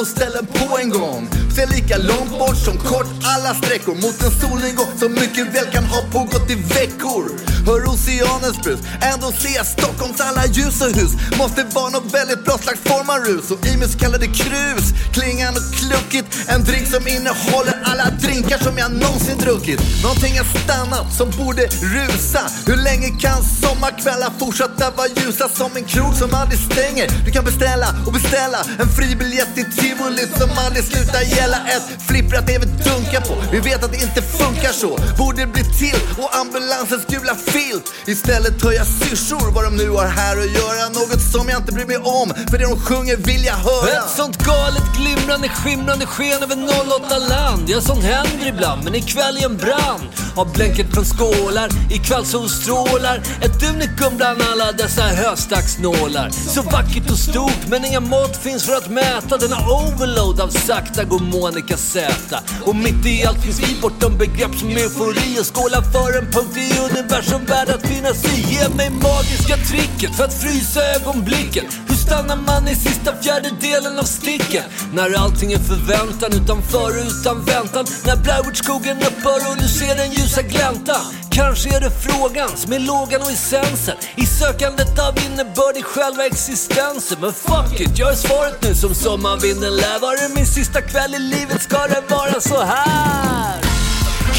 och 0.00 0.06
ställen 0.06 0.46
på 0.46 0.78
en 0.78 0.90
gång. 0.90 1.28
Ser 1.56 1.66
lika 1.66 1.96
långt 1.96 2.38
bort 2.38 2.56
som 2.56 2.76
kort 2.78 3.10
alla 3.22 3.54
sträckor 3.54 3.94
mot 3.94 4.22
en 4.22 4.32
solnedgång 4.40 4.92
som 4.98 5.12
mycket 5.12 5.46
väl 5.54 5.66
kan 5.72 5.84
ha 5.84 6.00
pågått 6.12 6.50
i 6.50 6.54
veckor. 6.54 7.24
Hör 7.66 7.80
oceanens 7.92 8.58
brus, 8.62 8.80
ändå 9.12 9.32
ser 9.32 9.54
jag 9.54 9.66
Stockholms 9.66 10.20
alla 10.20 10.46
ljus 10.46 10.82
och 10.82 10.92
hus. 10.98 11.12
Måste 11.38 11.64
vara 11.64 11.90
något 11.90 12.14
väldigt 12.14 12.44
bra 12.44 12.58
slags 12.58 12.80
form 12.80 13.10
av 13.10 13.18
rus. 13.28 13.50
Och 13.50 13.66
i 13.66 13.76
mig 13.76 13.88
så 13.88 13.98
kallade 13.98 14.26
krus, 14.26 14.86
klingan 15.16 15.54
och 15.58 15.66
kluckigt. 15.80 16.28
En 16.52 16.64
drink 16.64 16.86
som 16.94 17.08
innehåller 17.08 17.76
alla 17.90 18.06
drinkar 18.24 18.58
som 18.58 18.78
jag 18.78 18.90
någonsin 18.92 19.38
druckit. 19.38 19.80
Någonting 20.02 20.38
har 20.38 20.48
stannat 20.64 21.06
som 21.18 21.28
borde 21.40 21.62
rusa. 21.96 22.42
Hur 22.66 22.76
länge 22.88 23.08
kan 23.24 23.40
sommarkvällar 23.88 24.30
fortsatta 24.38 24.90
vara 24.90 25.08
ljusa 25.08 25.48
som 25.48 25.76
en 25.76 25.84
krog 25.84 26.14
som 26.14 26.34
aldrig 26.34 26.60
stänger. 26.60 27.06
Du 27.24 27.30
kan 27.30 27.44
beställa 27.44 27.86
och 28.06 28.12
beställa 28.12 28.58
en 28.80 28.88
fribiljett 28.88 29.54
till 29.54 29.76
tivoli 29.76 30.26
som 30.38 30.50
aldrig 30.66 30.84
slutar 30.84 31.22
gälla. 31.36 31.56
Ett 31.56 32.02
flipprat 32.08 32.46
TV 32.46 32.64
dunka 32.66 33.20
på. 33.20 33.34
Vi 33.52 33.60
vet 33.60 33.84
att 33.84 33.92
det 33.92 34.02
inte 34.02 34.22
funkar 34.22 34.72
så. 34.72 34.98
Borde 35.18 35.46
bli 35.46 35.64
till 35.64 36.00
och 36.22 36.36
ambulansens 36.36 37.04
gula 37.06 37.34
filt. 37.34 37.86
Istället 38.06 38.62
hör 38.62 38.72
jag 38.72 38.86
syrsor 38.86 39.52
vad 39.54 39.64
de 39.64 39.76
nu 39.76 39.88
har 39.90 40.06
här 40.06 40.36
att 40.44 40.52
göra. 40.60 40.88
Något 40.88 41.22
som 41.32 41.48
jag 41.48 41.58
inte 41.60 41.72
bryr 41.72 41.86
mig 41.86 41.96
om. 41.96 42.28
För 42.50 42.58
det 42.58 42.64
de 42.64 42.80
sjunger 42.80 43.16
vill 43.16 43.44
jag 43.44 43.58
höra. 43.70 43.90
Ett 43.98 44.16
sånt 44.16 44.36
galet 44.36 44.86
glimrande 44.98 45.48
skimrande 45.48 46.06
sken 46.06 46.42
över 46.42 46.56
08 46.56 47.18
land. 47.18 47.64
Ja, 47.66 47.80
sånt 47.80 48.04
händer 48.04 48.46
ibland. 48.46 48.84
Men 48.84 48.94
ikväll 48.94 49.36
är 49.36 49.44
en 49.44 49.56
brand. 49.56 50.08
Av 50.36 50.52
blänket 50.52 50.86
från 50.94 51.04
skålar. 51.04 51.68
Ikväll 51.90 52.26
solstrålar. 52.26 53.16
Ett 53.40 53.62
unikum 53.78 54.16
bland 54.16 54.42
alla 54.42 54.72
dessa 54.72 55.02
höstacksnålar. 55.02 56.30
Så 56.30 56.62
vackert 56.62 57.10
och 57.10 57.18
stort 57.18 57.66
men 57.68 57.84
inga 57.84 58.00
mått 58.00 58.36
finns 58.36 58.66
för 58.66 58.76
att 58.76 58.90
mäta 58.90 59.36
denna 59.36 59.56
overload 59.56 60.40
av 60.40 60.48
sakta 60.48 61.04
går 61.04 61.18
Monica 61.18 61.76
Z. 61.76 62.40
Och 62.66 62.76
mitt 62.76 63.06
i 63.06 63.24
allt 63.24 63.42
finns 63.44 63.60
vi 63.60 63.80
bortom 63.80 64.18
begrepp 64.18 64.54
som 64.54 64.68
eufori 64.68 65.40
och 65.40 65.54
skålar 65.54 65.82
för 65.92 66.18
en 66.18 66.26
punkt 66.32 66.56
i 66.56 66.68
universum 66.90 67.44
värd 67.44 67.68
att 67.68 67.86
finnas 67.86 68.24
i. 68.24 68.40
ge 68.52 68.68
mig 68.68 68.90
magiska 68.90 69.56
tricket 69.56 70.16
för 70.16 70.24
att 70.24 70.34
frysa 70.42 70.80
ögonblicken. 70.96 71.64
Hur 71.88 71.96
stannar 71.96 72.36
man 72.36 72.68
i 72.68 72.74
sista 72.74 73.10
fjärdedelen 73.22 73.98
av 73.98 74.04
sticken? 74.04 74.64
När 74.92 75.18
allting 75.18 75.52
är 75.52 75.58
förväntan, 75.58 76.30
utan 76.42 76.62
före, 76.62 77.00
utan 77.00 77.44
väntan. 77.44 77.86
När 78.06 78.54
skogen 78.54 78.96
upphör 78.96 79.40
och 79.50 79.56
du 79.62 79.68
ser 79.68 79.96
den 79.96 80.12
ljusa 80.12 80.42
gläntan. 80.42 81.27
Kanske 81.38 81.76
är 81.76 81.80
det 81.80 81.90
frågan 81.90 82.48
som 82.56 82.72
är 82.72 82.78
lågan 82.78 83.20
och 83.20 83.30
essensen 83.30 83.96
i 84.16 84.26
sökandet 84.26 84.98
av 84.98 85.14
innebörd 85.26 85.76
i 85.76 85.82
själva 85.82 86.26
existensen. 86.26 87.18
Men 87.20 87.32
fuck 87.32 87.80
it, 87.80 87.98
jag 87.98 88.12
är 88.12 88.16
svaret 88.16 88.62
nu 88.62 88.74
som 88.74 88.94
sommarvinden 88.94 89.76
lär. 89.76 89.98
Var 90.00 90.28
det 90.28 90.34
min 90.34 90.46
sista 90.46 90.80
kväll 90.80 91.14
i 91.14 91.18
livet 91.18 91.62
ska 91.62 91.78
det 91.78 92.02
vara 92.08 92.40
så 92.40 92.62
här. 92.62 93.60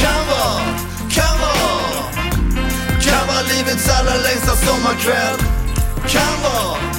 Kan 0.02 0.28
vara, 0.28 0.62
kan 1.16 1.40
vara 1.42 2.04
Kan 3.02 3.28
vara 3.28 3.42
livets 3.42 3.90
allra 4.00 4.16
längsta 4.28 4.56
sommarkväll 4.56 5.38
Kan 6.08 6.42
vara, 6.44 6.78
kan 6.78 6.84
vara 6.84 6.99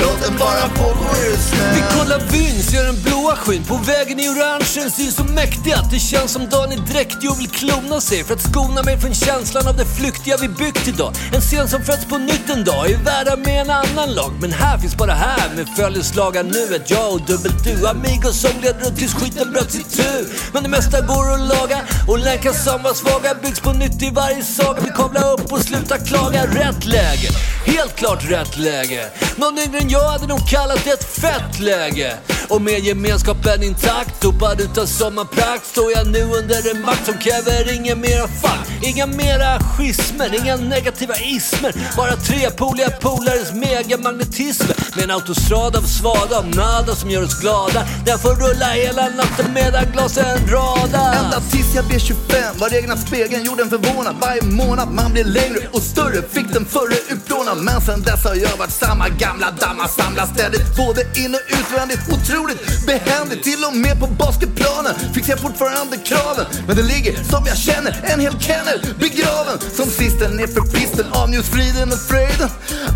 Låt 0.00 0.22
den 0.22 0.38
bara 0.38 0.68
pågå 0.68 1.08
är 1.24 1.30
du 1.30 1.36
Vi 1.74 1.82
kollar 1.98 2.18
vyn, 2.32 2.62
ser 2.62 2.84
den 2.84 3.02
blåa 3.02 3.36
skyn. 3.36 3.64
På 3.64 3.76
vägen 3.76 4.20
i 4.20 4.28
orangen 4.28 4.66
syns 4.66 5.16
så 5.16 5.24
mäktig 5.24 5.72
att 5.72 5.90
det 5.90 5.98
känns 5.98 6.32
som 6.32 6.48
dagen 6.48 6.72
är 6.72 6.76
dräktig 6.92 7.30
och 7.30 7.40
vill 7.40 7.48
klona 7.48 8.00
sig 8.00 8.24
För 8.24 8.34
att 8.34 8.42
skona 8.50 8.82
mig 8.82 8.98
från 8.98 9.14
känslan 9.14 9.66
av 9.68 9.76
det 9.76 9.84
flyktiga 9.84 10.36
vi 10.40 10.48
byggt 10.48 10.88
idag. 10.88 11.12
En 11.34 11.40
scen 11.40 11.68
som 11.68 11.82
föds 11.82 12.04
på 12.04 12.18
nytt 12.18 12.50
en 12.50 12.64
dag 12.64 12.90
är 12.90 12.96
värda 12.96 13.36
med 13.36 13.60
en 13.60 13.70
annan 13.70 14.14
lag. 14.14 14.32
Men 14.40 14.52
här 14.52 14.78
finns 14.78 14.96
bara 14.96 15.12
här 15.12 15.54
med 15.56 15.66
följeslagar 15.76 16.42
nu 16.42 16.76
Ett 16.76 16.90
jag 16.90 17.12
och 17.12 17.20
dubbel 17.20 17.52
du, 17.64 17.88
amigos 17.88 18.40
som 18.40 18.60
leder 18.62 18.80
runt 18.80 18.98
tills 18.98 19.14
skiten 19.14 19.52
bröt 19.52 19.72
sitt 19.72 19.90
tur. 19.96 20.22
Men 20.52 20.62
det 20.62 20.68
mesta 20.68 21.00
går 21.00 21.32
att 21.34 21.48
laga 21.54 21.78
och 22.08 22.18
länkar 22.18 22.54
var 22.82 22.94
svaga 22.94 23.34
Byggs 23.42 23.60
på 23.60 23.72
nytt 23.72 24.02
i 24.02 24.10
varje 24.10 24.42
saga. 24.42 24.80
Vi 24.80 24.88
kavlar 24.88 25.32
upp 25.32 25.52
och 25.52 25.60
slutar 25.60 25.98
klaga. 25.98 26.46
Rätt 26.46 26.84
läge, 26.84 27.28
helt 27.66 27.96
klart 27.96 28.30
rätt 28.30 28.56
läge. 28.58 29.10
Någon 29.36 29.58
yngre 29.58 29.83
men 29.84 29.92
jag 29.92 30.08
hade 30.08 30.26
nog 30.26 30.48
kallat 30.48 30.84
det 30.84 30.90
ett 30.90 31.04
fett 31.04 31.60
läge. 31.60 32.16
Och 32.48 32.62
med 32.62 32.80
gemenskapen 32.80 33.62
intakt, 33.62 34.20
dopad 34.20 34.60
utav 34.60 34.86
sommarprakt 34.86 35.66
Står 35.66 35.92
jag 35.92 36.06
nu 36.06 36.22
under 36.22 36.70
en 36.74 36.82
makt 36.82 37.06
som 37.06 37.18
kräver 37.18 37.74
inga 37.74 37.94
mera 37.94 38.28
fuck 38.28 38.64
Inga 38.82 39.06
mera 39.06 39.60
schismer, 39.60 40.44
inga 40.44 40.56
negativa 40.56 41.14
ismer. 41.16 41.74
Bara 41.96 42.16
trepoliga 42.16 42.90
polares 42.90 43.52
megamagnetismer 43.52 44.76
med 44.96 45.04
en 45.04 45.10
autostrad 45.10 45.76
av 45.76 45.82
svada, 45.82 46.38
av 46.38 46.48
nada 46.48 46.94
som 46.94 47.10
gör 47.10 47.22
oss 47.24 47.40
glada. 47.40 47.86
Den 48.06 48.18
får 48.18 48.34
rulla 48.34 48.66
hela 48.66 49.02
natten 49.02 49.52
medan 49.54 49.84
glasen 49.92 50.38
radar. 50.48 51.14
Ända 51.24 51.40
tills 51.50 51.74
jag 51.74 51.84
blev 51.84 51.98
25 51.98 52.58
var 52.58 52.74
egna 52.74 52.96
spegeln 52.96 53.44
jorden 53.44 53.68
förvånad. 53.70 54.14
Varje 54.20 54.42
månad 54.42 54.88
man 54.92 55.12
blir 55.12 55.24
längre 55.24 55.68
och 55.72 55.82
större. 55.82 56.22
Fick 56.34 56.52
den 56.52 56.66
förre 56.66 56.96
utplånad 57.08 57.58
Men 57.58 57.80
sen 57.80 58.02
dess 58.02 58.24
har 58.24 58.34
jag 58.34 58.56
varit 58.56 58.72
samma 58.72 59.08
gamla 59.08 59.50
damma 59.50 59.88
Samlar 59.88 60.26
ständigt 60.26 60.76
både 60.76 61.00
in 61.22 61.34
och 61.34 61.44
utvändigt 61.58 62.00
Otroligt 62.14 62.86
behändigt. 62.86 63.42
Till 63.42 63.64
och 63.68 63.76
med 63.76 64.00
på 64.00 64.06
basketplanen 64.06 64.94
Fixar 65.14 65.32
jag 65.32 65.40
fortfarande 65.40 65.96
kraven. 65.96 66.46
Men 66.66 66.76
det 66.76 66.82
ligger 66.82 67.12
som 67.32 67.42
jag 67.46 67.58
känner 67.58 67.92
en 68.12 68.20
hel 68.20 68.36
kennel 68.40 68.78
begraven. 69.04 69.56
Som 69.76 69.86
sisten 70.00 70.30
nerför 70.36 70.60
pisten 70.60 71.06
av 71.12 71.30
njutfriden 71.30 71.92
och 71.92 72.02
fröjden 72.10 72.48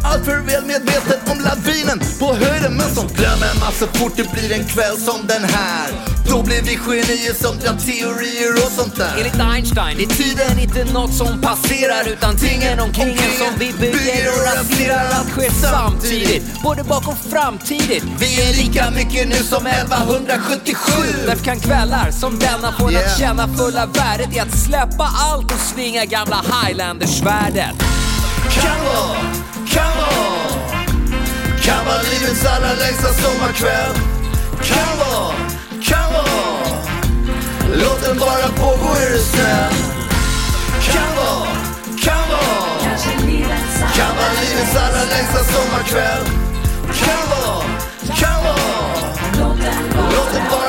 Allt 0.05 0.24
för 0.24 0.36
väl 0.51 0.64
medveten 0.64 1.18
om 1.32 1.38
lavinen 1.40 1.88
på 1.97 2.34
höjden 2.34 2.72
Men 2.76 2.95
som 2.95 3.07
glömmer 3.07 3.53
man 3.61 3.72
så 3.72 3.86
fort 3.86 4.12
det 4.16 4.32
blir 4.32 4.53
en 4.53 4.66
kväll 4.66 4.97
som 4.97 5.26
den 5.26 5.45
här 5.45 5.89
Då 6.30 6.43
blir 6.43 6.62
vi 6.62 6.76
genier 6.76 7.34
som 7.45 7.59
drar 7.59 7.76
teorier 7.86 8.53
och 8.64 8.72
sånt 8.78 8.97
där 8.97 9.12
Enligt 9.18 9.41
Einstein 9.41 9.97
är 10.01 10.07
tiden 10.07 10.59
inte 10.59 10.93
något 10.93 11.14
som 11.14 11.41
passerar 11.41 12.09
utan 12.09 12.36
tingen 12.36 12.80
omkring 12.80 13.09
en 13.26 13.34
som 13.43 13.53
vi 13.59 13.72
bygger 13.72 14.24
och 14.34 14.43
raserar. 14.49 15.07
Allt 15.18 15.30
sker 15.30 15.51
samtidigt, 15.51 16.62
både 16.62 16.84
bak 16.84 17.09
och 17.09 17.18
framtidigt. 17.30 18.05
Vi 18.18 18.30
är 18.43 18.53
lika 18.62 18.91
mycket 18.91 19.28
nu 19.28 19.34
som 19.34 19.66
1177 19.66 21.03
Därför 21.26 21.45
kan 21.45 21.61
kvällar 21.61 22.11
som 22.11 22.39
denna 22.39 22.72
få 22.72 22.89
en 22.89 22.99
Yeah. 22.99 23.12
att 23.12 23.18
känna 23.18 23.49
fulla 23.49 23.86
värdet 23.86 24.36
i 24.36 24.41
att 24.41 24.59
släppa 24.59 25.05
allt 25.05 25.53
och 25.53 25.61
svinga 25.61 26.05
gamla 26.05 26.36
Highlander-svärdet. 26.36 27.74
Kan 28.62 28.84
vara, 28.84 29.18
kan 29.66 29.97
vara 29.97 30.47
Kan 31.68 31.84
vara 31.86 32.02
livets 32.02 32.44
allra 32.44 32.72
längsta 32.74 33.08
sommarkväll. 33.12 33.94
Kan 34.62 34.98
vara, 34.98 35.34
kan 35.82 36.12
vara. 36.12 36.82
Låt 37.74 38.02
den 38.04 38.18
bara 38.18 38.48
pågå 38.56 38.90
är 38.94 39.10
du 39.12 39.18
snäll. 39.18 39.74
Kan 40.92 41.16
vara, 41.16 41.48
kan 42.04 42.24
vara. 42.30 42.96
Kan 43.96 44.16
vara 44.16 44.32
livets 44.40 44.76
allra 44.76 45.04
längsta 45.14 45.44
sommarkväll. 45.52 46.24
Kan 47.04 47.24
vara, 47.30 47.64
kan 48.16 48.44
vara. 48.44 48.98
Låt 50.12 50.32
den 50.34 50.44
bara 50.50 50.67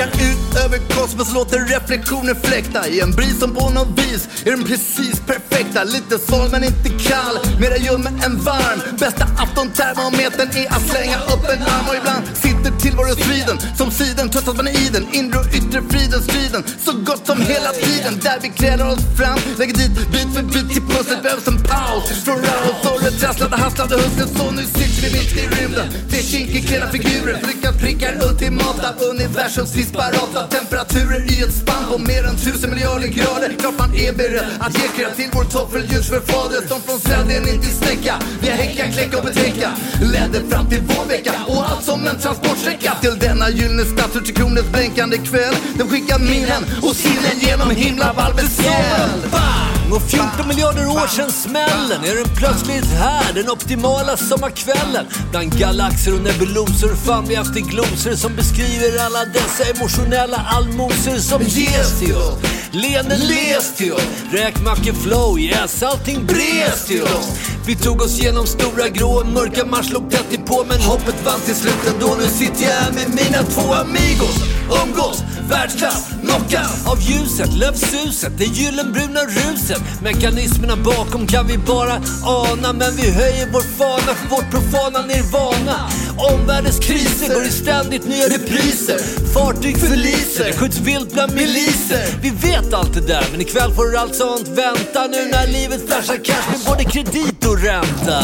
blickar 0.00 0.30
ut 0.30 0.56
över 0.64 0.78
kosmos, 0.78 1.34
låter 1.34 1.58
reflektioner 1.58 2.34
fläkta 2.34 2.88
I 2.88 3.00
en 3.00 3.10
bris 3.10 3.38
som 3.38 3.54
på 3.54 3.70
något 3.70 3.98
vis 3.98 4.28
är 4.44 4.50
den 4.50 4.64
precis 4.64 5.20
perfekta. 5.20 5.84
Lite 5.84 6.18
sval 6.18 6.48
men 6.50 6.64
inte 6.64 6.88
kall, 6.88 7.38
mera 7.60 7.76
ljum 7.76 8.06
än 8.06 8.40
varm. 8.40 8.80
Bästa 8.98 9.24
aftontermometern 9.38 10.48
är 10.54 10.66
att 10.66 10.88
slänga 10.88 11.16
upp 11.16 11.44
en 11.52 11.62
arm 11.62 11.88
Och 11.88 11.96
ibland 11.96 12.24
sitter 12.60 12.78
tillvarostriden 12.78 13.58
som 13.76 13.90
siden 13.90 14.30
Tröttas 14.30 14.56
man 14.56 14.68
i 14.68 14.88
den, 14.92 15.06
inre 15.12 15.38
och 15.38 15.46
yttre 15.46 15.82
friden 15.90 16.22
striden 16.22 16.62
Så 16.84 16.92
gott 16.92 17.26
som 17.26 17.40
hela 17.40 17.70
tiden. 17.72 18.20
Där 18.22 18.38
vi 18.42 18.48
krälar 18.48 18.86
oss 18.92 19.04
fram 19.18 19.38
Lägger 19.58 19.74
dit 19.74 19.94
bit 20.12 20.34
för 20.34 20.42
bit 20.42 20.68
till 20.72 20.82
pusslet. 20.82 21.22
Behövs 21.22 21.48
en 21.48 21.62
paus 21.62 22.24
Från 22.24 22.36
Raoul 22.36 23.12
trasslade, 23.20 23.56
hasslade 23.56 23.94
hösten 24.02 24.28
Så 24.36 24.50
nu 24.50 24.64
sitter 24.64 25.00
vi 25.04 25.08
mitt 25.18 25.32
i 25.42 25.44
rymden. 25.56 25.86
Till 26.10 26.24
kinkig 26.30 26.68
klena 26.68 26.86
figurer, 26.86 27.36
lyckat 27.48 27.78
prickar 27.80 28.12
ultimata 28.28 28.88
Universums 29.10 29.72
disparata 29.72 30.40
temperaturer 30.46 31.20
i 31.32 31.42
ett 31.42 31.54
spann 31.54 31.84
på 31.90 31.98
mer 31.98 32.24
än 32.28 32.36
tusen 32.36 32.70
miljarder 32.70 33.08
grader. 33.08 33.50
Klart 33.58 33.78
man 33.78 33.94
är 33.94 34.12
beredd 34.12 34.50
att 34.60 34.74
ge 34.78 34.88
cred 34.96 35.16
till 35.16 35.30
vår 35.32 35.44
toffeldjursförfader 35.44 36.60
Som 36.68 36.80
från 36.82 37.00
sälden 37.00 37.48
in 37.48 37.60
till 37.62 37.74
snäcka 37.80 38.14
Via 38.42 38.54
häcka, 38.54 38.92
kläcka 38.92 39.18
och 39.18 39.24
betäcka 39.24 39.68
Ledde 40.12 40.40
fram 40.50 40.68
till 40.68 40.82
vår 40.88 41.04
vecka 41.04 41.32
och 41.46 41.70
allt 41.70 41.84
som 41.84 42.06
en 42.06 42.18
transport 42.18 42.49
kortsträcka 42.50 42.94
Till 43.00 43.18
denna 43.18 43.50
gyllene 43.50 43.84
stadsur 43.84 44.20
till 44.20 44.34
kronens 44.34 44.72
blänkande 44.72 45.16
kväll. 45.18 45.54
Den 45.74 45.88
skickar 45.88 46.18
minnen 46.18 46.62
och 46.82 46.96
sinnen 46.96 47.38
genom 47.40 47.70
himlavalvets 47.70 48.56
fjäll. 48.56 49.79
Och 49.92 50.02
14 50.02 50.48
miljarder 50.48 50.86
år 50.86 51.06
sedan 51.06 51.32
smällen 51.32 52.04
är 52.04 52.14
den 52.14 52.36
plötsligt 52.36 52.84
här, 52.84 53.32
den 53.32 53.50
optimala 53.50 54.16
sommarkvällen. 54.16 55.06
Bland 55.30 55.58
galaxer 55.58 56.14
och 56.14 56.22
nebulosor 56.22 56.94
fann 56.94 57.24
vi 57.28 57.34
efter 57.34 57.60
glosor 57.60 58.14
som 58.14 58.36
beskriver 58.36 59.04
alla 59.06 59.24
dessa 59.24 59.64
emotionella 59.64 60.36
allmosor 60.36 61.16
som 61.16 61.42
ges 61.42 62.00
till 62.00 62.16
oss. 62.16 62.38
Leenden 62.72 63.20
les 63.20 63.76
till 63.76 63.92
oss, 63.92 64.06
räkmackeflow, 64.32 65.40
yes, 65.40 65.82
allting 65.82 66.26
bres 66.26 66.86
till 66.86 67.02
oss. 67.02 67.28
Vi 67.66 67.76
tog 67.76 68.02
oss 68.02 68.22
genom 68.22 68.46
stora 68.46 68.88
grå 68.88 69.24
mörka 69.24 69.64
mars 69.64 69.90
låg 69.92 70.10
tätt 70.10 70.46
på 70.46 70.64
men 70.68 70.80
hoppet 70.80 71.24
vann 71.24 71.40
till 71.40 71.54
slut 71.54 71.94
ändå. 71.94 72.16
Nu 72.18 72.26
sitter 72.26 72.62
jag 72.62 72.70
här 72.70 72.92
med 72.92 73.08
mina 73.08 73.42
två 73.42 73.74
amigos, 73.74 74.36
umgås, 74.84 75.22
världsklass, 75.50 76.08
knockout 76.22 76.86
av 76.86 77.00
ljuset, 77.00 77.52
lövsuset, 77.52 78.32
det 78.38 78.44
gyllenbruna 78.44 79.20
ruset. 79.20 79.79
Mekanismerna 80.02 80.76
bakom 80.76 81.26
kan 81.26 81.46
vi 81.46 81.58
bara 81.58 82.00
ana 82.24 82.72
men 82.72 82.96
vi 82.96 83.10
höjer 83.10 83.48
vår 83.52 83.60
fana 83.60 84.14
för 84.14 84.28
vårt 84.28 84.50
profana 84.50 85.06
nirvana. 85.06 85.90
Omvärldens 86.16 86.78
kriser 86.78 87.34
går 87.34 87.44
i 87.44 87.50
ständigt 87.50 88.08
nya 88.08 88.26
repriser. 88.26 88.98
Fartyg 89.34 89.78
förliser, 89.78 90.44
det 90.44 90.52
skjuts 90.52 90.78
vilt 90.78 91.12
bland 91.12 91.32
miliser. 91.34 92.04
Vi 92.22 92.30
vet 92.30 92.74
allt 92.74 92.94
det 92.94 93.06
där 93.06 93.24
men 93.32 93.40
ikväll 93.40 93.72
får 93.74 93.96
allt 93.96 94.14
sånt 94.14 94.48
vänta 94.48 95.06
nu 95.06 95.30
när 95.32 95.46
livet 95.46 95.86
flashar 95.86 96.24
cash 96.24 96.50
med 96.50 96.60
både 96.66 96.84
kredit 96.84 97.46
och 97.46 97.58
ränta. 97.62 98.20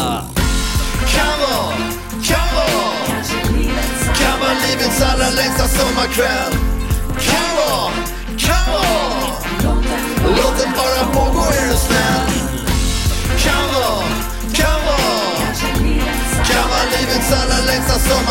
Kan 1.13 1.39
on, 1.59 1.73
kan 2.23 2.49
on. 2.57 3.07
Kan 4.19 4.39
vara 4.39 4.53
livets 4.67 5.01
allra 5.01 5.29
längsta 5.29 5.67
sommarkväll 5.67 6.53
Kan 7.19 7.57
on. 7.73 8.16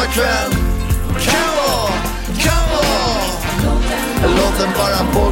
Längsta 0.07 0.51
Come 1.19 1.59
on, 1.73 1.93
come 2.39 2.77
on. 2.77 4.37
Låt 4.37 4.59
den 4.59 4.71
bara 4.79 5.13
pågå 5.13 5.26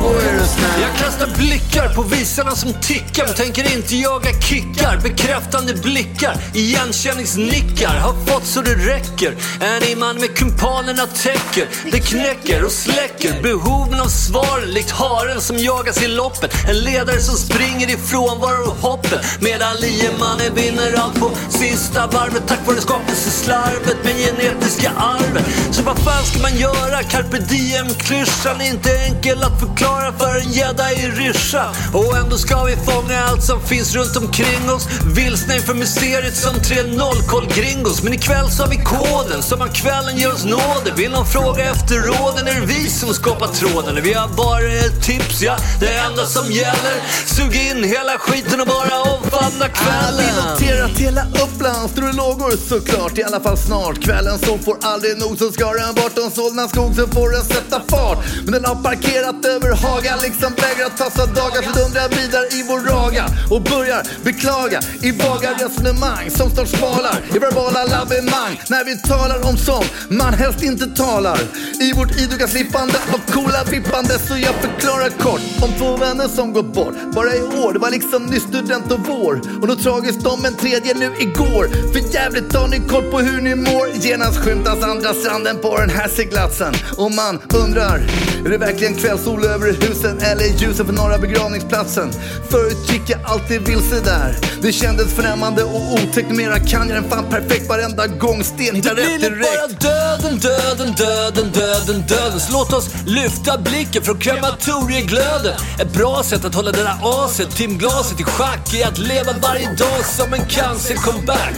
jag 0.80 0.96
kastar 0.98 1.26
blickar 1.36 1.94
på 1.94 2.02
visarna 2.02 2.50
som 2.50 2.72
tickar 2.72 3.26
men 3.26 3.34
tänker 3.34 3.76
inte 3.76 3.96
jaga 3.96 4.40
kickar. 4.40 5.00
Bekräftande 5.02 5.74
blickar, 5.74 6.36
igenkänningsnickar 6.55 7.98
har 7.98 8.12
fått 8.26 8.46
så 8.46 8.61
det 8.61 8.74
räcker. 8.74 9.36
En 9.61 9.98
man 9.98 10.16
med 10.20 10.36
kumpanerna 10.36 11.07
täcker. 11.07 11.66
Det 11.92 12.00
knäcker 12.00 12.64
och 12.64 12.72
släcker 12.72 13.42
behoven 13.42 14.00
av 14.00 14.09
svar 14.09 14.66
likt 14.66 14.90
haren 14.90 15.40
som 15.40 15.59
jagas 15.59 16.02
i 16.02 16.09
loppet. 16.09 16.55
En 16.68 16.78
ledare 16.78 17.20
som 17.20 17.36
springer 17.36 17.90
ifrån 17.90 18.40
var 18.40 18.68
och 18.68 18.76
hoppet. 18.76 19.20
Medan 19.40 19.76
liemannen 19.76 20.55
vinner 20.55 20.94
allt 20.98 21.20
på 21.20 21.30
sista 21.48 22.07
varvet 22.07 22.42
tack 22.46 22.66
vare 22.66 22.80
skapelseslarvet 22.80 24.05
med 24.05 24.16
genetiska 24.16 24.90
arvet. 24.96 25.44
Så 25.70 25.82
vad 25.82 25.98
fan 25.98 26.24
ska 26.24 26.38
man 26.42 26.57
göra? 26.57 27.02
Carpe 27.02 27.38
diem-klyschan 27.38 28.61
är 28.61 28.68
inte 28.68 28.90
enkel 28.98 29.42
att 29.42 29.61
förklara 29.61 29.93
bara 29.95 30.12
för 30.12 30.38
en 30.38 30.53
gädda 30.53 30.92
i 30.92 31.11
ryscha. 31.11 31.64
Och 31.92 32.16
ändå 32.16 32.36
ska 32.38 32.64
vi 32.64 32.76
fånga 32.76 33.24
allt 33.24 33.45
som 33.45 33.61
finns 33.61 33.95
runt 33.95 34.16
omkring 34.16 34.70
oss. 34.70 34.88
Vilsna 35.16 35.55
inför 35.55 35.74
mysteriet 35.74 36.36
som 36.36 36.55
tre 36.61 36.82
nollkoll 36.82 37.47
gringos. 37.47 38.03
Men 38.03 38.12
ikväll 38.12 38.51
så 38.51 38.62
har 38.62 38.70
vi 38.70 38.76
koden, 38.76 39.42
som 39.42 39.62
av 39.62 39.68
kvällen 39.68 40.16
ger 40.16 40.32
oss 40.32 40.45
nåder. 40.45 40.92
Vill 40.97 41.11
någon 41.11 41.26
fråga 41.26 41.70
efter 41.70 41.95
råden 41.95 42.47
är 42.47 42.61
det 42.61 42.66
vi 42.66 42.90
som 42.90 43.14
skapar 43.14 43.47
tråden. 43.47 44.03
Vi 44.03 44.12
har 44.12 44.28
bara 44.28 44.72
ett 44.86 45.03
tips, 45.03 45.42
ja, 45.42 45.57
det 45.80 45.92
enda 45.95 46.26
som 46.26 46.53
gäller. 46.53 46.97
Sug 47.26 47.57
in 47.57 47.84
hela 47.84 48.18
skiten 48.18 48.61
och 48.61 48.66
bara 48.66 49.03
omfamna 49.03 49.68
kvällen. 49.68 50.24
Vi 50.26 50.51
Noterat 50.51 50.99
hela 50.99 51.22
Uppland 51.45 51.90
står 51.90 52.03
det 52.03 52.12
lågor 52.12 52.57
såklart, 52.68 53.18
i 53.18 53.22
alla 53.22 53.40
fall 53.40 53.57
snart. 53.57 54.01
Kvällen 54.05 54.38
som 54.38 54.59
får 54.59 54.76
aldrig 54.82 55.18
nog 55.18 55.38
så 55.38 55.53
ska 55.53 55.72
den 55.72 55.95
bort 55.95 56.18
om 56.18 56.30
Solna 56.30 56.68
skog 56.68 56.95
så 56.95 57.07
får 57.07 57.30
den 57.30 57.45
sätta 57.45 57.82
fart. 57.88 58.18
Men 58.45 58.53
den 58.53 58.64
har 58.64 58.82
parkerat 58.82 59.45
över 59.45 59.72
Haga, 59.85 60.16
liksom 60.22 60.53
vägrar 60.62 60.91
tassa 60.91 61.26
dagar. 61.26 61.62
Så 61.62 61.70
dundrar 61.80 62.09
vidare 62.09 62.47
i 62.59 62.62
vår 62.68 62.80
raga 62.80 63.26
och 63.51 63.62
börjar 63.62 64.03
beklaga 64.24 64.80
i 65.03 65.11
vaga 65.12 65.51
resonemang 65.62 66.30
som 66.30 66.51
snart 66.51 66.68
svalar 66.68 67.16
i 67.35 67.39
verbala 67.39 67.85
lavemang. 67.85 68.55
När 68.68 68.85
vi 68.85 68.95
talar 68.99 69.49
om 69.49 69.57
sånt 69.57 69.91
man 70.09 70.35
helst 70.35 70.62
inte 70.62 70.87
talar. 70.87 71.39
I 71.80 71.93
vårt 71.93 72.16
idoga 72.20 72.47
slippande 72.47 72.99
av 73.14 73.32
coola 73.32 73.64
vippande 73.64 74.18
så 74.18 74.35
jag 74.39 74.55
förklarar 74.55 75.11
kort 75.11 75.41
om 75.62 75.70
två 75.78 75.97
vänner 75.97 76.28
som 76.28 76.53
gått 76.53 76.74
bort. 76.74 76.95
Bara 77.14 77.35
i 77.35 77.43
år, 77.43 77.72
det 77.72 77.78
var 77.78 77.91
liksom 77.91 78.26
nyss 78.26 78.43
student 78.43 78.93
och 78.93 79.01
vår. 79.09 79.41
Och 79.61 79.68
något 79.68 79.82
tragiskt 79.82 80.26
om 80.26 80.45
en 80.45 80.55
tredje 80.55 80.95
nu 80.95 81.11
igår. 81.18 81.64
För 81.93 82.14
jävligt 82.14 82.55
har 82.55 82.68
ni 82.68 82.80
koll 82.89 83.11
på 83.11 83.18
hur 83.18 83.41
ni 83.41 83.55
mår. 83.55 83.89
Genast 83.95 84.39
skymtas 84.39 84.82
andra 84.82 85.14
stranden 85.14 85.59
på 85.59 85.78
den 85.78 85.91
här 85.91 86.09
seglatsen. 86.09 86.74
Och 86.97 87.12
man 87.12 87.41
undrar, 87.55 87.97
är 88.45 88.51
det 88.51 88.59
verkligen 88.59 88.95
kvällssol 88.95 89.45
över 89.45 89.74
husen 89.75 90.18
eller 90.20 90.45
ljusen 90.45 90.87
på 90.87 90.93
norra 90.93 91.18
begravningsplatsen? 91.18 92.12
Förut 92.51 92.91
gick 92.93 93.03
jag 93.11 93.20
alltid 93.25 93.62
vilse 93.62 94.01
där. 94.01 94.37
Det 94.62 94.72
kändes 94.72 95.14
förnämande 95.14 95.62
och 95.64 95.93
otäckt. 95.93 96.31
Mera 96.31 96.59
kan 96.59 96.89
jag 96.89 97.03
den 97.03 97.11
fan 97.11 97.25
perfekt 97.31 97.68
varenda 97.68 98.07
gång. 98.07 98.45
Sten 98.45 98.75
hittar 98.77 98.95
Det 98.95 99.03
rätt 99.03 99.18
blir 99.20 99.31
direkt. 99.31 99.81
bara 99.81 99.91
döden, 99.91 100.39
döden, 100.39 100.95
döden, 100.97 101.53
döden, 101.53 102.05
döden. 102.09 102.41
Så 102.41 102.53
låt 102.53 102.72
oss 102.72 102.89
lyfta 103.07 103.59
blicken 103.59 104.03
från 104.03 104.18
krematorieglöden. 104.18 105.55
Ett 105.81 105.93
bra 105.93 106.22
sätt 106.22 106.45
att 106.45 106.55
hålla 106.55 106.72
det 106.72 106.83
där 106.83 106.97
aset, 107.03 107.57
timglaset 107.57 108.20
i 108.20 108.25
schack 108.25 108.75
är 108.75 108.87
att 108.87 108.99
leva 108.99 109.33
varje 109.43 109.66
dag 109.66 110.05
som 110.16 110.35
en 110.35 110.41
cancer-comeback. 110.47 111.55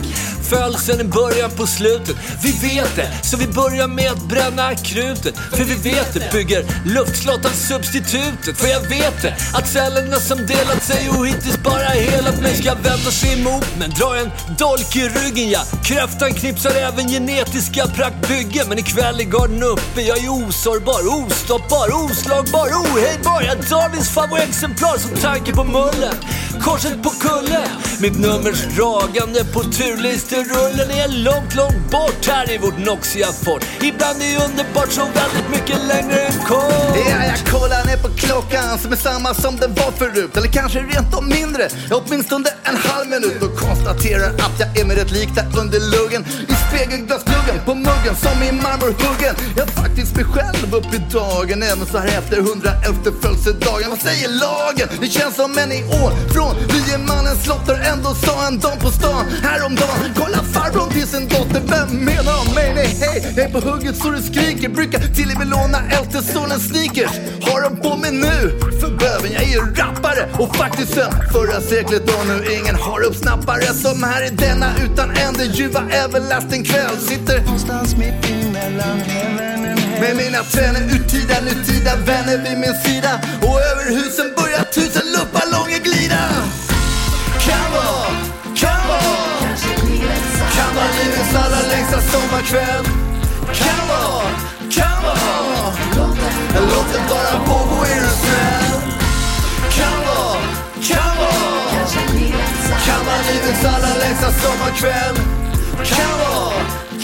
Födelsen 0.48 1.00
i 1.00 1.04
början 1.04 1.50
på 1.50 1.66
slutet. 1.66 2.16
Vi 2.42 2.52
vet 2.52 2.96
det, 2.96 3.08
så 3.22 3.36
vi 3.36 3.46
börjar 3.46 3.88
med 3.88 4.10
att 4.10 4.28
bränna 4.28 4.74
krutet. 4.74 5.34
För 5.50 5.64
vi 5.64 5.74
vet 5.74 6.14
det, 6.14 6.32
bygger 6.32 6.64
luftslott 6.84 7.44
av 7.44 7.50
substitutet. 7.50 8.58
För 8.58 8.68
jag 8.68 8.80
vet 8.80 9.22
det, 9.22 9.34
att 9.54 9.68
cellerna 9.68 10.16
som 10.16 10.38
delat 10.46 10.82
sig 10.84 11.08
och 11.08 11.26
hittills 11.26 11.58
bara 11.62 11.88
helat 11.88 12.40
mig 12.40 12.56
ska 12.56 12.74
vända 12.74 13.10
sig 13.10 13.40
emot 13.40 13.66
men 13.78 13.90
drar 13.90 14.16
en 14.16 14.30
dolk 14.58 14.96
i 14.96 15.08
ryggen 15.08 15.50
ja. 15.50 15.60
Kräftan 15.84 16.34
knipsar 16.34 16.70
även 16.70 17.08
genetiska 17.08 17.86
praktbyggen. 17.86 18.68
Men 18.68 18.78
ikväll 18.78 19.20
är 19.20 19.24
garden 19.24 19.62
uppe, 19.62 20.00
jag 20.02 20.18
är 20.24 20.28
osårbar, 20.28 21.02
ostoppbar, 21.20 21.88
oslagbar, 22.04 22.68
ohejdbar. 22.82 23.42
Jag 23.42 23.58
är 23.58 23.70
Darwins 23.70 24.10
favoritexemplar 24.10 24.98
som 24.98 25.10
tanke 25.10 25.52
på 25.52 25.64
mullen. 25.64 26.14
Korset 26.60 27.02
på 27.02 27.10
kullen, 27.10 27.68
mitt 28.00 28.18
nummers 28.18 28.62
dragande 28.76 29.44
på 29.44 29.60
turlistor. 29.62 30.35
Rullen 30.44 30.90
är 30.90 31.08
långt, 31.08 31.54
långt 31.54 31.90
bort 31.90 32.26
här 32.26 32.50
i 32.54 32.58
vårt 32.58 32.78
noxiga 32.78 33.26
fort. 33.26 33.64
Ibland 33.80 34.22
är 34.22 34.44
underbart 34.44 34.90
så 34.92 35.00
väldigt 35.00 35.48
mycket 35.50 35.80
längre 35.88 36.20
än 36.20 36.38
kort. 36.48 36.96
Ja, 37.10 37.18
jag 37.30 37.40
kollar 37.52 37.84
ner 37.86 37.96
på 37.96 38.08
klockan 38.16 38.78
som 38.78 38.92
är 38.92 38.96
samma 38.96 39.34
som 39.34 39.56
den 39.56 39.74
var 39.74 39.90
förut. 39.92 40.36
Eller 40.36 40.48
kanske 40.48 40.78
rent 40.78 41.14
om 41.14 41.28
mindre, 41.28 41.68
åtminstone 41.90 42.48
en 42.64 42.76
halv 42.76 43.08
minut. 43.08 43.42
Och 43.42 43.58
konstaterar 43.58 44.28
att 44.28 44.56
jag 44.60 44.78
är 44.78 44.84
mig 44.84 44.96
rätt 44.96 45.10
lik 45.10 45.30
där 45.34 45.46
under 45.62 45.80
luggen. 45.94 46.22
I 46.52 46.54
spegelglasgluggen, 46.66 47.56
på 47.64 47.74
muggen 47.74 48.16
som 48.24 48.36
i 48.48 48.52
marmorhuggen. 48.52 49.34
Jag 49.56 49.68
är 49.68 49.72
faktiskt 49.72 50.16
mig 50.16 50.24
själv 50.24 50.74
upp 50.74 50.94
i 50.94 51.00
dagen, 51.12 51.62
även 51.62 51.86
så 51.86 51.98
här 51.98 52.18
efter 52.18 52.36
111 52.38 53.10
födelsedagen. 53.22 53.90
Vad 53.90 54.00
säger 54.08 54.28
lagen? 54.28 54.88
Det 55.00 55.10
känns 55.18 55.36
som 55.36 55.58
en 55.58 55.72
i 55.72 55.82
år 56.02 56.10
från 56.34 56.52
liemannens 56.74 57.44
slott. 57.44 57.68
Ändå 57.92 58.14
sa 58.14 58.46
en 58.46 58.58
dam 58.58 58.78
på 58.78 58.90
stan 58.90 59.24
häromdagen. 59.42 60.25
Kolla 60.26 60.42
farbrorn 60.42 60.90
till 60.90 61.06
sin 61.06 61.28
dotter, 61.28 61.62
vem 61.68 62.04
menar 62.04 62.54
mig? 62.54 62.74
Nej, 62.74 62.96
hej, 63.00 63.32
jag 63.36 63.44
är 63.46 63.52
på 63.52 63.60
hugget 63.68 63.96
så 63.96 64.10
det 64.10 64.22
skriker. 64.22 64.68
Brukar 64.68 64.98
till 64.98 65.30
och 65.32 65.38
med 65.38 65.48
låna 65.48 65.78
äldste 65.90 66.22
sonens 66.32 66.68
sneakers. 66.68 67.14
Har 67.46 67.60
de 67.62 67.76
på 67.76 67.96
mig 67.96 68.12
nu? 68.12 68.38
För 68.80 68.90
böven, 69.00 69.32
jag 69.32 69.42
är 69.42 69.52
ju 69.56 69.60
rappare 69.60 70.28
och 70.38 70.56
faktiskt 70.56 70.94
sen 70.94 71.12
förra 71.32 71.60
seklet 71.60 72.02
och 72.14 72.26
nu 72.26 72.36
ingen 72.58 72.74
har 72.74 73.00
uppsnappare 73.04 73.66
som 73.84 74.02
här 74.02 74.22
i 74.26 74.30
denna 74.30 74.68
utan 74.84 75.10
ände 75.10 75.44
ljuva 75.44 75.82
everlasting 75.90 76.64
kväll 76.64 76.96
sitter 76.98 77.40
någonstans 77.44 77.96
mitt 77.96 78.30
emellan 78.30 78.98
med 80.00 80.16
mina 80.16 80.42
tvenne 80.42 80.78
urtida, 80.78 81.40
nutida 81.40 81.96
vänner 82.06 82.38
vid 82.44 82.58
min 82.58 82.74
sida 82.84 83.20
och 83.42 83.58
över 83.70 83.86
husen 83.98 84.28
börjar 84.36 84.64
tusen 84.64 85.06
luftballonger 85.12 85.80
glida. 85.84 86.22
Come 87.46 87.78
on! 87.78 87.95
Kan 90.76 90.84
vara 90.84 91.04
livets 91.04 91.34
allra 91.34 91.68
längsta 91.68 92.00
sommarkväll. 92.00 92.84
Kan 93.52 93.88
vara, 93.88 94.28
kan 94.70 95.02
vara, 95.02 95.72
låt 96.54 96.92
det 96.92 97.02
bara 97.08 97.44
pågå 97.44 97.84
är 97.84 98.00
du 98.00 98.10
snäll. 98.22 98.80
Kan 99.70 99.96
vara, 100.06 100.40
kan 100.88 101.16
vara, 101.16 101.86
kan 102.86 103.06
vara 103.06 103.22
livets 103.32 103.64
allra 103.64 103.94
längsta 103.98 104.32
sommarkväll. 104.32 105.16
Kan 105.84 106.18
vara, 106.18 106.52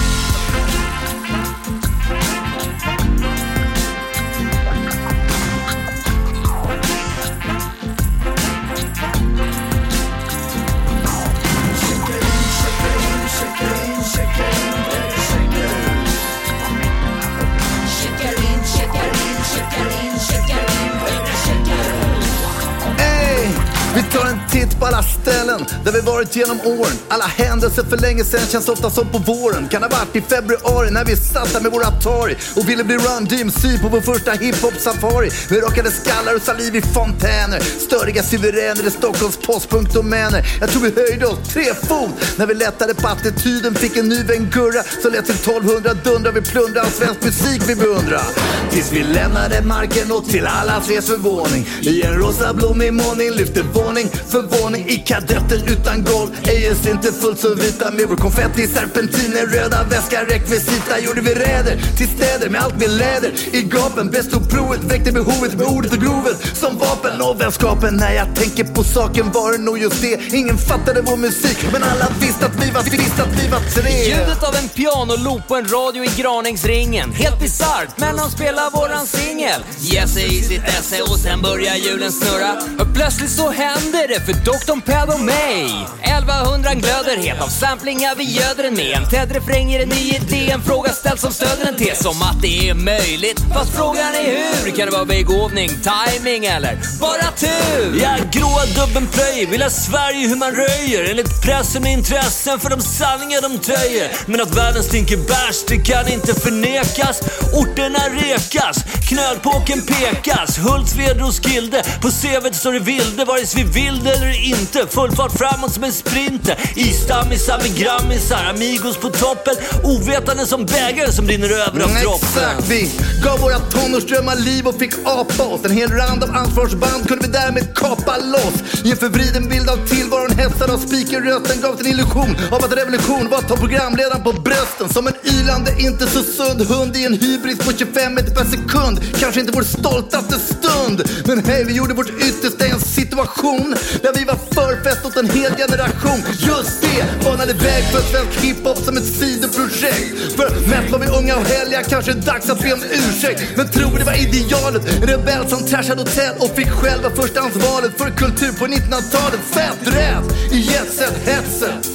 Vi 24.16 24.45
tar 24.70 24.78
på 24.78 24.86
alla 24.86 25.02
ställen 25.02 25.66
där 25.84 25.92
vi 25.92 26.00
varit 26.00 26.36
genom 26.36 26.60
åren. 26.60 26.96
Alla 27.08 27.24
händelser 27.24 27.82
för 27.82 27.96
länge 27.96 28.24
sedan 28.24 28.46
känns 28.46 28.68
ofta 28.68 28.90
som 28.90 29.08
på 29.08 29.18
våren. 29.18 29.68
Kan 29.68 29.82
ha 29.82 29.88
varit 29.88 30.16
i 30.16 30.20
februari 30.20 30.90
när 30.90 31.04
vi 31.04 31.16
satt 31.16 31.52
där 31.52 31.60
med 31.60 31.72
vår 31.72 31.86
Atari 31.86 32.36
och 32.56 32.68
ville 32.68 32.84
bli 32.84 32.96
Run 32.96 33.24
DMC 33.24 33.78
på 33.82 33.88
vår 33.88 34.00
första 34.00 34.32
hiphop-safari. 34.32 35.30
Med 35.50 35.62
rakade 35.62 35.90
skallar 35.90 36.34
och 36.34 36.42
saliv 36.42 36.76
i 36.76 36.82
fontäner. 36.82 37.60
Störiga 37.60 38.22
suveräner 38.22 38.86
i 38.86 38.90
Stockholms 38.90 39.36
postpunktdomäner. 39.36 40.46
Jag 40.60 40.70
tror 40.70 40.82
vi 40.82 40.92
höjde 41.02 41.26
oss 41.26 41.38
tre 41.48 41.64
fot 41.74 42.10
när 42.36 42.46
vi 42.46 42.54
lättade 42.54 42.94
på 42.94 43.08
attityden. 43.08 43.74
Fick 43.74 43.96
en 43.96 44.08
ny 44.08 44.22
vän 44.22 44.50
Gurra 44.52 44.82
som 45.02 45.12
lät 45.12 45.26
till 45.26 45.34
1200 45.34 45.94
dundra. 46.04 46.30
Vi 46.30 46.42
plundrade 46.42 46.90
svensk 46.90 47.22
musik 47.22 47.62
vi 47.66 47.74
beundrar. 47.74 48.26
Tills 48.70 48.92
vi 48.92 49.02
lämnade 49.02 49.62
marken 49.62 50.12
och 50.12 50.24
till 50.24 50.46
allas 50.46 50.88
res 50.88 51.06
förvåning. 51.06 51.68
I 51.80 52.02
en 52.02 52.14
rosa 52.14 52.54
blommig 52.54 52.92
målning 52.92 53.30
lyfte 53.30 53.62
våning 53.62 54.08
för 54.28 54.42
våning 54.42 54.55
i 54.76 54.96
kadetter 55.06 55.62
utan 55.72 56.04
golv. 56.04 56.30
AS 56.42 56.86
inte 56.86 57.12
fullt 57.12 57.40
så 57.40 57.54
vita 57.54 57.90
med 57.90 58.08
vår 58.08 58.16
konfetti, 58.16 58.66
serpentiner, 58.66 59.46
röda 59.46 59.84
väskar, 59.90 60.24
rekvisita. 60.24 60.98
Gjorde 60.98 61.20
vi 61.20 61.34
räder 61.34 61.76
till 61.96 62.08
städer 62.08 62.48
med 62.50 62.60
allt 62.62 62.78
med 62.80 62.90
läder 62.90 63.32
i 63.52 63.62
gapen. 63.62 64.10
Bäst 64.10 64.30
tog 64.30 64.50
provet, 64.50 64.84
väckte 64.84 65.12
behovet 65.12 65.54
med 65.54 65.66
ordet 65.66 65.92
och 65.92 65.98
grovet 65.98 66.36
som 66.56 66.78
vapen 66.78 67.20
och 67.20 67.40
vänskapen. 67.40 67.96
När 67.96 68.12
jag 68.12 68.36
tänker 68.36 68.64
på 68.64 68.84
saken 68.84 69.32
var 69.32 69.52
det 69.52 69.58
nog 69.58 69.78
just 69.78 70.00
det. 70.02 70.34
Ingen 70.36 70.58
fattade 70.58 71.00
vår 71.02 71.16
musik, 71.16 71.58
men 71.72 71.82
alla 71.82 72.06
visste 72.20 72.46
att 72.46 72.56
vi 72.64 72.70
var, 72.70 72.82
visste 72.82 73.22
att 73.22 73.42
vi 73.42 73.48
var 73.48 73.60
tre. 73.74 74.04
Ljudet 74.08 74.42
av 74.48 74.54
en 74.54 74.68
pianoloop 74.68 75.48
på 75.48 75.56
en 75.56 75.68
radio 75.68 76.04
i 76.04 76.10
Graningsringen. 76.16 77.12
Helt 77.12 77.40
bisarrt, 77.40 77.90
men 77.96 78.16
de 78.16 78.30
spelar 78.30 78.70
våran 78.70 79.06
singel. 79.06 79.60
Jesse 79.78 80.20
i 80.20 80.42
sitt 80.42 80.64
esse 80.78 81.02
och 81.02 81.18
sen 81.18 81.42
börjar 81.42 81.74
hjulen 81.74 82.12
snurra. 82.12 82.52
Och 82.80 82.94
plötsligt 82.94 83.30
så 83.30 83.50
händer 83.50 84.08
det 84.08 84.20
för 84.26 84.35
Dr. 84.44 84.80
Ped 84.80 85.08
och 85.14 85.20
mig. 85.20 85.86
1100 86.02 86.74
glöder 86.74 87.16
het 87.16 87.40
av 87.40 87.48
samplingar 87.48 88.14
vi 88.16 88.24
göder 88.24 88.62
den 88.62 88.74
med. 88.74 88.96
En 88.96 89.08
Ted-refräng 89.08 89.70
ger 89.70 89.82
en 89.82 89.88
ny 89.88 90.10
idé, 90.10 90.50
en 90.50 90.62
fråga 90.62 90.92
ställs 90.92 91.20
som 91.20 91.32
stöder 91.32 91.66
en 91.68 91.76
tes. 91.76 92.04
om 92.04 92.22
att 92.22 92.42
det 92.42 92.68
är 92.68 92.74
möjligt, 92.74 93.40
fast 93.54 93.76
frågan 93.76 94.14
är 94.14 94.24
hur? 94.64 94.70
Kan 94.76 94.86
det 94.86 94.92
vara 94.92 95.04
begåvning, 95.04 95.68
timing 95.68 96.44
eller 96.44 96.78
bara 97.00 97.30
tur? 97.36 98.00
Ja, 98.02 98.16
gråa 98.32 98.64
dubben 98.66 99.06
plöjer, 99.06 99.46
vill 99.46 99.62
ha 99.62 99.70
Sverige 99.70 100.28
hur 100.28 100.36
man 100.36 100.52
röjer. 100.52 101.10
Enligt 101.10 101.42
pressen 101.42 101.82
med 101.82 101.92
intressen 101.92 102.60
för 102.60 102.70
de 102.70 102.80
sanningar 102.80 103.40
de 103.42 103.58
töjer. 103.58 104.10
Men 104.26 104.40
att 104.40 104.54
världen 104.54 104.82
stinker 104.82 105.16
bärs, 105.16 105.64
det 105.68 105.76
kan 105.76 106.08
inte 106.08 106.34
förnekas. 106.34 107.20
Orterna 107.54 107.98
rekas, 108.22 108.76
knölpåken 109.08 109.82
pekas. 109.82 110.58
Hultsfred 110.58 111.22
och 111.22 111.34
Skilde, 111.44 111.82
på 112.02 112.08
CVt 112.10 112.54
står 112.54 112.72
det 112.72 112.80
vilde. 112.80 113.24
Vare 113.24 113.46
sig 113.46 113.64
vi 113.64 113.70
vill 113.80 114.04
det 114.04 114.12
eller 114.12 114.25
inte. 114.32 114.86
Full 114.90 115.10
fart 115.10 115.32
framåt 115.32 115.72
som 115.72 115.84
en 115.84 115.92
sprinter. 115.92 116.58
Isstammisar 116.74 117.58
med 117.58 117.76
grammisar, 117.76 118.44
amigos 118.54 118.96
på 118.96 119.08
toppen. 119.10 119.54
Ovetande 119.84 120.46
som 120.46 120.66
bägare 120.66 121.12
som 121.12 121.28
rinner 121.28 121.48
över 121.48 121.80
av 121.80 121.90
droppen. 122.02 122.28
Exakt, 122.28 122.68
vi 122.68 122.90
gav 123.24 123.40
våra 123.40 123.58
tonårsdrömmar 123.58 124.36
liv 124.36 124.66
och 124.66 124.78
fick 124.78 124.92
apa 125.04 125.42
oss. 125.42 125.64
En 125.64 125.70
hel 125.70 125.90
rand 125.90 126.24
av 126.24 126.30
ansvarsband 126.36 127.08
kunde 127.08 127.26
vi 127.26 127.32
därmed 127.32 127.74
kapa 127.74 128.16
loss. 128.16 128.84
I 128.84 128.90
en 128.90 128.96
förvriden 128.96 129.48
bild 129.48 129.68
av 129.70 129.86
tillvaron 129.86 130.30
hetsad 130.38 130.70
av 130.70 130.78
speakerrösten 130.78 131.60
gavs 131.60 131.80
en 131.80 131.86
illusion 131.86 132.36
av 132.50 132.64
att 132.64 132.72
revolution 132.72 133.28
var 133.30 133.38
att 133.38 133.48
ta 133.48 133.56
programledaren 133.56 134.22
på 134.22 134.32
brösten. 134.32 134.88
Som 134.88 135.06
en 135.06 135.14
ylande, 135.24 135.70
inte 135.78 136.06
så 136.06 136.22
sund 136.22 136.60
hund 136.62 136.96
i 136.96 137.04
en 137.04 137.12
hybris 137.12 137.58
på 137.58 137.72
25 137.72 138.14
meter 138.14 138.34
per 138.34 138.44
sekund. 138.44 139.00
Kanske 139.20 139.40
inte 139.40 139.52
vår 139.52 139.62
stoltaste 139.62 140.38
stund. 140.38 141.02
Men 141.24 141.44
hej, 141.44 141.64
vi 141.64 141.72
gjorde 141.72 141.94
vårt 141.94 142.10
yttersta 142.10 142.66
i 142.66 142.70
en 142.70 142.80
situation 142.80 143.76
där 144.02 144.12
vi 144.18 144.24
var 144.24 144.38
förfest 144.58 145.06
åt 145.06 145.16
en 145.16 145.30
hel 145.30 145.52
generation. 145.62 146.20
Just 146.48 146.82
det, 146.82 147.24
banade 147.24 147.52
väg 147.52 147.84
för 147.84 148.00
svensk 148.00 148.40
hiphop 148.44 148.78
som 148.78 148.96
ett 148.96 149.04
sidoprojekt. 149.04 150.32
För 150.36 150.48
mest 150.70 150.90
var 150.92 150.98
vi 150.98 151.06
unga 151.06 151.36
och 151.36 151.46
heliga, 151.46 151.82
kanske 151.82 152.12
dags 152.12 152.50
att 152.50 152.60
be 152.62 152.72
om 152.72 152.82
ursäkt. 152.82 153.42
Men 153.56 153.68
tror 153.68 153.98
det 153.98 154.04
var 154.04 154.18
idealet, 154.26 154.82
en 154.94 155.02
rebell 155.08 155.48
som 155.48 155.60
trashade 155.70 156.00
hotell 156.00 156.34
och 156.38 156.50
fick 156.56 156.70
själva 156.70 157.10
förstahandsvalet 157.10 157.98
för 157.98 158.10
kultur 158.10 158.52
på 158.52 158.66
1900-talet. 158.66 159.40
Fett 159.54 159.80
rätt 159.96 160.52
i 160.52 160.58
jetset, 160.58 161.14
hetset. 161.26 161.90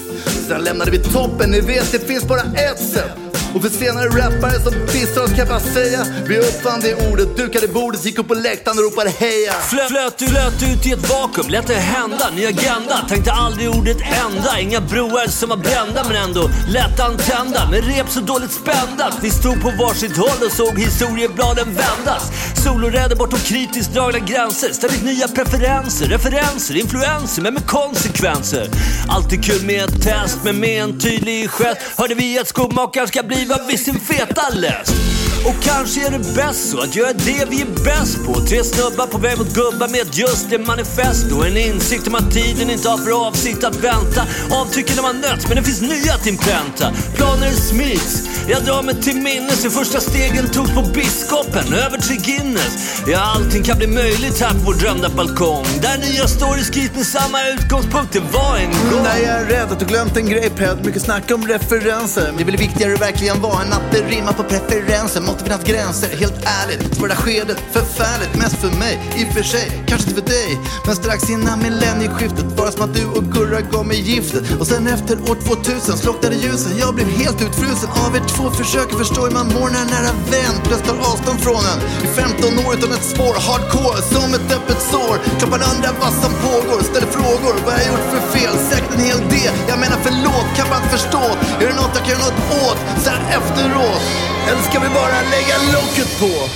Sen 0.48 0.62
lämnade 0.62 0.92
vi 0.92 1.00
toppen, 1.00 1.52
ni 1.52 1.62
vet 1.62 1.92
det 1.92 2.00
finns 2.00 2.24
bara 2.24 2.42
ett 2.42 2.80
sätt. 2.80 3.21
Och 3.56 3.62
för 3.62 3.70
senare 3.70 4.06
rappare 4.06 4.60
som 4.60 4.74
dissar 4.91 5.24
oss 5.24 5.30
kan 5.30 5.39
jag 5.39 5.47
bara 5.47 5.60
säga 5.60 6.06
Vi 6.28 6.38
uppfann 6.38 6.80
det 6.80 7.12
ordet, 7.12 7.38
dukade 7.38 7.68
bordet, 7.68 8.06
gick 8.06 8.20
upp 8.20 8.28
på 8.28 8.34
läktaren 8.34 8.78
och 8.78 8.84
ropade 8.84 9.10
heja. 9.10 9.54
Flöt, 9.54 9.88
flöt, 9.88 10.30
flöt 10.30 10.64
ut 10.64 10.86
i 10.86 10.91
ett 10.91 11.10
vakuum, 11.10 11.49
lät 11.49 11.68
det 11.68 11.76
hända, 11.76 12.30
ny 12.36 12.45
agenda. 12.45 13.06
Tänkte 13.10 13.32
aldrig 13.32 13.70
ordet 13.70 13.97
ända, 14.26 14.60
inga 14.60 14.82
broar 14.82 15.28
som 15.28 15.49
var 15.49 15.58
brända 15.58 16.04
men 16.04 16.16
ändå 16.16 16.49
lätt 16.68 16.99
antända 16.99 17.70
Med 17.72 17.84
rep 17.86 18.10
så 18.10 18.20
dåligt 18.20 18.52
spända 18.52 19.14
vi 19.22 19.30
stod 19.30 19.62
på 19.62 19.70
varsitt 19.70 20.18
håll 20.18 20.45
och 20.45 20.52
såg 20.52 20.80
historiebladen 20.80 21.68
vändas. 21.68 22.32
Soloräder 22.64 23.16
bortom 23.16 23.39
kritiskt 23.39 23.93
dragna 23.93 24.20
gränser, 24.20 24.74
ständigt 24.74 25.04
nya 25.04 25.28
preferenser, 25.28 26.06
referenser, 26.06 26.76
influenser 26.76 27.41
men 27.41 27.54
med 27.54 27.66
konsekvenser. 27.68 28.68
Alltid 29.10 29.43
kul 29.43 29.66
med 29.66 29.84
ett 29.84 30.04
test 30.04 30.38
men 30.43 30.60
med 30.60 30.84
en 30.84 30.99
tydlig 30.99 31.49
gest. 31.49 31.78
Hörde 31.97 32.16
vi 32.16 32.39
att 32.39 32.47
skomakaren 32.47 33.08
ska 33.08 33.24
bli 33.24 33.41
vad 33.46 33.68
vid 33.68 33.80
sin 33.80 34.00
feta 34.00 34.50
läst 34.50 35.21
och 35.46 35.64
kanske 35.64 36.08
är 36.08 36.12
det 36.12 36.34
bäst 36.36 36.70
så 36.72 36.80
att 36.80 36.96
göra 36.96 37.14
det 37.14 37.46
vi 37.50 37.62
är 37.62 37.84
bäst 37.86 38.26
på. 38.26 38.34
Tre 38.34 38.64
snubbar 38.64 39.08
på 39.08 39.18
väg 39.18 39.38
mot 39.38 39.54
gubbar 39.54 39.88
med 39.88 40.08
just 40.14 40.50
det 40.50 40.58
manifest 40.58 41.32
och 41.32 41.48
en 41.48 41.58
insikt 41.58 42.08
om 42.08 42.16
att 42.16 42.32
tiden 42.32 42.70
inte 42.70 42.89
har 42.89 42.98
för 42.98 43.28
avsikt 43.28 43.64
att 43.64 43.76
vänta. 43.76 44.22
Avtrycken 44.52 44.96
har 44.98 45.04
man 45.04 45.22
nött 45.22 45.48
men 45.48 45.56
det 45.58 45.64
finns 45.64 45.82
nya 45.82 46.14
att 46.14 46.28
inpränta. 46.28 46.94
Planer 47.16 47.52
smids. 47.52 48.32
Jag 48.48 48.64
drar 48.64 48.84
mig 48.84 48.96
till 49.02 49.16
minnes 49.16 49.66
hur 49.66 49.70
första 49.70 50.00
stegen 50.00 50.50
togs 50.50 50.72
på 50.72 50.82
Biskopen, 50.82 51.74
över 51.74 51.98
till 51.98 52.22
Guinness. 52.22 53.04
Ja, 53.08 53.20
allting 53.36 53.64
kan 53.64 53.78
bli 53.78 53.88
möjligt 53.88 54.42
här 54.42 54.50
på 54.50 54.60
vår 54.66 54.74
drömda 54.74 55.10
balkong. 55.10 55.66
Där 55.82 55.98
nya 55.98 56.28
stories 56.28 56.68
skrivs 56.68 56.96
med 56.96 57.06
samma 57.06 57.38
utgångspunkt 57.50 58.14
det 58.14 58.20
var 58.20 58.58
en 58.58 58.72
gång. 58.92 59.04
Nej, 59.04 59.24
jag 59.24 59.36
är 59.42 59.46
rädd 59.46 59.72
att 59.72 59.80
du 59.80 59.86
glömt 59.86 60.18
en 60.18 60.30
grej 60.30 60.50
Ped. 60.50 60.86
Mycket 60.86 61.02
snack 61.02 61.32
om 61.32 61.48
referenser. 61.48 62.34
Det 62.38 62.44
är 62.44 62.46
väl 62.46 62.58
viktigare 62.58 62.96
verkligen 62.96 63.42
vara 63.42 63.62
än 63.62 63.74
att 63.74 63.92
det 63.92 64.02
rimmar 64.16 64.34
på 64.34 64.44
preferenser. 64.44 65.22
Måste 65.32 65.44
finnas 65.44 65.64
gränser, 65.64 66.10
helt 66.24 66.40
ärligt. 66.60 66.98
För 66.98 67.08
det 67.08 67.14
här 67.14 67.22
skedet, 67.22 67.60
förfärligt. 67.72 68.34
Mest 68.42 68.58
för 68.64 68.72
mig, 68.84 68.94
i 69.20 69.22
och 69.26 69.34
för 69.36 69.44
sig. 69.44 69.68
Kanske 69.88 70.10
inte 70.10 70.22
för 70.22 70.30
dig. 70.38 70.50
Men 70.86 70.96
strax 70.96 71.30
innan 71.30 71.58
millennieskiftet 71.68 72.48
var 72.58 72.66
det 72.66 72.72
som 72.72 72.84
att 72.88 72.96
du 73.00 73.06
och 73.18 73.26
Gurra 73.34 73.62
gav 73.74 73.86
mig 73.92 74.00
giftet. 74.12 74.44
Och 74.60 74.68
sen 74.68 74.88
efter 74.88 75.16
år 75.30 75.36
2000 75.48 75.98
slocknade 76.04 76.36
ljusen. 76.36 76.72
Jag 76.84 76.92
blev 76.96 77.08
helt 77.22 77.40
utfrusen 77.48 77.90
av 78.04 78.10
er 78.18 78.24
två 78.34 78.46
försök 78.60 78.88
att 78.92 79.02
förstå 79.04 79.22
hur 79.28 79.36
man 79.40 79.48
mår 79.56 79.70
när 79.74 79.82
en 79.86 79.92
nära 79.96 80.14
vän 80.34 80.56
plötsligt 80.66 80.90
tar 80.90 81.00
avstånd 81.12 81.40
från 81.46 81.64
en. 81.72 81.80
I 82.06 82.08
15 82.08 82.66
år 82.66 82.72
utan 82.78 82.92
ett 82.98 83.08
spår, 83.14 83.36
hardcore, 83.48 84.02
som 84.14 84.28
ett 84.38 84.48
öppet 84.58 84.82
sår. 84.92 85.16
Kroppen 85.40 85.62
undrar 85.72 85.94
vad 86.04 86.14
som 86.24 86.32
pågår, 86.46 86.80
ställer 86.92 87.10
frågor. 87.18 87.54
Vad 87.66 87.74
har 87.74 87.82
jag 87.86 87.92
gjort 87.94 88.08
för 88.14 88.24
fel? 88.36 88.54
Säkert 88.70 88.94
en 88.96 89.04
hel 89.10 89.22
del. 89.36 89.54
Jag 89.72 89.80
menar 89.84 90.00
förlåt, 90.08 90.48
kan 90.58 90.68
man 90.72 90.78
inte 90.80 90.92
förstå. 90.98 91.24
Är 91.62 91.66
det 91.70 91.78
något 91.82 91.94
jag 91.98 92.04
kan 92.06 92.12
göra 92.14 92.26
något 92.30 92.42
åt? 92.66 92.80
Så 93.04 93.10
här 93.14 93.22
efteråt. 93.38 94.04
Eller 94.48 94.62
ska 94.62 94.80
vi 94.80 94.89
bara 94.89 95.22
lägga 95.22 95.74
locket 95.74 96.20
på? 96.20 96.50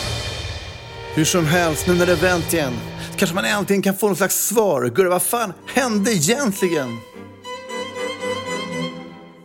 Hur 1.13 1.25
som 1.25 1.45
helst, 1.45 1.87
nu 1.87 1.93
när 1.93 2.05
det 2.05 2.11
är 2.11 2.15
vänt 2.15 2.53
igen. 2.53 2.73
Kanske 3.17 3.35
man 3.35 3.45
äntligen 3.45 3.81
kan 3.81 3.97
få 3.97 4.07
något 4.09 4.17
slags 4.17 4.47
svar. 4.47 4.91
Gurra, 4.95 5.09
vad 5.09 5.23
fan 5.23 5.53
hände 5.73 6.13
egentligen? 6.13 6.99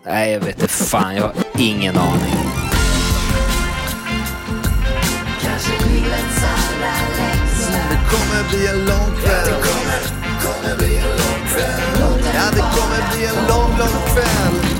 Nej, 0.07 0.33
jag 0.33 0.41
vet 0.41 0.63
inte 0.63 0.75
fan. 0.75 1.17
Jag 1.17 1.23
har 1.23 1.35
ingen 1.59 1.97
aning. 1.99 2.35
Det 7.91 8.17
kommer 8.17 8.49
bli 8.51 8.67
en 8.67 8.79
lång 8.79 9.17
kväll. 9.23 9.45
Det 9.45 9.69
kommer, 9.69 10.01
kommer 10.43 10.77
bli 10.79 10.97
en 10.97 11.09
lång 11.09 11.47
kväll. 11.55 11.81
Ja, 12.35 12.43
det 12.53 12.61
kommer 12.61 13.17
bli 13.17 13.27
en 13.27 13.47
lång, 13.49 13.79
lång 13.79 14.15
kväll. 14.15 14.80